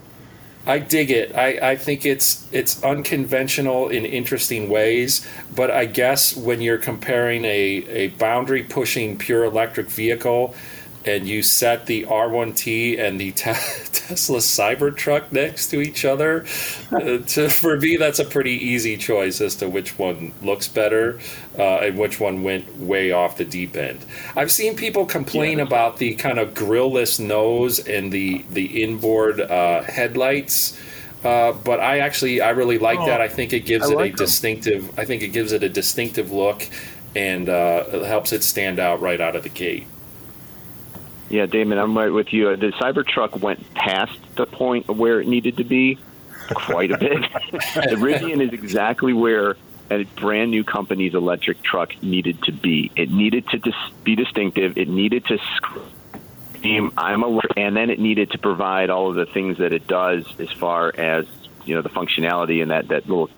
I 0.67 0.79
dig 0.79 1.11
it. 1.11 1.35
I, 1.35 1.71
I 1.71 1.77
think 1.77 2.05
it's 2.05 2.47
it's 2.53 2.83
unconventional 2.85 3.89
in 3.89 4.05
interesting 4.05 4.69
ways, 4.69 5.27
but 5.57 5.71
I 5.71 5.87
guess 5.87 6.37
when 6.37 6.61
you're 6.61 6.79
comparing 6.79 7.45
a, 7.45 7.49
a 7.89 8.09
boundary 8.09 8.63
pushing 8.63 9.17
pure 9.17 9.45
electric 9.45 9.89
vehicle 9.89 10.55
and 11.05 11.27
you 11.27 11.43
set 11.43 11.87
the 11.87 12.05
R1T 12.05 12.99
and 12.99 13.19
the 13.21 13.33
te- 13.33 13.53
Tesla 13.93 14.39
Cybertruck 14.39 15.33
next 15.33 15.69
to 15.69 15.81
each 15.81 16.05
other, 16.05 16.45
uh, 16.93 17.19
to, 17.19 17.49
for 17.49 17.77
me 17.79 17.97
that's 17.97 18.19
a 18.19 18.25
pretty 18.25 18.53
easy 18.53 18.97
choice 18.97 19.41
as 19.41 19.55
to 19.57 19.69
which 19.69 19.99
one 19.99 20.33
looks 20.43 20.69
better 20.69 21.19
uh, 21.59 21.79
and 21.79 21.97
which 21.99 22.21
one 22.21 22.43
went 22.43 22.77
way 22.79 23.13
off 23.13 23.37
the 23.37 23.45
deep 23.45 23.77
end. 23.77 24.05
I've 24.37 24.51
seen 24.53 24.77
people 24.77 25.07
complain 25.07 25.61
about 25.61 25.99
the 25.99 26.15
kind 26.17 26.39
of 26.39 26.55
grillless 26.55 27.19
nose 27.19 27.79
and 27.87 28.13
the 28.13 28.45
the 28.51 28.83
inboard 28.83 29.41
uh, 29.41 29.83
headlights. 29.83 30.79
uh, 31.25 31.53
but 31.53 31.81
I 31.81 32.01
actually 32.01 32.41
I 32.41 32.51
really 32.51 32.79
like 32.79 33.01
Oh, 33.01 33.07
that. 33.07 33.21
I 33.21 33.29
think 33.29 33.53
it 33.53 33.61
gives 33.61 33.91
I 33.91 33.93
it 33.93 33.97
like 33.97 34.13
a 34.13 34.15
'em. 34.15 34.17
distinctive. 34.17 34.99
I 34.99 35.05
think 35.05 35.23
it 35.23 35.29
gives 35.29 35.53
it 35.53 35.63
a 35.63 35.69
distinctive 35.69 36.31
look, 36.33 36.67
and 37.15 37.49
uh, 37.49 37.85
it 37.93 38.05
helps 38.07 38.33
it 38.33 38.43
stand 38.43 38.79
out 38.81 39.01
right 39.01 39.21
out 39.21 39.37
of 39.37 39.43
the 39.45 39.49
gate. 39.51 39.87
Yeah, 41.31 41.47
Damon, 41.47 41.79
I'm 41.79 41.97
right 41.97 42.13
with 42.13 42.33
you. 42.33 42.57
The 42.57 42.73
Cybertruck 42.73 43.41
went 43.41 43.73
past 43.75 44.19
the 44.35 44.47
point 44.47 44.89
where 44.89 45.21
it 45.21 45.29
needed 45.29 45.59
to 45.59 45.65
be 45.65 45.99
quite 46.49 46.91
a 46.91 46.99
bit. 46.99 47.21
the 47.53 47.97
Rivian 47.97 48.43
is 48.43 48.53
exactly 48.53 49.13
where 49.13 49.57
a 49.91 50.05
brand 50.05 50.51
new 50.51 50.65
company's 50.65 51.15
electric 51.15 51.63
truck 51.63 52.03
needed 52.03 52.43
to 52.45 52.53
be. 52.53 52.91
It 52.97 53.11
needed 53.11 53.49
to 53.49 53.59
dis- 53.59 53.75
be 54.03 54.17
distinctive. 54.17 54.77
It 54.77 54.89
needed 54.89 55.25
to 55.27 55.39
scream, 55.57 56.93
"I'm 56.97 57.23
a," 57.23 57.41
and 57.57 57.77
then 57.77 57.91
it 57.91 58.01
needed 58.01 58.33
to 58.33 58.39
provide 58.39 58.91
all 58.91 59.11
of 59.11 59.17
the 59.17 59.27
things 59.27 59.59
that 59.59 59.73
it 59.73 59.87
does 59.87 60.25
as 60.41 60.51
far 60.51 60.93
as 60.97 61.27
you 61.65 61.75
know 61.75 61.83
the 61.83 61.91
functionality 61.91 62.63
and 62.63 62.71
that 62.71 62.89
that 62.89 63.09
little. 63.09 63.31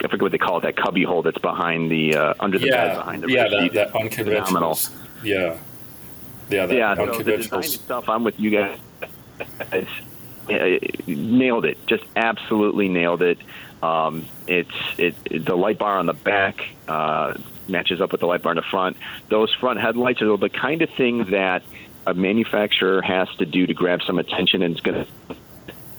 I 0.00 0.02
forget 0.02 0.22
what 0.22 0.32
they 0.32 0.38
call 0.38 0.58
it. 0.58 0.62
That 0.62 0.76
cubby 0.76 1.02
hole 1.02 1.22
that's 1.22 1.38
behind 1.38 1.90
the 1.90 2.14
uh, 2.14 2.34
under 2.38 2.58
the 2.58 2.68
bed 2.68 2.96
behind 2.96 3.22
the 3.22 3.30
yeah, 3.30 3.48
that, 3.48 3.72
that 3.72 3.96
unconventional. 3.96 4.78
Yeah, 5.24 5.58
yeah, 6.50 6.66
that 6.66 6.74
yeah, 6.74 6.94
so 6.94 7.22
the 7.22 7.36
design 7.36 7.62
stuff, 7.62 8.08
I'm 8.08 8.24
with 8.24 8.38
you 8.38 8.50
guys. 8.50 8.78
It's, 9.72 9.90
uh, 10.50 10.78
nailed 11.06 11.64
it. 11.64 11.78
Just 11.86 12.04
absolutely 12.16 12.88
nailed 12.88 13.22
it. 13.22 13.38
Um, 13.82 14.26
it's 14.46 14.70
it, 14.96 15.14
it 15.26 15.44
the 15.44 15.56
light 15.56 15.78
bar 15.78 15.98
on 15.98 16.06
the 16.06 16.14
back 16.14 16.60
uh, 16.88 17.34
matches 17.68 18.00
up 18.00 18.12
with 18.12 18.20
the 18.20 18.26
light 18.26 18.42
bar 18.42 18.52
in 18.52 18.56
the 18.56 18.62
front. 18.62 18.96
Those 19.28 19.52
front 19.54 19.80
headlights 19.80 20.22
are 20.22 20.36
the 20.36 20.48
kind 20.48 20.82
of 20.82 20.90
thing 20.90 21.30
that 21.30 21.62
a 22.06 22.14
manufacturer 22.14 23.02
has 23.02 23.28
to 23.36 23.46
do 23.46 23.66
to 23.66 23.74
grab 23.74 24.00
some 24.02 24.18
attention, 24.18 24.62
and 24.62 24.72
it's 24.72 24.80
going 24.80 25.06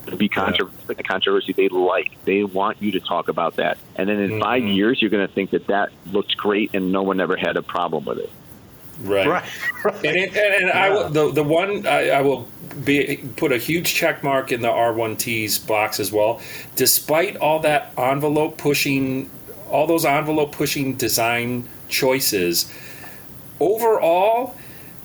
to 0.07 0.15
be 0.17 0.27
controversy. 0.27 0.77
The 0.87 1.03
controversy 1.03 1.53
they 1.53 1.69
like. 1.69 2.11
They 2.25 2.43
want 2.43 2.81
you 2.81 2.93
to 2.93 2.99
talk 2.99 3.29
about 3.29 3.57
that, 3.57 3.77
and 3.95 4.09
then 4.09 4.19
in 4.19 4.41
five 4.41 4.63
years, 4.63 5.01
you're 5.01 5.11
going 5.11 5.27
to 5.27 5.33
think 5.33 5.51
that 5.51 5.67
that 5.67 5.91
looks 6.07 6.33
great, 6.33 6.71
and 6.73 6.91
no 6.91 7.03
one 7.03 7.21
ever 7.21 7.37
had 7.37 7.55
a 7.55 7.61
problem 7.61 8.05
with 8.05 8.17
it. 8.17 8.31
Right. 9.01 9.27
Right, 9.27 9.43
right. 9.83 9.95
And, 10.05 10.17
it, 10.17 10.35
and, 10.35 10.63
and 10.63 10.71
I 10.71 10.89
will, 10.89 11.09
the 11.09 11.31
the 11.31 11.43
one 11.43 11.87
I, 11.87 12.09
I 12.09 12.21
will 12.21 12.47
be 12.83 13.17
put 13.37 13.51
a 13.51 13.57
huge 13.57 13.93
check 13.93 14.23
mark 14.23 14.51
in 14.51 14.61
the 14.61 14.69
R1T's 14.69 15.57
box 15.57 15.99
as 15.99 16.11
well. 16.11 16.41
Despite 16.75 17.37
all 17.37 17.59
that 17.61 17.93
envelope 17.97 18.57
pushing, 18.57 19.29
all 19.69 19.87
those 19.87 20.05
envelope 20.05 20.51
pushing 20.51 20.95
design 20.95 21.67
choices, 21.87 22.71
overall. 23.59 24.55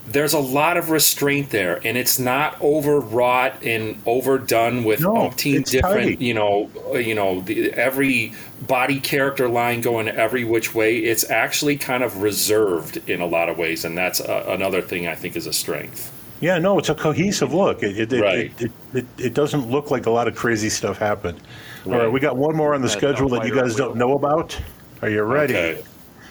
There's 0.07 0.35
a 0.35 0.39
lot 0.39 0.77
of 0.77 0.91
restraint 0.91 1.49
there, 1.49 1.81
and 1.85 1.97
it's 1.97 2.19
not 2.19 2.61
overwrought 2.61 3.63
and 3.65 4.01
overdone 4.05 4.85
with 4.85 5.01
No, 5.01 5.13
umpteen 5.15 5.61
it's 5.61 5.71
different, 5.71 6.11
tidy. 6.13 6.25
you 6.25 6.35
know, 6.35 6.71
uh, 6.93 6.99
you 6.99 7.15
know, 7.15 7.41
the, 7.41 7.73
every 7.73 8.35
body 8.67 9.01
character 9.01 9.49
line 9.49 9.81
going 9.81 10.09
every 10.09 10.45
which 10.45 10.75
way. 10.75 10.99
It's 10.99 11.29
actually 11.31 11.77
kind 11.79 12.03
of 12.03 12.21
reserved 12.21 13.09
in 13.09 13.23
a 13.23 13.27
lot 13.27 13.49
of 13.49 13.57
ways, 13.57 13.87
and 13.87 13.97
that's 13.97 14.21
uh, 14.21 14.45
another 14.49 14.83
thing 14.83 15.09
I 15.09 15.15
think 15.15 15.37
is 15.37 15.47
a 15.47 15.53
strength. 15.55 16.11
Yeah, 16.41 16.59
no, 16.59 16.79
it's 16.79 16.91
a 16.91 16.95
cohesive 16.95 17.55
look. 17.55 17.83
It 17.83 17.99
it, 17.99 18.13
it, 18.13 18.21
Right. 18.21 18.53
it, 18.61 18.63
it, 18.63 18.73
it, 18.93 19.07
it 19.19 19.35
doesn't 19.35 19.71
look 19.71 19.91
like 19.91 20.05
a 20.05 20.11
lot 20.11 20.29
of 20.29 20.35
crazy 20.35 20.69
stuff 20.69 20.99
happened. 20.99 21.41
All 21.87 21.93
right, 21.93 22.03
Right. 22.03 22.13
we 22.13 22.21
got 22.21 22.37
one 22.37 22.55
more 22.55 22.75
on 22.75 22.83
the 22.83 22.89
That's 22.89 22.99
schedule 22.99 23.31
that 23.31 23.47
you 23.47 23.55
guys 23.55 23.75
don't 23.75 23.97
know 23.97 24.15
about. 24.15 24.61
Are 25.01 25.09
you 25.09 25.23
ready? 25.23 25.55
Okay. 25.57 25.83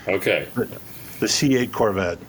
Okay. 0.07 0.47
The 1.19 1.25
C8 1.25 1.71
Corvette. 1.71 2.19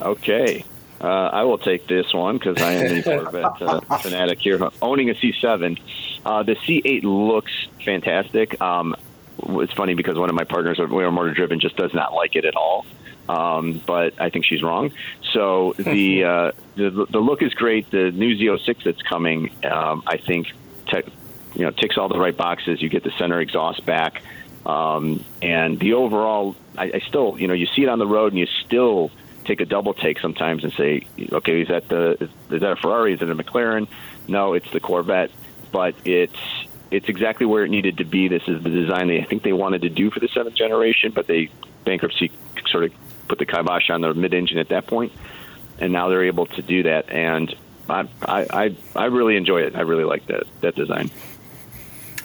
Okay. 0.00 0.64
Uh, 1.00 1.06
I 1.06 1.42
will 1.42 1.58
take 1.58 1.86
this 1.86 2.14
one 2.14 2.38
because 2.38 2.62
I 2.62 2.72
am 2.72 2.96
a 2.96 3.02
Corvette 3.02 3.62
uh, 3.62 3.80
fanatic 3.98 4.40
here. 4.40 4.58
Owning 4.80 5.10
a 5.10 5.14
C7, 5.14 5.78
uh, 6.24 6.42
the 6.44 6.54
C8 6.54 7.02
looks 7.02 7.52
fantastic. 7.84 8.60
Um, 8.60 8.96
it's 9.38 9.72
funny 9.72 9.94
because 9.94 10.16
one 10.16 10.30
of 10.30 10.34
my 10.34 10.44
partners, 10.44 10.78
we 10.78 11.04
are 11.04 11.10
motor 11.10 11.34
driven, 11.34 11.60
just 11.60 11.76
does 11.76 11.92
not 11.92 12.14
like 12.14 12.36
it 12.36 12.44
at 12.44 12.54
all. 12.56 12.86
Um, 13.28 13.82
but 13.84 14.20
I 14.20 14.30
think 14.30 14.44
she's 14.44 14.62
wrong. 14.62 14.92
So 15.32 15.74
the, 15.78 16.24
uh, 16.24 16.52
the 16.76 17.06
the 17.10 17.18
look 17.18 17.42
is 17.42 17.54
great. 17.54 17.90
The 17.90 18.10
new 18.10 18.36
Z06 18.36 18.84
that's 18.84 19.02
coming, 19.02 19.50
um, 19.64 20.02
I 20.06 20.18
think, 20.18 20.52
tech 20.86 21.06
you 21.54 21.62
know, 21.62 21.70
ticks 21.70 21.96
all 21.96 22.08
the 22.08 22.18
right 22.18 22.36
boxes. 22.36 22.82
You 22.82 22.88
get 22.88 23.04
the 23.04 23.12
center 23.12 23.40
exhaust 23.40 23.84
back, 23.86 24.22
um, 24.66 25.24
and 25.40 25.78
the 25.78 25.94
overall. 25.94 26.56
I, 26.76 26.92
I 26.94 27.02
still, 27.08 27.38
you 27.38 27.46
know, 27.46 27.54
you 27.54 27.66
see 27.66 27.82
it 27.82 27.88
on 27.88 27.98
the 27.98 28.06
road, 28.06 28.32
and 28.32 28.38
you 28.38 28.46
still 28.66 29.10
take 29.44 29.60
a 29.60 29.64
double 29.64 29.94
take 29.94 30.20
sometimes 30.20 30.64
and 30.64 30.72
say, 30.72 31.06
okay, 31.32 31.62
is 31.62 31.68
that 31.68 31.88
the 31.88 32.30
is 32.50 32.60
that 32.60 32.72
a 32.72 32.76
Ferrari? 32.76 33.14
Is 33.14 33.22
it 33.22 33.30
a 33.30 33.34
McLaren? 33.34 33.88
No, 34.28 34.54
it's 34.54 34.70
the 34.70 34.80
Corvette, 34.80 35.30
but 35.72 35.94
it's 36.04 36.38
it's 36.90 37.08
exactly 37.08 37.46
where 37.46 37.64
it 37.64 37.70
needed 37.70 37.98
to 37.98 38.04
be. 38.04 38.28
This 38.28 38.42
is 38.46 38.62
the 38.62 38.70
design 38.70 39.08
they 39.08 39.20
I 39.20 39.24
think 39.24 39.42
they 39.42 39.52
wanted 39.52 39.82
to 39.82 39.90
do 39.90 40.10
for 40.10 40.20
the 40.20 40.28
seventh 40.28 40.56
generation, 40.56 41.12
but 41.12 41.26
they 41.26 41.50
bankruptcy 41.84 42.30
sort 42.70 42.84
of 42.84 42.92
put 43.28 43.38
the 43.38 43.46
kibosh 43.46 43.90
on 43.90 44.00
the 44.00 44.14
mid-engine 44.14 44.58
at 44.58 44.68
that 44.68 44.86
point, 44.86 45.12
and 45.78 45.92
now 45.92 46.08
they're 46.08 46.24
able 46.24 46.46
to 46.46 46.62
do 46.62 46.84
that. 46.84 47.10
And 47.10 47.54
I 47.88 48.08
I 48.22 48.46
I, 48.50 48.76
I 48.96 49.04
really 49.06 49.36
enjoy 49.36 49.62
it. 49.62 49.76
I 49.76 49.82
really 49.82 50.04
like 50.04 50.26
that 50.26 50.44
that 50.60 50.74
design. 50.74 51.10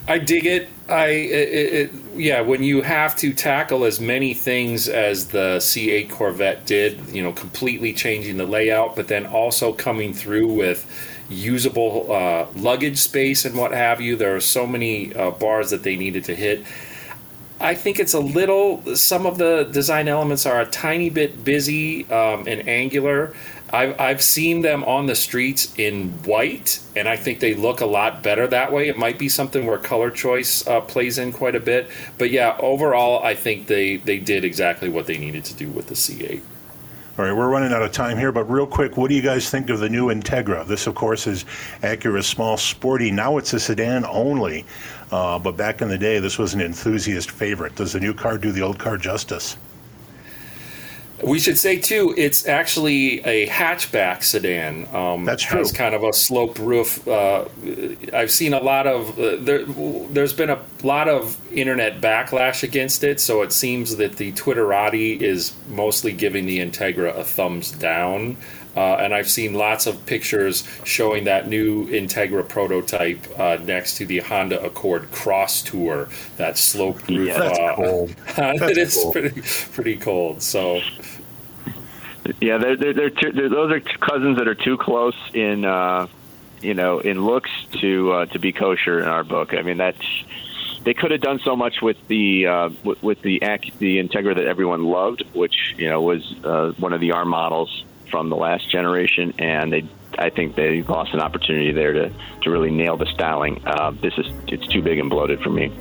I 0.10 0.18
dig 0.18 0.48
it. 0.48 0.68
I 0.90 1.06
it, 1.06 1.74
it, 1.74 1.92
yeah. 2.16 2.42
When 2.42 2.64
you 2.64 2.82
have 2.82 3.16
to 3.18 3.32
tackle 3.32 3.86
as 3.86 4.00
many 4.00 4.34
things 4.34 4.90
as 4.90 5.28
the 5.28 5.58
C8 5.60 6.10
Corvette 6.10 6.66
did, 6.66 7.00
you 7.10 7.22
know, 7.22 7.32
completely 7.32 7.94
changing 7.94 8.38
the 8.38 8.46
layout, 8.48 8.96
but 8.96 9.08
then 9.08 9.28
also 9.28 9.72
coming 9.72 10.14
through 10.14 10.48
with 10.52 10.88
usable 11.30 12.12
uh, 12.12 12.48
luggage 12.56 12.98
space 12.98 13.46
and 13.46 13.56
what 13.56 13.72
have 13.72 14.02
you. 14.02 14.16
There 14.16 14.36
are 14.36 14.40
so 14.40 14.66
many 14.66 15.16
uh, 15.16 15.30
bars 15.30 15.70
that 15.70 15.84
they 15.84 15.96
needed 15.96 16.24
to 16.24 16.36
hit. 16.36 16.66
I 17.62 17.76
think 17.76 18.00
it's 18.00 18.14
a 18.14 18.20
little. 18.20 18.96
Some 18.96 19.28
of 19.28 19.38
the 19.38 19.70
design 19.72 20.08
elements 20.08 20.48
are 20.48 20.60
a 20.60 20.66
tiny 20.66 21.12
bit 21.12 21.44
busy 21.44 22.10
um, 22.10 22.46
and 22.48 22.68
angular. 22.68 23.36
I've, 23.72 24.00
I've 24.00 24.22
seen 24.22 24.62
them 24.62 24.84
on 24.84 25.06
the 25.06 25.16
streets 25.16 25.74
in 25.78 26.10
white, 26.24 26.80
and 26.96 27.08
I 27.08 27.16
think 27.16 27.40
they 27.40 27.54
look 27.54 27.82
a 27.82 27.86
lot 27.86 28.24
better 28.24 28.48
that 28.48 28.72
way. 28.72 28.88
It 28.88 28.98
might 28.98 29.20
be 29.20 29.30
something 29.30 29.66
where 29.66 29.78
color 29.78 30.10
choice 30.12 30.68
uh, 30.68 30.82
plays 30.82 31.18
in 31.18 31.32
quite 31.32 31.56
a 31.56 31.60
bit, 31.60 31.90
but 32.18 32.32
yeah, 32.32 32.58
overall, 32.60 33.24
I 33.24 33.36
think 33.36 33.68
they 33.68 33.98
they 33.98 34.18
did 34.18 34.44
exactly 34.44 34.90
what 34.90 35.06
they 35.06 35.18
needed 35.18 35.46
to 35.46 35.54
do 35.54 35.70
with 35.70 35.88
the 35.88 35.96
C8. 35.96 36.42
All 37.20 37.26
right, 37.26 37.34
we're 37.34 37.50
running 37.50 37.74
out 37.74 37.82
of 37.82 37.92
time 37.92 38.18
here, 38.18 38.32
but 38.32 38.46
real 38.46 38.66
quick, 38.66 38.96
what 38.96 39.10
do 39.10 39.16
you 39.16 39.22
guys 39.22 39.50
think 39.50 39.70
of 39.70 39.82
the 39.82 39.90
new 39.90 40.08
Integra? 40.08 40.66
This, 40.66 40.88
of 40.88 40.96
course, 40.96 41.28
is 41.28 41.44
Acura's 41.82 42.26
small 42.26 42.56
sporty. 42.56 43.12
Now 43.12 43.38
it's 43.38 43.54
a 43.54 43.60
sedan 43.60 44.06
only, 44.06 44.66
uh, 45.12 45.38
but 45.38 45.58
back 45.58 45.82
in 45.82 45.90
the 45.90 45.98
day, 45.98 46.20
this 46.20 46.38
was 46.38 46.54
an 46.54 46.62
enthusiast 46.62 47.30
favorite. 47.30 47.76
Does 47.76 47.92
the 47.92 48.00
new 48.00 48.14
car 48.14 48.38
do 48.38 48.54
the 48.54 48.62
old 48.62 48.80
car 48.80 48.98
justice? 48.98 49.58
We 51.24 51.40
should 51.40 51.58
say 51.58 51.78
too, 51.78 52.14
it's 52.18 52.48
actually 52.48 53.20
a 53.26 53.48
hatchback 53.48 54.24
sedan. 54.24 54.88
Um, 54.94 55.26
That's 55.26 55.44
Has 55.44 55.72
kind 55.72 55.94
of 55.94 56.04
a 56.04 56.14
sloped 56.14 56.60
roof. 56.60 57.06
Uh, 57.08 57.46
I've 58.14 58.32
seen 58.32 58.54
a 58.54 58.62
lot 58.62 58.88
of 58.88 59.20
uh, 59.20 59.36
there. 59.40 59.66
There's 59.66 60.34
been 60.34 60.50
a 60.50 60.60
lot 60.84 61.10
of 61.10 61.38
internet 61.52 62.00
backlash 62.00 62.64
against 62.64 63.04
it, 63.04 63.20
so 63.20 63.42
it 63.42 63.52
seems 63.52 63.98
that 63.98 64.16
the 64.16 64.32
Twitterati 64.34 65.20
is 65.22 65.54
mostly 65.68 66.14
giving 66.14 66.46
the 66.46 66.60
Integra 66.60 67.16
a 67.18 67.24
thumbs 67.24 67.72
down. 67.72 68.38
Uh, 68.76 68.96
and 68.96 69.14
I've 69.14 69.30
seen 69.30 69.56
lots 69.56 69.88
of 69.88 70.06
pictures 70.06 70.68
showing 70.84 71.24
that 71.26 71.48
new 71.48 71.88
Integra 71.88 72.48
prototype 72.48 73.20
uh, 73.40 73.58
next 73.64 73.98
to 73.98 74.06
the 74.06 74.20
Honda 74.20 74.64
Accord 74.64 75.12
Cross 75.12 75.64
Tour, 75.64 76.08
that 76.38 76.58
sloped 76.58 77.10
roof. 77.10 77.28
Yeah, 77.28 77.40
That's 77.40 77.60
uh, 77.60 77.76
cold. 77.76 78.16
it 78.38 78.78
is 78.78 79.06
pretty 79.12 79.42
pretty 79.72 79.98
cold. 79.98 80.42
So 80.42 80.82
Yeah, 82.40 82.58
they're, 82.58 82.78
they're, 82.78 82.94
they're, 82.94 83.10
they're 83.10 83.50
those 83.50 83.72
are 83.72 83.80
two 83.80 83.98
cousins 83.98 84.38
that 84.38 84.48
are 84.48 84.56
too 84.56 84.78
close 84.78 85.18
in 85.34 85.66
uh, 85.66 86.08
you 86.62 86.76
know 86.76 87.00
in 87.00 87.26
looks 87.26 87.52
to 87.82 88.12
uh, 88.12 88.26
to 88.28 88.40
be 88.40 88.52
kosher 88.52 89.00
in 89.00 89.08
our 89.08 89.24
book. 89.24 89.54
I 89.54 89.64
mean 89.64 89.78
that's 89.78 90.06
they 90.84 90.94
could 90.94 91.12
have 91.12 91.22
done 91.22 91.40
so 91.40 91.56
much 91.56 91.82
with 91.82 91.98
the 92.08 92.46
uh, 92.46 92.70
with, 92.84 93.02
with 93.02 93.22
the 93.24 93.40
the 93.80 93.98
Integra 93.98 94.36
that 94.36 94.46
everyone 94.46 94.86
loved, 94.86 95.24
which 95.34 95.76
you 95.78 95.90
know 95.90 96.02
was 96.02 96.36
uh, 96.44 96.72
one 96.78 96.94
of 96.94 97.02
the 97.02 97.12
R 97.12 97.26
models 97.26 97.84
from 98.10 98.30
the 98.30 98.36
last 98.36 98.70
generation, 98.70 99.34
and 99.40 99.72
they 99.72 99.90
I 100.18 100.30
think 100.30 100.56
they 100.56 100.82
lost 100.84 101.14
an 101.14 101.22
opportunity 101.22 101.72
there 101.72 101.94
to 101.94 102.14
to 102.42 102.50
really 102.50 102.72
nail 102.72 102.98
the 102.98 103.06
styling. 103.08 103.62
Uh, 103.66 103.92
this 103.92 104.14
is 104.18 104.28
it's 104.48 104.68
too 104.68 104.82
big 104.82 105.00
and 105.00 105.10
bloated 105.10 105.42
for 105.42 105.50
me. 105.50 105.72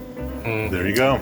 There 0.44 0.86
you 0.86 0.94
go. 0.94 1.20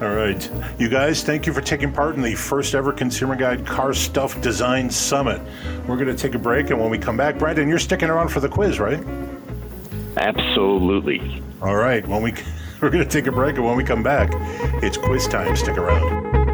All 0.00 0.10
right. 0.10 0.50
You 0.78 0.90
guys, 0.90 1.22
thank 1.22 1.46
you 1.46 1.54
for 1.54 1.62
taking 1.62 1.90
part 1.90 2.16
in 2.16 2.22
the 2.22 2.34
first 2.34 2.74
ever 2.74 2.92
Consumer 2.92 3.34
Guide 3.34 3.66
Car 3.66 3.94
Stuff 3.94 4.38
Design 4.42 4.90
Summit. 4.90 5.40
We're 5.86 5.96
going 5.96 6.14
to 6.14 6.16
take 6.16 6.34
a 6.34 6.38
break, 6.38 6.68
and 6.68 6.78
when 6.78 6.90
we 6.90 6.98
come 6.98 7.16
back, 7.16 7.38
Brandon, 7.38 7.66
you're 7.66 7.78
sticking 7.78 8.10
around 8.10 8.28
for 8.28 8.40
the 8.40 8.48
quiz, 8.48 8.78
right? 8.78 9.02
Absolutely. 10.18 11.42
All 11.62 11.76
right. 11.76 12.06
When 12.06 12.20
we 12.22 12.34
we're 12.82 12.90
going 12.90 13.04
to 13.04 13.10
take 13.10 13.26
a 13.26 13.32
break, 13.32 13.56
and 13.56 13.64
when 13.64 13.76
we 13.76 13.84
come 13.84 14.02
back, 14.02 14.30
it's 14.82 14.98
quiz 14.98 15.26
time. 15.28 15.56
Stick 15.56 15.78
around. 15.78 16.45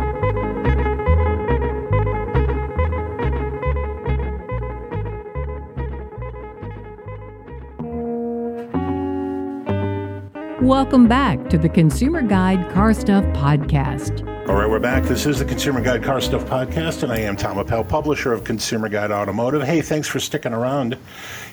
Welcome 10.62 11.08
back 11.08 11.50
to 11.50 11.58
the 11.58 11.68
Consumer 11.68 12.22
Guide 12.22 12.70
Car 12.70 12.94
Stuff 12.94 13.24
Podcast. 13.34 14.24
All 14.48 14.54
right, 14.54 14.70
we're 14.70 14.78
back. 14.78 15.02
This 15.02 15.26
is 15.26 15.40
the 15.40 15.44
Consumer 15.44 15.80
Guide 15.80 16.04
Car 16.04 16.20
Stuff 16.20 16.44
Podcast, 16.44 17.02
and 17.02 17.10
I 17.10 17.18
am 17.18 17.34
Tom 17.36 17.58
Appel, 17.58 17.82
publisher 17.82 18.32
of 18.32 18.44
Consumer 18.44 18.88
Guide 18.88 19.10
Automotive. 19.10 19.64
Hey, 19.64 19.82
thanks 19.82 20.06
for 20.06 20.20
sticking 20.20 20.52
around. 20.52 20.96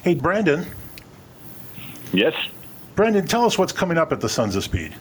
Hey, 0.04 0.14
Brandon. 0.14 0.64
Yes. 2.14 2.36
Brandon, 2.94 3.26
tell 3.26 3.46
us 3.46 3.58
what's 3.58 3.74
coming 3.74 3.98
up 3.98 4.12
at 4.12 4.22
the 4.22 4.30
Sons 4.30 4.56
of 4.56 4.64
Speed. 4.64 4.94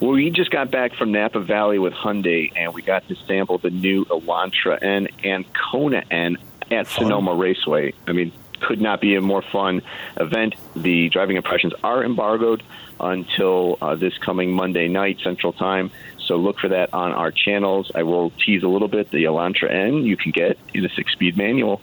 Well, 0.00 0.12
we 0.12 0.30
just 0.30 0.50
got 0.50 0.70
back 0.70 0.94
from 0.94 1.12
Napa 1.12 1.40
Valley 1.40 1.78
with 1.78 1.92
Hyundai, 1.92 2.50
and 2.56 2.72
we 2.72 2.80
got 2.80 3.06
to 3.08 3.14
sample 3.26 3.58
the 3.58 3.68
new 3.68 4.06
Elantra 4.06 4.82
N 4.82 5.08
and 5.22 5.44
Kona 5.52 6.02
N 6.10 6.38
at 6.70 6.86
Fun. 6.86 7.04
Sonoma 7.04 7.34
Raceway. 7.34 7.92
I 8.06 8.12
mean, 8.12 8.32
could 8.60 8.80
not 8.80 9.00
be 9.00 9.14
a 9.16 9.20
more 9.20 9.42
fun 9.42 9.82
event. 10.18 10.54
The 10.76 11.08
driving 11.08 11.36
impressions 11.36 11.72
are 11.82 12.04
embargoed 12.04 12.62
until 12.98 13.78
uh, 13.80 13.94
this 13.94 14.16
coming 14.18 14.52
Monday 14.52 14.88
night 14.88 15.18
Central 15.22 15.52
Time. 15.52 15.90
So 16.18 16.36
look 16.36 16.58
for 16.58 16.68
that 16.68 16.92
on 16.94 17.12
our 17.12 17.32
channels. 17.32 17.90
I 17.94 18.02
will 18.04 18.30
tease 18.44 18.62
a 18.62 18.68
little 18.68 18.88
bit. 18.88 19.10
The 19.10 19.24
Elantra 19.24 19.70
N 19.70 20.04
you 20.04 20.16
can 20.16 20.30
get 20.32 20.58
in 20.74 20.84
a 20.84 20.88
six-speed 20.90 21.36
manual. 21.36 21.80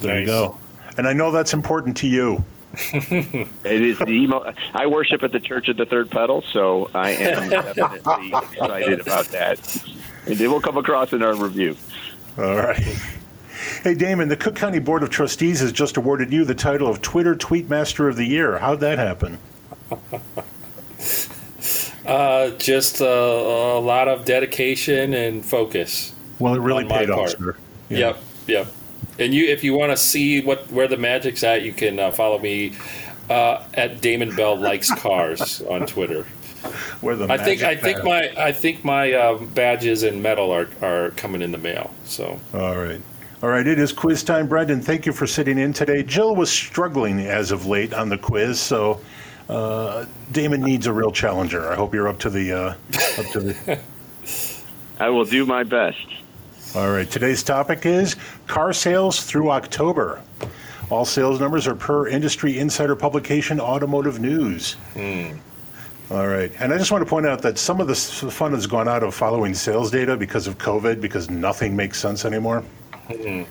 There 0.00 0.18
you 0.20 0.26
go. 0.26 0.58
And 0.96 1.06
I 1.06 1.12
know 1.12 1.30
that's 1.30 1.52
important 1.54 1.96
to 1.98 2.08
you. 2.08 2.44
It 2.92 3.82
is 3.82 3.98
the 3.98 4.08
emo- 4.08 4.52
I 4.74 4.86
worship 4.86 5.22
at 5.22 5.32
the 5.32 5.40
Church 5.40 5.68
of 5.68 5.76
the 5.76 5.84
Third 5.86 6.10
Pedal, 6.10 6.42
so 6.52 6.90
I 6.94 7.10
am 7.10 7.50
definitely 7.74 8.28
excited 8.32 9.00
about 9.00 9.26
that. 9.26 9.84
And 10.26 10.40
it 10.40 10.48
will 10.48 10.60
come 10.60 10.76
across 10.76 11.12
in 11.12 11.22
our 11.22 11.34
review. 11.34 11.76
All 12.38 12.56
right. 12.56 12.96
Hey, 13.82 13.94
Damon, 13.94 14.28
the 14.28 14.36
Cook 14.36 14.56
County 14.56 14.78
Board 14.78 15.02
of 15.02 15.10
Trustees 15.10 15.60
has 15.60 15.72
just 15.72 15.96
awarded 15.96 16.32
you 16.32 16.44
the 16.44 16.54
title 16.54 16.88
of 16.88 17.02
Twitter 17.02 17.34
Tweet 17.34 17.68
Master 17.68 18.08
of 18.08 18.16
the 18.16 18.24
Year. 18.24 18.58
How'd 18.58 18.80
that 18.80 18.98
happen? 18.98 19.38
Uh, 22.06 22.50
just 22.56 23.00
a, 23.00 23.06
a 23.06 23.78
lot 23.78 24.08
of 24.08 24.24
dedication 24.24 25.14
and 25.14 25.44
focus. 25.44 26.12
Well, 26.40 26.54
it 26.54 26.60
really 26.60 26.84
paid 26.84 27.08
off, 27.08 27.30
sir. 27.30 27.56
Yeah. 27.88 27.98
Yep, 27.98 28.18
yep. 28.48 28.66
And 29.18 29.34
you, 29.34 29.46
if 29.46 29.62
you 29.62 29.74
want 29.74 29.92
to 29.92 29.96
see 29.96 30.40
what 30.40 30.70
where 30.72 30.88
the 30.88 30.96
magic's 30.96 31.44
at, 31.44 31.62
you 31.62 31.72
can 31.72 32.00
uh, 32.00 32.10
follow 32.10 32.38
me 32.38 32.74
uh, 33.28 33.64
at 33.74 34.00
Damon 34.00 34.34
Bell 34.34 34.56
likes 34.56 34.90
cars 34.90 35.62
on 35.68 35.86
Twitter. 35.86 36.24
Where 37.00 37.16
the 37.16 37.30
I 37.30 37.38
think 37.38 37.62
I 37.62 37.76
think 37.76 38.02
my 38.02 38.32
I 38.36 38.52
think 38.52 38.84
my 38.84 39.12
uh, 39.12 39.38
badges 39.38 40.02
and 40.02 40.22
medal 40.22 40.50
are 40.50 40.68
are 40.82 41.10
coming 41.10 41.42
in 41.42 41.52
the 41.52 41.58
mail. 41.58 41.92
So 42.04 42.40
All 42.52 42.76
right. 42.76 43.00
All 43.42 43.48
right, 43.48 43.66
it 43.66 43.78
is 43.78 43.90
quiz 43.90 44.22
time. 44.22 44.46
Brendan, 44.46 44.82
thank 44.82 45.06
you 45.06 45.12
for 45.12 45.26
sitting 45.26 45.58
in 45.58 45.72
today. 45.72 46.02
Jill 46.02 46.36
was 46.36 46.50
struggling 46.50 47.20
as 47.20 47.52
of 47.52 47.64
late 47.64 47.94
on 47.94 48.10
the 48.10 48.18
quiz, 48.18 48.60
so 48.60 49.00
uh, 49.48 50.04
Damon 50.30 50.60
needs 50.60 50.86
a 50.86 50.92
real 50.92 51.10
challenger. 51.10 51.72
I 51.72 51.74
hope 51.74 51.94
you're 51.94 52.06
up 52.06 52.18
to 52.18 52.28
the 52.28 52.52
uh, 52.52 52.74
up 53.18 53.26
to 53.32 53.40
the. 53.40 53.80
I 55.00 55.08
will 55.08 55.24
do 55.24 55.46
my 55.46 55.62
best. 55.62 56.06
All 56.74 56.90
right, 56.92 57.10
today's 57.10 57.42
topic 57.42 57.86
is 57.86 58.16
car 58.46 58.74
sales 58.74 59.24
through 59.24 59.50
October. 59.50 60.20
All 60.90 61.06
sales 61.06 61.40
numbers 61.40 61.66
are 61.66 61.74
per 61.74 62.08
industry 62.08 62.58
insider 62.58 62.94
publication 62.94 63.58
Automotive 63.58 64.20
News. 64.20 64.76
All 66.10 66.26
right, 66.26 66.52
and 66.60 66.74
I 66.74 66.76
just 66.76 66.92
want 66.92 67.02
to 67.02 67.08
point 67.08 67.24
out 67.24 67.40
that 67.40 67.56
some 67.56 67.80
of 67.80 67.86
the 67.86 67.94
fun 67.94 68.52
has 68.52 68.66
gone 68.66 68.86
out 68.86 69.02
of 69.02 69.14
following 69.14 69.54
sales 69.54 69.90
data 69.90 70.14
because 70.14 70.46
of 70.46 70.58
COVID, 70.58 71.00
because 71.00 71.30
nothing 71.30 71.74
makes 71.74 71.98
sense 71.98 72.26
anymore. 72.26 72.62
Mm-hmm. 73.10 73.50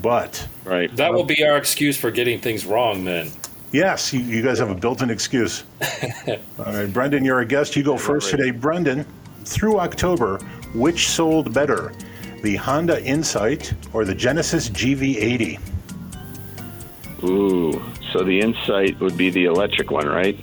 But 0.00 0.48
Right. 0.64 0.94
that 0.96 1.12
will 1.12 1.24
be 1.24 1.44
our 1.44 1.56
excuse 1.56 1.96
for 1.96 2.10
getting 2.10 2.38
things 2.40 2.64
wrong. 2.66 3.04
Then 3.04 3.30
Yes, 3.72 4.12
you, 4.12 4.20
you 4.20 4.42
guys 4.42 4.58
have 4.58 4.70
a 4.70 4.74
built-in 4.74 5.08
excuse. 5.08 5.64
All 6.28 6.36
right, 6.66 6.92
Brendan, 6.92 7.24
you're 7.24 7.40
a 7.40 7.46
guest. 7.46 7.74
You 7.74 7.82
go 7.82 7.96
first 7.96 8.30
today. 8.30 8.50
Brendan, 8.50 9.06
through 9.44 9.80
October, 9.80 10.38
which 10.74 11.08
sold 11.08 11.54
better, 11.54 11.92
the 12.42 12.54
Honda 12.56 13.02
Insight 13.02 13.72
or 13.94 14.04
the 14.04 14.14
Genesis 14.14 14.68
GV80? 14.68 15.58
Ooh. 17.24 17.82
So 18.12 18.22
the 18.24 18.40
Insight 18.40 19.00
would 19.00 19.16
be 19.16 19.30
the 19.30 19.46
electric 19.46 19.90
one, 19.90 20.06
right? 20.06 20.38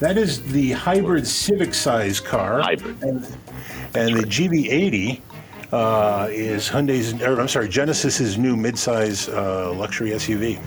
That 0.00 0.18
is 0.18 0.42
the 0.52 0.72
hybrid 0.72 1.26
Civic 1.26 1.72
size 1.72 2.20
car. 2.20 2.60
Hybrid. 2.60 3.02
And, 3.02 3.24
and 3.94 4.16
the 4.16 4.24
GV80 4.24 5.20
uh, 5.72 6.28
is 6.30 6.68
Hyundai's, 6.68 7.20
or 7.22 7.40
I'm 7.40 7.48
sorry, 7.48 7.68
Genesis's 7.68 8.38
new 8.38 8.56
midsize 8.56 9.32
uh, 9.32 9.72
luxury 9.72 10.10
SUV. 10.10 10.60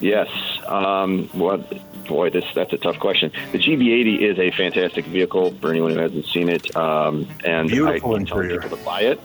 Yes. 0.00 0.28
Um, 0.66 1.28
well, 1.34 1.64
boy, 2.06 2.30
this 2.30 2.44
that's 2.54 2.72
a 2.72 2.78
tough 2.78 2.98
question. 2.98 3.32
The 3.52 3.58
GV80 3.58 4.20
is 4.20 4.38
a 4.38 4.50
fantastic 4.50 5.06
vehicle 5.06 5.52
for 5.60 5.70
anyone 5.70 5.92
who 5.92 5.98
hasn't 5.98 6.26
seen 6.26 6.48
it, 6.48 6.74
um, 6.76 7.28
and 7.44 7.68
Beautiful 7.68 8.14
I 8.14 8.18
keep 8.18 8.28
telling 8.28 8.48
people 8.48 8.76
to 8.76 8.84
buy 8.84 9.00
it. 9.02 9.20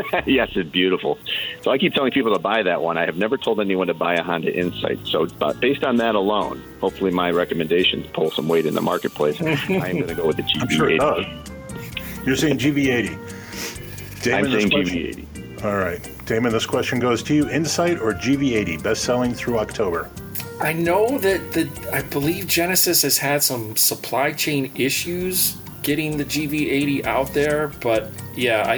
yes, 0.26 0.50
it's 0.54 0.70
beautiful. 0.70 1.18
So 1.60 1.70
I 1.70 1.78
keep 1.78 1.92
telling 1.92 2.12
people 2.12 2.32
to 2.32 2.38
buy 2.38 2.62
that 2.62 2.82
one. 2.82 2.96
I 2.96 3.04
have 3.04 3.16
never 3.16 3.36
told 3.36 3.60
anyone 3.60 3.88
to 3.88 3.94
buy 3.94 4.14
a 4.14 4.22
Honda 4.22 4.52
Insight. 4.52 5.06
So, 5.06 5.26
but 5.26 5.60
based 5.60 5.84
on 5.84 5.96
that 5.96 6.14
alone, 6.14 6.62
hopefully 6.80 7.10
my 7.10 7.30
recommendations 7.30 8.06
pull 8.12 8.30
some 8.30 8.48
weight 8.48 8.66
in 8.66 8.74
the 8.74 8.80
marketplace. 8.80 9.40
I 9.42 9.50
am 9.50 9.96
going 9.98 10.06
to 10.08 10.14
go 10.14 10.26
with 10.26 10.36
the 10.38 10.42
GV80. 10.44 10.62
I'm 10.62 10.68
sure 10.70 10.90
it 10.90 10.98
does. 10.98 12.26
You're 12.26 12.36
saying 12.36 12.58
GV80. 12.58 13.41
Damon, 14.22 14.44
I'm 14.46 14.50
this 14.52 14.62
saying 14.62 14.70
question- 14.70 14.98
GV80. 14.98 15.64
All 15.64 15.76
right. 15.76 16.10
Damon, 16.26 16.52
this 16.52 16.66
question 16.66 16.98
goes 16.98 17.22
to 17.24 17.34
you. 17.34 17.48
Insight 17.48 18.00
or 18.00 18.12
GV80, 18.14 18.82
best 18.82 19.04
selling 19.04 19.32
through 19.32 19.58
October? 19.58 20.08
I 20.60 20.72
know 20.72 21.18
that 21.18 21.52
the 21.52 21.68
I 21.92 22.02
believe 22.02 22.46
Genesis 22.46 23.02
has 23.02 23.18
had 23.18 23.42
some 23.42 23.76
supply 23.76 24.32
chain 24.32 24.70
issues 24.76 25.56
getting 25.82 26.16
the 26.16 26.24
GV80 26.24 27.04
out 27.04 27.32
there, 27.34 27.68
but 27.80 28.10
yeah, 28.36 28.64
I 28.66 28.76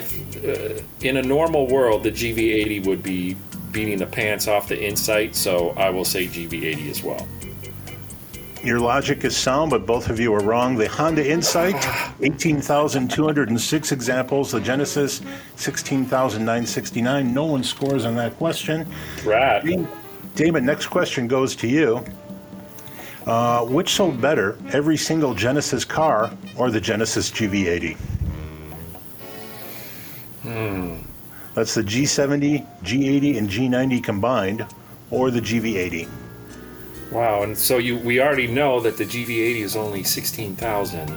uh, 0.49 0.81
in 1.03 1.19
a 1.19 1.23
normal 1.23 1.67
world 1.67 2.03
the 2.03 2.11
GV80 2.11 2.87
would 2.87 3.03
be 3.03 3.37
beating 3.73 3.99
the 3.99 4.07
pants 4.07 4.47
off 4.49 4.69
the 4.69 4.83
Insight, 4.83 5.35
so 5.35 5.71
I 5.77 5.91
will 5.91 6.05
say 6.05 6.27
GV80 6.27 6.91
as 6.91 7.03
well. 7.03 7.27
Your 8.65 8.81
logic 8.81 9.25
is 9.25 9.37
sound, 9.37 9.71
but 9.71 9.85
both 9.85 10.09
of 10.09 10.19
you 10.19 10.33
are 10.33 10.41
wrong. 10.41 10.75
The 10.75 10.89
Honda 10.89 11.31
Insight, 11.31 11.77
18,206 12.23 13.93
examples. 13.93 14.53
The 14.53 14.61
Genesis, 14.61 15.21
16,969. 15.57 17.35
No 17.35 17.45
one 17.45 17.63
scores 17.63 18.07
on 18.07 18.17
that 18.17 18.35
question. 18.39 18.87
Rat. 19.23 19.67
Damon, 20.35 20.65
next 20.65 20.87
question 20.87 21.29
goes 21.29 21.55
to 21.57 21.69
you. 21.69 22.03
Uh, 23.27 23.67
which 23.67 23.91
sold 23.91 24.19
better, 24.21 24.57
every 24.73 24.97
single 24.97 25.35
Genesis 25.35 25.85
car 25.85 26.33
or 26.57 26.71
the 26.71 26.81
Genesis 26.81 27.31
GV80? 27.31 27.99
That's 31.55 31.75
the 31.75 31.83
G70, 31.83 32.67
G80, 32.83 33.39
and 33.39 33.49
G90 33.49 34.03
combined, 34.03 34.67
or 35.11 35.31
the 35.31 35.41
GV80. 35.41 36.09
Wow, 37.11 37.43
and 37.43 37.57
so 37.57 37.79
you 37.79 37.99
we 37.99 38.21
already 38.21 38.47
know 38.47 38.81
that 38.81 38.97
the 38.97 39.05
GV80 39.05 39.61
is 39.61 39.77
only 39.77 40.03
16,000. 40.03 41.09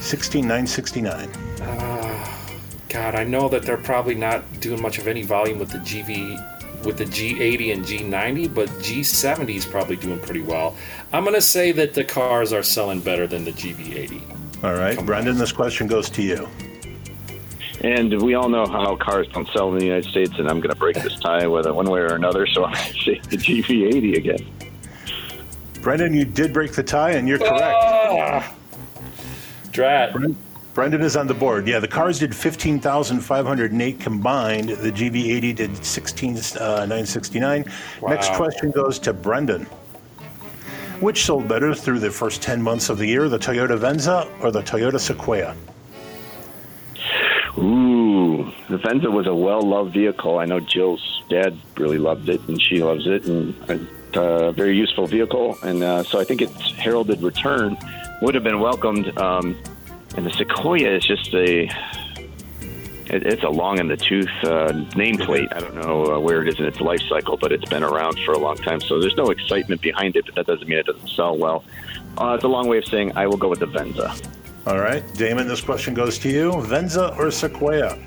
16,969. 0.00 1.30
Ah, 1.60 2.50
God, 2.88 3.14
I 3.14 3.24
know 3.24 3.48
that 3.48 3.62
they're 3.62 3.76
probably 3.76 4.14
not 4.14 4.42
doing 4.60 4.80
much 4.80 4.98
of 4.98 5.08
any 5.08 5.22
volume 5.22 5.58
with 5.58 5.70
the 5.70 5.78
GV 5.78 6.84
with 6.84 6.96
the 6.96 7.04
G80 7.04 7.72
and 7.72 7.84
G90, 7.84 8.54
but 8.54 8.68
G70 8.68 9.56
is 9.56 9.66
probably 9.66 9.96
doing 9.96 10.20
pretty 10.20 10.42
well. 10.42 10.76
I'm 11.12 11.24
going 11.24 11.34
to 11.34 11.42
say 11.42 11.72
that 11.72 11.94
the 11.94 12.04
cars 12.04 12.52
are 12.52 12.62
selling 12.62 13.00
better 13.00 13.26
than 13.26 13.44
the 13.44 13.50
GV80. 13.50 14.64
All 14.64 14.74
right, 14.74 15.04
Brendan, 15.04 15.38
this 15.38 15.52
question 15.52 15.86
goes 15.86 16.08
to 16.10 16.22
you. 16.22 16.48
And 17.80 18.20
we 18.22 18.34
all 18.34 18.48
know 18.48 18.66
how 18.66 18.96
cars 18.96 19.28
don't 19.28 19.48
sell 19.50 19.72
in 19.72 19.78
the 19.78 19.84
United 19.84 20.10
States, 20.10 20.32
and 20.38 20.48
I'm 20.48 20.60
going 20.60 20.70
to 20.70 20.78
break 20.78 20.96
this 20.96 21.18
tie 21.20 21.46
whether 21.46 21.72
one 21.72 21.88
way 21.88 22.00
or 22.00 22.14
another. 22.14 22.46
So 22.46 22.64
I'm 22.64 22.74
going 22.74 22.92
to 22.92 23.00
say 23.00 23.20
the 23.30 23.36
GV80 23.36 24.16
again. 24.16 24.67
Brendan, 25.88 26.12
you 26.12 26.26
did 26.26 26.52
break 26.52 26.72
the 26.72 26.82
tie, 26.82 27.12
and 27.12 27.26
you're 27.26 27.38
correct. 27.38 27.62
Ah! 27.64 28.54
Drat. 29.72 30.14
Brendan 30.74 31.00
is 31.00 31.16
on 31.16 31.26
the 31.26 31.32
board. 31.32 31.66
Yeah, 31.66 31.78
the 31.78 31.88
cars 31.88 32.18
did 32.18 32.34
15,508 32.36 33.98
combined. 33.98 34.68
The 34.68 34.92
GV80 34.92 35.56
did 35.56 35.82
16,969. 35.82 37.64
Next 38.06 38.28
Wow. 38.28 38.36
question 38.36 38.70
goes 38.70 38.98
to 38.98 39.14
Brendan. 39.14 39.66
Which 41.00 41.24
sold 41.24 41.48
better 41.48 41.74
through 41.74 42.00
the 42.00 42.10
first 42.10 42.42
10 42.42 42.60
months 42.60 42.90
of 42.90 42.98
the 42.98 43.06
year, 43.06 43.30
the 43.30 43.38
Toyota 43.38 43.78
Venza 43.78 44.28
or 44.42 44.50
the 44.50 44.60
Toyota 44.60 45.00
Sequoia? 45.00 45.54
Ooh, 47.56 48.52
the 48.68 48.76
Venza 48.76 49.10
was 49.10 49.26
a 49.26 49.34
well-loved 49.34 49.94
vehicle. 49.94 50.38
I 50.38 50.44
know 50.44 50.60
Jill's 50.60 51.22
dad 51.30 51.56
really 51.78 51.96
loved 51.96 52.28
it, 52.28 52.42
and 52.46 52.60
she 52.60 52.82
loves 52.82 53.06
it, 53.06 53.24
and 53.24 53.54
a 53.70 53.78
uh, 54.16 54.52
very 54.52 54.76
useful 54.76 55.06
vehicle. 55.06 55.58
And 55.62 55.82
uh, 55.82 56.02
so 56.02 56.18
I 56.18 56.24
think 56.24 56.42
its 56.42 56.72
heralded 56.72 57.22
return 57.22 57.76
would 58.22 58.34
have 58.34 58.44
been 58.44 58.60
welcomed. 58.60 59.16
Um, 59.18 59.56
and 60.16 60.26
the 60.26 60.30
Sequoia 60.30 60.96
is 60.96 61.06
just 61.06 61.34
a 61.34 61.68
it, 63.10 63.26
it's 63.26 63.42
a 63.42 63.48
long 63.48 63.78
in 63.78 63.88
the 63.88 63.96
tooth 63.96 64.28
uh, 64.42 64.72
nameplate. 64.92 65.54
I 65.54 65.60
don't 65.60 65.74
know 65.74 66.16
uh, 66.16 66.20
where 66.20 66.42
it 66.42 66.48
is 66.48 66.58
in 66.58 66.66
its 66.66 66.80
life 66.80 67.00
cycle, 67.08 67.36
but 67.36 67.52
it's 67.52 67.68
been 67.68 67.82
around 67.82 68.18
for 68.24 68.32
a 68.32 68.38
long 68.38 68.56
time. 68.56 68.80
So 68.80 69.00
there's 69.00 69.16
no 69.16 69.30
excitement 69.30 69.80
behind 69.80 70.16
it, 70.16 70.26
but 70.26 70.34
that 70.34 70.46
doesn't 70.46 70.68
mean 70.68 70.78
it 70.78 70.86
doesn't 70.86 71.08
sell 71.08 71.36
well. 71.36 71.64
Uh, 72.16 72.34
it's 72.34 72.44
a 72.44 72.48
long 72.48 72.68
way 72.68 72.78
of 72.78 72.84
saying 72.84 73.12
I 73.16 73.26
will 73.26 73.36
go 73.36 73.48
with 73.48 73.60
the 73.60 73.66
Venza. 73.66 74.14
All 74.66 74.78
right, 74.78 75.02
Damon, 75.14 75.48
this 75.48 75.60
question 75.60 75.94
goes 75.94 76.18
to 76.18 76.28
you. 76.28 76.60
Venza 76.62 77.14
or 77.16 77.30
Sequoia? 77.30 77.98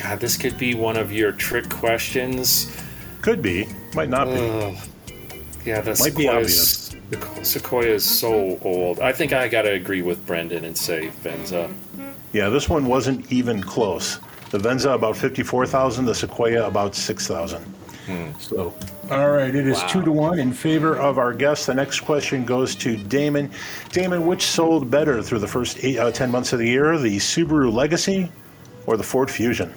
God, 0.00 0.20
this 0.20 0.36
could 0.36 0.56
be 0.56 0.74
one 0.74 0.96
of 0.96 1.12
your 1.12 1.32
trick 1.32 1.68
questions. 1.68 2.76
Could 3.22 3.42
be, 3.42 3.68
might 3.94 4.08
not 4.08 4.26
be. 4.28 4.78
Yeah, 5.64 5.80
the 5.80 5.90
Might 5.90 6.16
be 6.16 6.22
Sequoia's, 6.24 6.96
the 7.10 7.44
Sequoia 7.44 7.88
is 7.88 8.04
so 8.04 8.58
old. 8.62 9.00
I 9.00 9.12
think 9.12 9.32
I 9.32 9.48
got 9.48 9.62
to 9.62 9.72
agree 9.72 10.02
with 10.02 10.24
Brendan 10.26 10.64
and 10.64 10.76
say 10.76 11.08
Venza. 11.08 11.70
Yeah, 12.32 12.48
this 12.48 12.68
one 12.68 12.86
wasn't 12.86 13.30
even 13.32 13.62
close. 13.62 14.18
The 14.50 14.58
Venza 14.58 14.90
about 14.90 15.16
54,000, 15.16 16.04
the 16.04 16.14
Sequoia 16.14 16.66
about 16.66 16.94
6,000. 16.94 17.74
So, 18.40 18.74
all 19.08 19.30
right, 19.30 19.54
it 19.54 19.68
is 19.68 19.80
two 19.84 20.02
to 20.02 20.10
one 20.10 20.40
in 20.40 20.52
favor 20.52 20.96
of 20.96 21.18
our 21.18 21.32
guest. 21.32 21.68
The 21.68 21.74
next 21.74 22.00
question 22.00 22.44
goes 22.44 22.74
to 22.76 22.96
Damon. 22.96 23.52
Damon, 23.90 24.26
which 24.26 24.42
sold 24.42 24.90
better 24.90 25.22
through 25.22 25.38
the 25.38 25.46
first 25.46 25.84
eight, 25.84 25.98
uh, 25.98 26.10
10 26.10 26.28
months 26.28 26.52
of 26.52 26.58
the 26.58 26.66
year, 26.66 26.98
the 26.98 27.18
Subaru 27.18 27.72
Legacy 27.72 28.32
or 28.86 28.96
the 28.96 29.04
Ford 29.04 29.30
Fusion? 29.30 29.72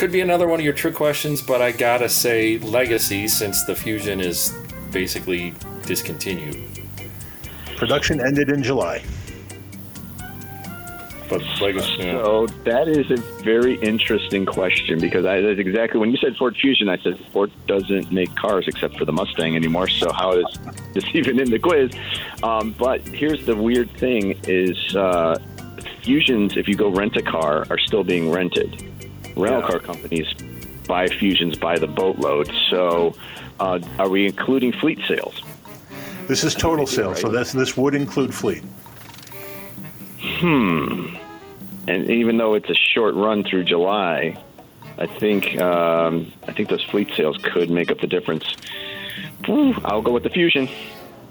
Could 0.00 0.10
be 0.10 0.22
another 0.22 0.48
one 0.48 0.58
of 0.58 0.64
your 0.64 0.72
trick 0.72 0.94
questions, 0.94 1.42
but 1.42 1.60
I 1.60 1.72
gotta 1.72 2.08
say 2.08 2.56
Legacy 2.56 3.28
since 3.28 3.64
the 3.64 3.74
Fusion 3.74 4.18
is 4.18 4.56
basically 4.92 5.52
discontinued. 5.82 6.56
Production 7.76 8.18
ended 8.18 8.48
in 8.48 8.62
July. 8.62 9.04
But 11.28 11.42
Legacy, 11.60 11.96
yeah. 11.98 12.12
So 12.12 12.46
that 12.64 12.88
is 12.88 13.10
a 13.10 13.18
very 13.42 13.74
interesting 13.80 14.46
question 14.46 15.00
because 15.00 15.26
I, 15.26 15.42
that's 15.42 15.60
exactly 15.60 16.00
when 16.00 16.10
you 16.10 16.16
said 16.16 16.34
Ford 16.38 16.56
Fusion, 16.56 16.88
I 16.88 16.96
said 16.96 17.20
Ford 17.30 17.52
doesn't 17.66 18.10
make 18.10 18.34
cars 18.36 18.64
except 18.68 18.96
for 18.96 19.04
the 19.04 19.12
Mustang 19.12 19.54
anymore. 19.54 19.88
So 19.88 20.10
how 20.10 20.32
is 20.32 20.46
this 20.94 21.04
even 21.12 21.38
in 21.38 21.50
the 21.50 21.58
quiz? 21.58 21.92
Um, 22.42 22.74
but 22.78 23.02
here's 23.02 23.44
the 23.44 23.54
weird 23.54 23.90
thing: 23.98 24.40
is 24.44 24.96
uh, 24.96 25.38
Fusions, 26.02 26.56
if 26.56 26.68
you 26.68 26.74
go 26.74 26.88
rent 26.88 27.18
a 27.18 27.22
car, 27.22 27.66
are 27.68 27.78
still 27.78 28.02
being 28.02 28.30
rented. 28.30 28.89
Rental 29.40 29.60
Yeah. 29.62 29.66
car 29.68 29.78
companies 29.80 30.32
buy 30.86 31.08
Fusions 31.08 31.56
by 31.56 31.78
the 31.78 31.86
boatload. 31.86 32.50
So 32.68 33.14
uh, 33.58 33.80
are 33.98 34.08
we 34.08 34.26
including 34.26 34.72
fleet 34.72 34.98
sales? 35.08 35.42
This 36.28 36.44
is 36.44 36.54
total 36.54 36.86
sales, 36.86 37.20
so 37.20 37.28
this, 37.28 37.52
this 37.52 37.76
would 37.76 37.94
include 37.94 38.32
fleet. 38.32 38.62
Hmm. 40.20 41.16
And 41.88 42.10
even 42.10 42.36
though 42.36 42.54
it's 42.54 42.70
a 42.70 42.74
short 42.74 43.14
run 43.14 43.42
through 43.42 43.64
July, 43.64 44.40
I 44.98 45.06
think 45.06 45.58
um, 45.60 46.32
I 46.46 46.52
think 46.52 46.68
those 46.68 46.84
fleet 46.84 47.10
sales 47.16 47.36
could 47.42 47.70
make 47.70 47.90
up 47.90 47.98
the 48.00 48.06
difference. 48.06 48.44
Whew, 49.46 49.74
I'll 49.84 50.02
go 50.02 50.12
with 50.12 50.22
the 50.22 50.30
Fusion. 50.30 50.68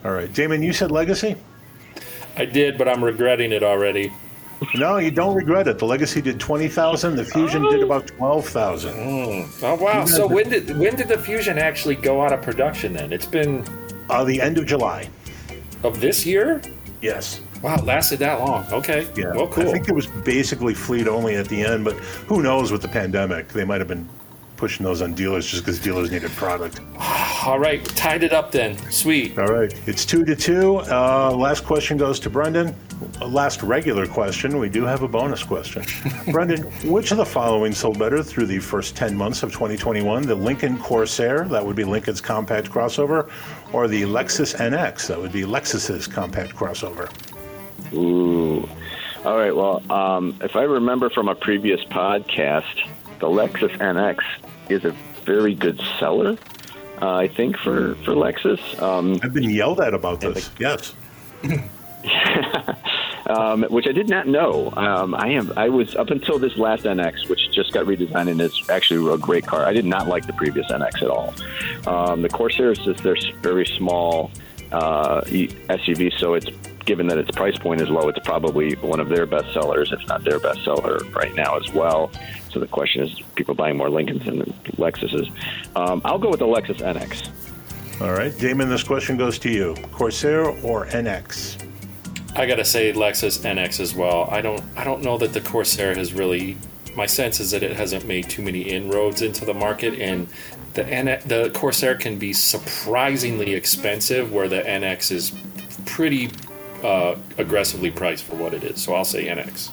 All 0.04 0.12
right, 0.12 0.32
Damon, 0.34 0.64
you 0.64 0.74
said 0.74 0.92
Legacy? 0.92 1.36
I 2.36 2.46
did, 2.46 2.78
but 2.78 2.88
I'm 2.88 3.04
regretting 3.04 3.52
it 3.52 3.64
already. 3.64 4.12
No, 4.76 4.98
you 4.98 5.10
don't 5.12 5.36
regret 5.36 5.68
it. 5.68 5.80
The 5.80 5.86
Legacy 5.86 6.22
did 6.22 6.40
20,000, 6.40 7.16
the 7.16 7.24
Fusion 7.26 7.64
did 7.70 7.82
about 7.82 8.08
12,000. 8.08 9.50
Oh 9.64 9.76
wow! 9.76 10.06
So 10.06 10.28
when 10.28 10.50
did 10.50 10.78
when 10.78 10.96
did 10.96 11.08
the 11.08 11.18
Fusion 11.18 11.58
actually 11.58 11.96
go 11.96 12.22
out 12.22 12.34
of 12.34 12.42
production? 12.42 12.94
Then 12.94 13.14
it's 13.14 13.26
been 13.26 13.64
Uh, 14.10 14.24
the 14.24 14.42
end 14.42 14.58
of 14.58 14.66
July. 14.66 15.08
of 15.84 16.02
this 16.02 16.26
year. 16.26 16.62
Yes. 17.02 17.40
Wow, 17.62 17.76
it 17.76 17.86
lasted 17.86 18.20
that 18.20 18.40
long. 18.40 18.66
Okay. 18.72 19.08
Yeah. 19.16 19.34
Well, 19.34 19.48
cool. 19.48 19.68
I 19.70 19.72
think 19.72 19.88
it 19.88 19.96
was 19.96 20.08
basically 20.08 20.74
fleet 20.74 21.08
only 21.08 21.36
at 21.36 21.48
the 21.48 21.62
end, 21.62 21.86
but 21.86 21.94
who 22.28 22.42
knows 22.42 22.72
with 22.72 22.82
the 22.82 22.88
pandemic? 22.88 23.50
They 23.50 23.64
might 23.66 23.80
have 23.80 23.88
been 23.88 24.08
pushing 24.58 24.84
those 24.86 25.02
on 25.02 25.14
dealers 25.14 25.46
just 25.48 25.64
because 25.64 25.80
dealers 25.80 26.12
needed 26.12 26.32
product. 26.32 26.82
All 27.46 27.60
right, 27.60 27.84
tied 27.96 28.24
it 28.24 28.34
up 28.34 28.52
then. 28.52 28.78
Sweet. 28.92 29.38
All 29.40 29.48
right. 29.48 29.74
It's 29.88 30.06
two 30.06 30.26
to 30.26 30.36
two. 30.36 30.78
Uh, 30.90 31.32
last 31.32 31.64
question 31.66 31.96
goes 31.98 32.20
to 32.22 32.30
Brendan. 32.30 32.76
Uh, 33.22 33.28
Last 33.28 33.64
regular 33.64 34.08
question. 34.08 34.58
We 34.58 34.70
do 34.70 34.84
have 34.84 35.04
a 35.04 35.08
bonus 35.08 35.44
question. 35.44 35.84
Brendan, 36.32 36.64
which 36.90 37.12
of 37.12 37.18
the 37.18 37.26
following 37.26 37.74
sold 37.74 38.00
better 38.00 38.24
through 38.24 38.48
the 38.48 38.60
first 38.60 38.96
10 38.96 39.16
months 39.16 39.44
of 39.44 39.52
2021? 39.52 40.24
The 40.24 40.36
Lincoln 40.36 40.78
Corsair, 40.78 41.46
that 41.46 41.66
would 41.66 41.76
be 41.76 41.84
Lincoln's 41.84 42.22
compact 42.22 42.70
crossover, 42.70 43.30
or 43.74 43.88
the 43.88 44.04
Lexus 44.04 44.56
NX, 44.56 45.08
that 45.08 45.20
would 45.20 45.32
be 45.32 45.44
Lexus's 45.44 46.08
compact 46.08 46.56
crossover? 46.56 47.10
Ooh. 47.94 48.68
All 49.26 49.38
right. 49.38 49.56
Well, 49.56 49.84
um, 49.92 50.38
if 50.42 50.56
I 50.56 50.64
remember 50.64 51.10
from 51.10 51.28
a 51.28 51.36
previous 51.36 51.84
podcast, 51.86 52.88
the 53.20 53.28
Lexus 53.28 53.76
NX 53.78 54.20
is 54.70 54.86
a 54.86 54.96
very 55.26 55.56
good 55.56 55.82
seller. 56.00 56.38
Uh, 57.02 57.16
I 57.16 57.28
think 57.28 57.58
for 57.58 57.96
for 58.04 58.12
Lexus. 58.12 58.82
Um, 58.82 59.20
I've 59.24 59.34
been 59.34 59.50
yelled 59.50 59.80
at 59.80 59.94
about 59.94 60.22
this. 60.22 60.50
Yes. 60.60 60.94
um, 63.30 63.64
which 63.64 63.88
I 63.88 63.92
did 63.92 64.10
not 64.10 64.28
know. 64.28 64.74
Um, 64.76 65.14
I 65.16 65.30
am. 65.30 65.54
I 65.56 65.70
was 65.70 65.96
up 65.96 66.10
until 66.10 66.40
this 66.40 66.58
last 66.58 66.84
NX, 66.84 67.30
which 67.30 67.40
just 67.52 67.72
got 67.72 67.86
redesigned 67.86 68.30
and 68.30 68.42
is 68.42 68.70
actually 68.70 69.14
a 69.14 69.18
great 69.18 69.46
car. 69.46 69.66
I 69.66 69.74
did 69.74 69.86
not 69.86 70.08
like 70.08 70.26
the 70.26 70.34
previous 70.34 70.68
NX 70.68 71.04
at 71.04 71.10
all. 71.10 71.34
Um, 71.88 72.22
the 72.22 72.30
Corsair 72.30 72.72
is 72.72 72.80
just 72.80 73.04
their 73.04 73.16
very 73.42 73.66
small 73.66 74.32
uh, 74.72 75.22
SUV, 75.22 76.18
so 76.20 76.34
it's 76.34 76.48
given 76.86 77.06
that 77.08 77.20
its 77.20 77.30
price 77.32 77.56
point 77.58 77.82
is 77.82 77.90
low, 77.90 78.10
it's 78.10 78.20
probably 78.26 78.74
one 78.78 79.00
of 79.00 79.10
their 79.10 79.28
best 79.28 79.54
sellers, 79.54 79.92
if 79.92 80.08
not 80.08 80.24
their 80.24 80.40
best 80.40 80.64
seller 80.64 80.98
right 81.14 81.36
now 81.36 81.56
as 81.56 81.72
well. 81.72 82.12
So 82.52 82.60
the 82.60 82.66
question 82.66 83.04
is, 83.04 83.22
people 83.36 83.54
buying 83.54 83.78
more 83.78 83.92
Lincolns 83.92 84.26
than 84.26 84.42
Lexuses. 84.78 85.30
Um, 85.76 86.02
I'll 86.04 86.18
go 86.18 86.32
with 86.32 86.40
the 86.40 86.48
Lexus 86.48 86.78
NX. 86.78 88.02
All 88.02 88.14
right. 88.14 88.36
Damon, 88.40 88.70
this 88.70 88.84
question 88.84 89.18
goes 89.18 89.38
to 89.40 89.52
you 89.52 89.76
Corsair 89.92 90.46
or 90.64 90.88
NX? 90.88 91.69
I 92.36 92.46
gotta 92.46 92.66
say 92.66 92.94
Lexus 92.94 93.40
NX 93.40 93.80
as 93.80 93.94
well. 93.96 94.28
I 94.32 94.42
don't 94.42 94.64
I 94.78 94.84
don't 94.84 95.02
know 95.04 95.18
that 95.18 95.34
the 95.34 95.42
Corsair 95.42 95.96
has 95.96 96.14
really. 96.14 96.58
My 96.96 97.06
sense 97.06 97.40
is 97.40 97.52
that 97.52 97.62
it 97.64 97.76
hasn't 97.76 98.06
made 98.06 98.30
too 98.30 98.42
many 98.42 98.62
inroads 98.62 99.22
into 99.22 99.46
the 99.46 99.54
market, 99.54 100.00
and 100.00 100.28
the 100.74 100.86
N- 100.88 101.22
the 101.26 101.50
Corsair 101.54 101.96
can 101.96 102.18
be 102.18 102.34
surprisingly 102.34 103.54
expensive, 103.54 104.32
where 104.34 104.48
the 104.48 104.62
NX 104.62 105.12
is 105.12 105.32
pretty 105.86 106.32
uh, 106.84 107.16
aggressively 107.38 107.92
priced 107.92 108.24
for 108.24 108.36
what 108.36 108.54
it 108.54 108.64
is. 108.64 108.82
So 108.82 108.94
I'll 108.96 109.06
say 109.06 109.26
NX. 109.28 109.72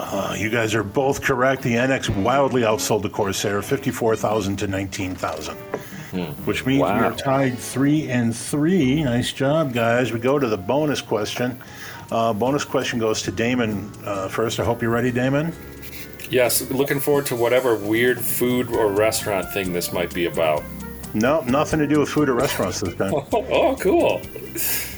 Uh, 0.00 0.34
you 0.38 0.48
guys 0.50 0.74
are 0.74 0.84
both 0.84 1.20
correct. 1.22 1.62
The 1.62 1.74
NX 1.74 2.22
wildly 2.22 2.62
outsold 2.62 3.02
the 3.02 3.10
Corsair, 3.10 3.60
54,000 3.62 4.56
to 4.58 4.66
19,000. 4.68 5.56
Which 6.46 6.64
means 6.64 6.80
Wow. 6.80 6.98
we 7.00 7.04
are 7.04 7.12
tied 7.12 7.58
three 7.58 8.08
and 8.08 8.34
three. 8.34 9.02
Nice 9.04 9.32
job, 9.32 9.74
guys. 9.74 10.10
We 10.12 10.18
go 10.18 10.38
to 10.38 10.46
the 10.48 10.56
bonus 10.56 11.02
question. 11.02 11.60
Uh, 12.10 12.32
bonus 12.32 12.64
question 12.64 12.98
goes 12.98 13.22
to 13.22 13.30
Damon 13.30 13.90
uh, 14.04 14.28
first. 14.28 14.58
I 14.60 14.64
hope 14.64 14.80
you're 14.80 14.90
ready, 14.90 15.10
Damon. 15.10 15.52
Yes, 16.30 16.70
looking 16.70 17.00
forward 17.00 17.26
to 17.26 17.36
whatever 17.36 17.76
weird 17.76 18.20
food 18.20 18.68
or 18.68 18.90
restaurant 18.90 19.50
thing 19.52 19.72
this 19.72 19.92
might 19.92 20.12
be 20.12 20.26
about. 20.26 20.62
No, 21.14 21.40
nothing 21.42 21.78
to 21.78 21.86
do 21.86 22.00
with 22.00 22.08
food 22.08 22.28
or 22.28 22.34
restaurants 22.34 22.80
this 22.80 22.94
time. 22.94 23.12
Oh, 23.32 23.76
cool. 23.80 24.20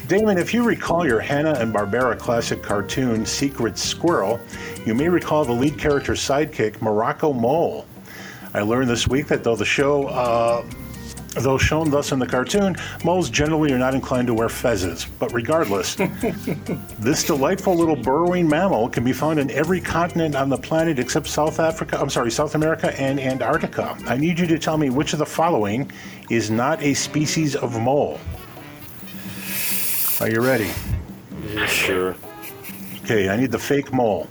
Damon, 0.07 0.37
if 0.37 0.53
you 0.53 0.63
recall 0.63 1.05
your 1.05 1.21
Hanna 1.21 1.53
and 1.53 1.73
Barbera 1.73 2.17
classic 2.19 2.61
cartoon 2.61 3.25
Secret 3.25 3.77
Squirrel, 3.77 4.39
you 4.85 4.93
may 4.93 5.07
recall 5.07 5.45
the 5.45 5.53
lead 5.53 5.77
character's 5.77 6.19
sidekick 6.19 6.81
Morocco 6.81 7.31
Mole. 7.31 7.85
I 8.53 8.61
learned 8.61 8.89
this 8.89 9.07
week 9.07 9.27
that 9.27 9.43
though 9.43 9.55
the 9.55 9.63
show, 9.63 10.07
uh, 10.07 10.65
though 11.35 11.57
shown 11.57 11.89
thus 11.89 12.11
in 12.11 12.19
the 12.19 12.27
cartoon, 12.27 12.75
moles 13.03 13.29
generally 13.29 13.71
are 13.71 13.77
not 13.77 13.95
inclined 13.95 14.27
to 14.27 14.33
wear 14.33 14.47
fezzes. 14.47 15.07
But 15.19 15.33
regardless, 15.33 15.95
this 16.99 17.23
delightful 17.23 17.75
little 17.75 17.95
burrowing 17.95 18.47
mammal 18.47 18.89
can 18.89 19.03
be 19.03 19.13
found 19.13 19.39
in 19.39 19.49
every 19.51 19.79
continent 19.79 20.35
on 20.35 20.49
the 20.49 20.57
planet 20.57 20.99
except 20.99 21.27
South 21.27 21.59
Africa. 21.59 21.99
I'm 21.99 22.09
sorry, 22.09 22.31
South 22.31 22.55
America 22.55 22.99
and 22.99 23.19
Antarctica. 23.19 23.97
I 24.05 24.17
need 24.17 24.39
you 24.39 24.47
to 24.47 24.59
tell 24.59 24.77
me 24.77 24.89
which 24.89 25.13
of 25.13 25.19
the 25.19 25.25
following 25.25 25.91
is 26.29 26.51
not 26.51 26.81
a 26.81 26.93
species 26.93 27.55
of 27.55 27.79
mole. 27.79 28.19
Are 30.19 30.29
you 30.29 30.41
ready? 30.41 30.69
Sure. 31.65 32.15
Okay, 33.03 33.29
I 33.29 33.37
need 33.37 33.51
the 33.51 33.59
fake 33.59 33.91
mole. 33.91 34.27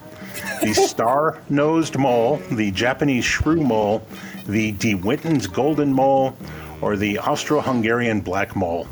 The 0.62 0.72
star 0.88 1.40
nosed 1.48 1.98
mole, 1.98 2.36
the 2.52 2.70
Japanese 2.70 3.24
shrew 3.24 3.60
mole, 3.60 4.06
the 4.46 4.72
De 4.72 4.94
Winton's 4.94 5.46
golden 5.46 5.92
mole, 5.92 6.36
or 6.80 6.96
the 6.96 7.18
Austro 7.18 7.60
Hungarian 7.60 8.20
black 8.20 8.56
mole. 8.56 8.86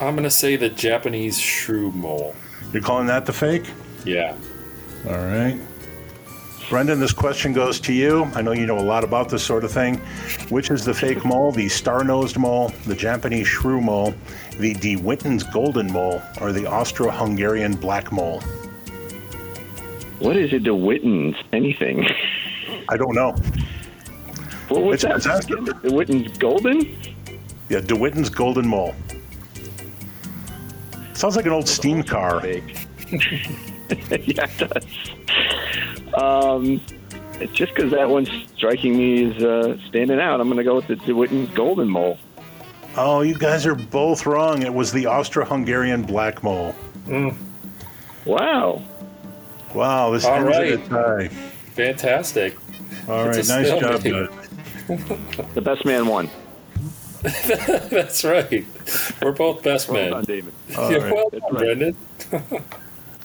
I'm 0.00 0.16
gonna 0.16 0.30
say 0.30 0.56
the 0.56 0.68
Japanese 0.68 1.38
shrew 1.38 1.92
mole. 1.92 2.34
You're 2.72 2.82
calling 2.82 3.06
that 3.06 3.26
the 3.26 3.32
fake? 3.32 3.70
Yeah. 4.04 4.36
All 5.06 5.12
right. 5.12 5.58
Brendan, 6.70 6.98
this 6.98 7.12
question 7.12 7.52
goes 7.52 7.78
to 7.80 7.92
you. 7.92 8.24
I 8.34 8.40
know 8.40 8.52
you 8.52 8.66
know 8.66 8.78
a 8.78 8.80
lot 8.80 9.04
about 9.04 9.28
this 9.28 9.44
sort 9.44 9.64
of 9.64 9.70
thing. 9.70 9.98
Which 10.48 10.70
is 10.70 10.84
the 10.84 10.94
fake 10.94 11.24
mole, 11.24 11.52
the 11.52 11.68
star 11.68 12.02
nosed 12.04 12.38
mole, 12.38 12.72
the 12.86 12.94
Japanese 12.94 13.46
shrew 13.46 13.80
mole, 13.80 14.14
the 14.58 14.72
De 14.74 14.96
Winton's 14.96 15.44
golden 15.44 15.92
mole, 15.92 16.22
or 16.40 16.52
the 16.52 16.66
Austro 16.66 17.10
Hungarian 17.10 17.76
black 17.76 18.10
mole? 18.10 18.40
What 20.20 20.36
is 20.36 20.52
it, 20.52 20.64
the 20.64 20.74
Wittens? 20.74 21.36
Anything? 21.52 22.08
I 22.88 22.96
don't 22.96 23.14
know. 23.14 23.34
What 24.68 24.82
was 24.82 25.04
It's 25.04 25.24
that? 25.24 25.42
possessed. 25.44 25.48
The 25.82 25.92
Witten's 25.92 26.36
Golden? 26.38 26.80
Yeah, 27.68 27.80
DeWitten's 27.80 28.28
Golden 28.30 28.66
Mole. 28.68 28.94
Sounds 31.14 31.36
like 31.36 31.46
an 31.46 31.52
old 31.52 31.68
steam 31.68 32.02
car. 32.02 32.42
Yeah, 33.90 34.46
it 34.48 34.58
does. 34.58 36.14
Um, 36.14 36.80
it's 37.40 37.52
just 37.52 37.74
because 37.74 37.90
that 37.90 38.08
one's 38.08 38.30
striking 38.56 38.96
me 38.96 39.30
as 39.36 39.42
uh, 39.44 39.76
standing 39.88 40.18
out. 40.18 40.40
I'm 40.40 40.46
going 40.48 40.56
to 40.56 40.64
go 40.64 40.76
with 40.76 40.86
the 40.86 40.96
DeWitten's 40.96 41.50
Golden 41.54 41.88
Mole. 41.88 42.18
Oh, 42.96 43.20
you 43.20 43.34
guys 43.36 43.66
are 43.66 43.74
both 43.74 44.24
wrong. 44.24 44.62
It 44.62 44.72
was 44.72 44.90
the 44.90 45.04
Austro-Hungarian 45.06 46.02
Black 46.02 46.42
Mole. 46.42 46.74
Wow. 48.24 48.82
Wow, 49.74 50.10
this 50.12 50.24
All 50.24 50.34
ends 50.36 50.48
right. 50.48 50.72
at 50.72 50.80
a 50.80 50.88
tie. 50.88 51.28
Fantastic. 51.28 52.56
All 53.06 53.26
right, 53.26 53.36
It's 53.36 53.50
a 53.50 53.60
nice 53.62 53.68
job, 53.80 54.02
guys. 54.02 54.28
The 54.86 55.60
best 55.62 55.84
man 55.84 56.06
won. 56.06 56.30
That's 57.22 58.22
right. 58.24 58.64
We're 59.22 59.32
both 59.32 59.62
best 59.62 59.88
Well 59.88 60.00
men. 60.02 60.10
done, 60.12 60.24
David. 60.26 60.52
All 60.76 60.92
Yeah, 60.92 60.98
right. 60.98 61.14
well 61.14 61.30
done, 61.30 61.40
right. 61.52 61.58
Brendan. 61.58 61.96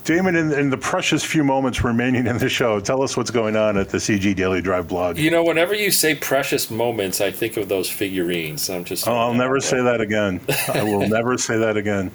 Damon, 0.06 0.36
in, 0.38 0.52
in 0.54 0.70
the 0.72 0.78
precious 0.78 1.24
few 1.24 1.44
moments 1.44 1.84
remaining 1.84 2.26
in 2.26 2.38
the 2.40 2.50
show, 2.50 2.80
tell 2.80 3.04
us 3.04 3.16
what's 3.16 3.30
going 3.30 3.56
on 3.56 3.78
at 3.78 3.90
the 3.90 3.98
CG 3.98 4.34
Daily 4.36 4.62
Drive 4.62 4.88
blog. 4.88 5.18
You 5.20 5.30
know, 5.30 5.44
whenever 5.44 5.76
you 5.76 5.92
say 5.92 6.16
precious 6.16 6.72
moments, 6.72 7.22
I 7.22 7.30
think 7.30 7.58
of 7.58 7.68
those 7.70 7.90
figurines. 7.90 8.70
I'm 8.70 8.86
just. 8.86 9.08
Oh, 9.08 9.14
I'll 9.16 9.34
never 9.36 9.60
say 9.60 9.84
that 9.84 10.02
again. 10.02 10.40
I 10.74 10.82
will 10.84 11.08
never 11.08 11.38
say 11.38 11.58
that 11.60 11.78
again. 11.78 12.10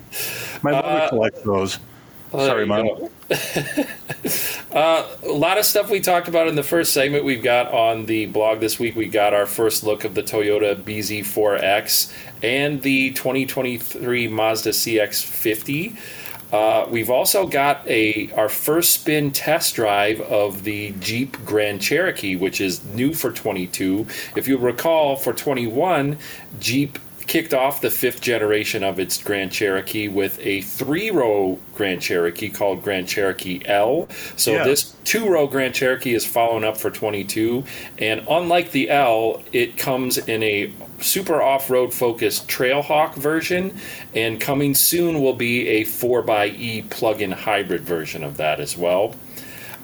My 0.62 0.72
mother 0.72 0.88
Uh, 0.88 1.09
collects 1.11 1.42
those. 1.42 1.78
There 2.35 2.47
Sorry, 2.47 2.62
you 2.62 2.66
Mom. 2.66 3.11
uh, 4.72 5.09
a 5.22 5.32
lot 5.32 5.57
of 5.57 5.64
stuff 5.64 5.89
we 5.89 6.01
talked 6.01 6.26
about 6.26 6.49
in 6.49 6.57
the 6.57 6.64
first 6.64 6.93
segment. 6.93 7.24
We've 7.24 7.43
got 7.43 7.72
on 7.72 8.07
the 8.07 8.26
blog 8.26 8.59
this 8.59 8.76
week. 8.76 8.97
We 8.97 9.07
got 9.07 9.32
our 9.35 9.47
first 9.47 9.85
look 9.85 10.03
of 10.03 10.14
the 10.14 10.22
Toyota 10.22 10.74
BZ4X 10.74 12.12
and 12.43 12.82
the 12.82 13.12
2023 13.12 14.26
Mazda 14.26 14.70
CX-50. 14.70 15.97
Uh, 16.53 16.89
we've 16.91 17.11
also 17.11 17.47
got 17.47 17.87
a 17.89 18.30
our 18.32 18.49
first 18.49 18.91
spin 18.91 19.30
test 19.30 19.76
drive 19.76 20.20
of 20.20 20.64
the 20.64 20.93
Jeep 20.99 21.37
Grand 21.45 21.80
Cherokee, 21.80 22.35
which 22.35 22.61
is 22.61 22.85
new 22.85 23.14
for 23.14 23.30
22. 23.30 24.07
If 24.35 24.49
you 24.49 24.59
recall, 24.59 25.14
for 25.14 25.32
21, 25.32 26.18
Jeep 26.59 26.99
kicked 27.27 27.55
off 27.55 27.81
the 27.81 27.91
fifth 27.91 28.20
generation 28.20 28.85
of 28.85 28.99
its 28.99 29.22
Grand 29.22 29.53
Cherokee 29.53 30.09
with 30.09 30.39
a 30.41 30.61
three-row 30.62 31.59
Grand 31.75 32.01
Cherokee 32.01 32.49
called 32.49 32.83
Grand 32.83 33.09
Cherokee 33.09 33.62
L. 33.64 34.09
So 34.37 34.53
this 34.64 34.95
two-row 35.05 35.47
Grand 35.47 35.75
Cherokee 35.75 36.14
is 36.14 36.25
following 36.27 36.64
up 36.64 36.77
for 36.77 36.91
22, 36.91 37.64
and 37.99 38.25
unlike 38.29 38.70
the 38.72 38.91
L, 38.91 39.43
it 39.53 39.77
comes 39.77 40.18
in 40.18 40.43
a 40.43 40.72
super 41.01 41.43
off-road 41.43 41.93
focused 41.93 42.49
Trailhawk 42.49 43.14
version, 43.14 43.77
and 44.14 44.41
coming 44.41 44.75
soon 44.75 45.20
will 45.20 45.35
be 45.35 45.68
a 45.68 45.85
4xE 45.85 46.89
plug-in 46.91 47.33
hybrid 47.33 47.83
version 47.83 48.25
of 48.25 48.37
that 48.37 48.61
as 48.61 48.77
well. 48.77 49.14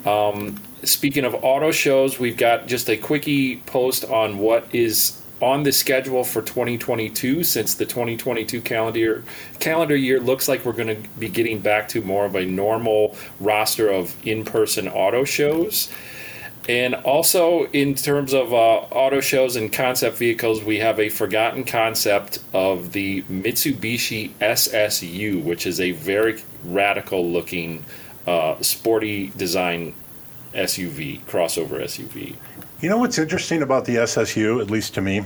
Um, 0.05 0.61
speaking 0.83 1.25
of 1.25 1.35
auto 1.45 1.71
shows, 1.71 2.19
we've 2.19 2.37
got 2.37 2.67
just 2.67 2.89
a 2.89 2.97
quickie 2.97 3.57
post 3.59 4.05
on 4.05 4.39
what 4.39 4.67
is 4.75 5.20
on 5.41 5.63
the 5.63 5.73
schedule 5.73 6.25
for 6.25 6.43
2022 6.43 7.45
since 7.45 7.75
the 7.75 7.87
2022 7.87 8.61
calendar 8.61 8.99
year, 8.99 9.25
calendar 9.59 9.97
year 9.97 10.21
looks 10.21 10.49
like 10.49 10.65
we're 10.65 10.73
going 10.73 11.03
to 11.03 11.09
be 11.19 11.29
getting 11.29 11.61
back 11.61 11.89
to 11.89 12.03
more 12.03 12.25
of 12.25 12.35
a 12.35 12.45
normal 12.45 13.17
roster 13.39 13.89
of 13.89 14.15
in-person 14.27 14.89
auto 14.89 15.25
shows. 15.25 15.91
And 16.69 16.95
also, 16.95 17.65
in 17.73 17.95
terms 17.95 18.35
of 18.35 18.53
uh, 18.53 18.57
auto 18.57 19.21
shows 19.21 19.57
and 19.57 19.73
concept 19.73 20.19
vehicles, 20.19 20.63
we 20.63 20.79
have 20.79 21.01
a 21.01 21.09
forgotten 21.09 21.65
concept 21.65 22.39
of 22.53 22.93
the 22.93 23.23
Mitsubishi 23.23 24.31
SSU, 24.41 25.43
which 25.43 25.67
is 25.67 25.81
a 25.81 25.93
very 25.93 26.43
radical 26.63 27.29
looking, 27.29 27.85
uh, 28.27 28.61
sporty 28.61 29.33
design 29.37 29.95
SUV, 30.55 31.21
crossover 31.23 31.83
SUV. 31.83 32.37
You 32.81 32.89
know 32.89 32.97
what's 32.99 33.19
interesting 33.19 33.63
about 33.63 33.85
the 33.85 33.97
SSU, 33.97 34.61
at 34.61 34.71
least 34.71 34.95
to 34.95 35.01
me, 35.03 35.23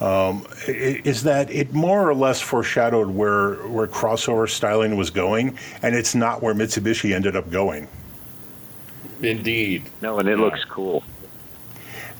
um, 0.00 0.46
is 0.68 1.22
that 1.24 1.50
it 1.50 1.72
more 1.72 2.08
or 2.08 2.14
less 2.14 2.40
foreshadowed 2.40 3.08
where 3.08 3.54
where 3.68 3.86
crossover 3.88 4.48
styling 4.48 4.96
was 4.96 5.10
going, 5.10 5.58
and 5.82 5.94
it's 5.94 6.14
not 6.14 6.42
where 6.42 6.54
Mitsubishi 6.54 7.14
ended 7.14 7.34
up 7.34 7.50
going. 7.50 7.88
Indeed. 9.22 9.84
No, 10.00 10.18
and 10.18 10.28
it 10.28 10.38
looks 10.38 10.64
cool. 10.64 11.02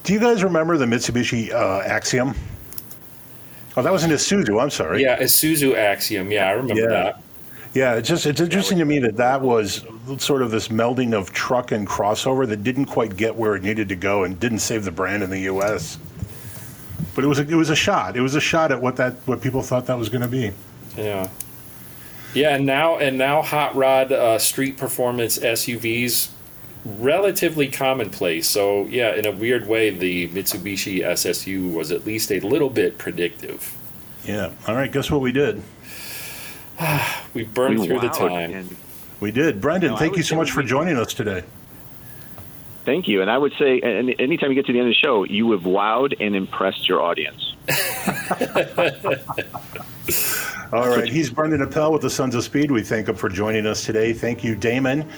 Do 0.03 0.13
you 0.13 0.19
guys 0.21 0.43
remember 0.43 0.77
the 0.79 0.87
Mitsubishi 0.87 1.53
uh, 1.53 1.81
Axiom? 1.85 2.35
Oh, 3.77 3.83
that 3.83 3.93
was 3.93 4.05
an 4.05 4.11
Isuzu. 4.11 4.61
I'm 4.63 4.71
sorry. 4.71 5.03
Yeah, 5.03 5.21
Isuzu 5.21 5.77
Axiom. 5.77 6.31
Yeah, 6.31 6.49
I 6.49 6.53
remember 6.53 6.83
Yeah. 6.83 6.89
that. 6.89 7.23
Yeah, 7.75 7.95
it's 7.95 8.09
just 8.09 8.25
it's 8.25 8.41
interesting 8.41 8.79
to 8.79 8.85
me 8.85 9.01
that 9.01 9.17
that 9.17 9.43
was 9.43 9.85
sort 10.19 10.43
of 10.43 10.53
this 10.53 10.69
melding 10.69 11.13
of 11.13 11.33
truck 11.33 11.73
and 11.73 11.87
crossover 11.87 12.47
that 12.49 12.63
didn't 12.63 12.87
quite 12.87 13.17
get 13.17 13.35
where 13.35 13.57
it 13.57 13.65
needed 13.65 13.89
to 13.89 13.97
go 13.97 14.23
and 14.23 14.39
didn't 14.39 14.61
save 14.61 14.85
the 14.85 14.93
brand 14.93 15.25
in 15.25 15.31
the 15.31 15.41
U.S. 15.41 15.99
But 17.17 17.25
it 17.25 17.27
was 17.27 17.41
a, 17.41 17.43
it 17.43 17.55
was 17.55 17.71
a 17.71 17.77
shot. 17.77 18.17
It 18.17 18.21
was 18.21 18.37
a 18.37 18.41
shot 18.41 18.71
at 18.71 18.81
what 18.81 18.95
that 18.97 19.15
what 19.27 19.43
people 19.43 19.61
thought 19.61 19.87
that 19.87 19.99
was 19.99 20.09
going 20.09 20.23
to 20.23 20.29
be. 20.29 20.53
Yeah. 20.97 21.29
Yeah, 22.33 22.55
and 22.55 22.65
now 22.65 22.99
and 22.99 23.19
now 23.19 23.43
hot 23.43 23.75
rod 23.75 24.13
uh, 24.13 24.39
street 24.39 24.77
performance 24.77 25.39
SUVs 25.39 26.31
relatively 26.85 27.69
commonplace. 27.69 28.49
So 28.49 28.87
yeah, 28.87 29.15
in 29.17 29.27
a 29.27 29.33
weird 29.33 29.67
way, 29.67 29.91
the 29.91 30.29
Mitsubishi 30.29 31.01
SSU 31.01 31.73
was 31.73 31.91
at 31.91 32.07
least 32.07 32.31
a 32.31 32.39
little 32.39 32.71
bit 32.71 32.99
predictive. 32.99 33.77
Yeah. 34.25 34.53
All 34.69 34.77
right. 34.77 34.91
Guess 34.93 35.11
what 35.11 35.21
we 35.21 35.33
did? 35.33 35.61
We 37.35 37.45
burned 37.45 37.81
We 37.81 37.87
through 37.87 38.01
the 38.01 38.09
time. 38.09 38.53
and 38.53 38.77
We 39.21 39.33
did. 39.33 39.61
Brendan, 39.61 39.91
No, 39.91 39.97
I 39.97 39.99
thank 39.99 40.17
you 40.17 40.23
so 40.23 40.37
much 40.37 40.53
for 40.53 40.63
joining 40.63 40.97
us 40.97 41.13
today. 41.13 41.43
Thank 42.85 43.09
you. 43.09 43.23
And 43.23 43.31
I 43.31 43.39
would 43.39 43.53
say, 43.59 43.81
and 43.81 44.15
anytime 44.21 44.51
you 44.51 44.55
get 44.55 44.67
to 44.67 44.73
the 44.73 44.79
end 44.79 44.89
of 44.89 44.95
the 44.95 45.07
show, 45.07 45.25
you 45.25 45.51
have 45.53 45.63
wowed 45.63 46.15
and 46.21 46.37
impressed 46.37 46.89
your 46.89 47.01
audience. 47.01 47.55
All 50.73 50.89
right. 50.89 51.09
He's 51.09 51.31
Brendan 51.31 51.63
Appel 51.63 51.93
with 51.93 52.03
the 52.03 52.11
Sons 52.11 52.35
of 52.35 52.45
Speed. 52.45 52.71
We 52.71 52.83
thank 52.83 53.09
him 53.09 53.17
for 53.17 53.29
joining 53.29 53.67
us 53.67 53.85
today. 53.85 54.13
Thank 54.13 54.45
you, 54.45 54.55
Damon. 54.55 55.09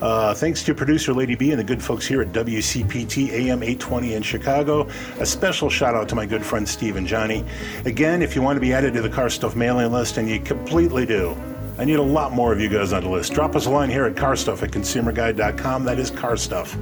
Uh, 0.00 0.34
thanks 0.34 0.62
to 0.62 0.74
producer 0.74 1.12
Lady 1.14 1.34
B 1.34 1.50
and 1.50 1.58
the 1.58 1.64
good 1.64 1.82
folks 1.82 2.06
here 2.06 2.20
at 2.20 2.32
WCPT 2.32 3.30
AM 3.30 3.62
820 3.62 4.14
in 4.14 4.22
Chicago. 4.22 4.88
A 5.20 5.26
special 5.26 5.70
shout 5.70 5.94
out 5.94 6.08
to 6.10 6.14
my 6.14 6.26
good 6.26 6.44
friends 6.44 6.70
Steve 6.70 6.96
and 6.96 7.06
Johnny. 7.06 7.44
Again, 7.84 8.22
if 8.22 8.36
you 8.36 8.42
want 8.42 8.56
to 8.56 8.60
be 8.60 8.72
added 8.72 8.94
to 8.94 9.02
the 9.02 9.08
Car 9.08 9.30
Stuff 9.30 9.56
mailing 9.56 9.92
list, 9.92 10.18
and 10.18 10.28
you 10.28 10.40
completely 10.40 11.06
do, 11.06 11.36
I 11.78 11.84
need 11.84 11.98
a 11.98 12.02
lot 12.02 12.32
more 12.32 12.52
of 12.52 12.60
you 12.60 12.68
guys 12.68 12.92
on 12.92 13.02
the 13.02 13.10
list. 13.10 13.32
Drop 13.32 13.54
us 13.54 13.66
a 13.66 13.70
line 13.70 13.90
here 13.90 14.04
at 14.04 14.14
carstuff 14.14 14.62
at 14.62 14.70
consumerguide.com. 14.70 15.84
That 15.84 15.98
is 15.98 16.10
carstuff 16.10 16.74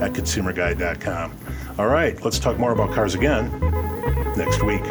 at 0.00 0.12
consumerguide.com. 0.12 1.36
All 1.78 1.88
right, 1.88 2.22
let's 2.24 2.38
talk 2.38 2.58
more 2.58 2.72
about 2.72 2.92
cars 2.92 3.14
again 3.14 3.50
next 4.36 4.62
week. 4.62 4.82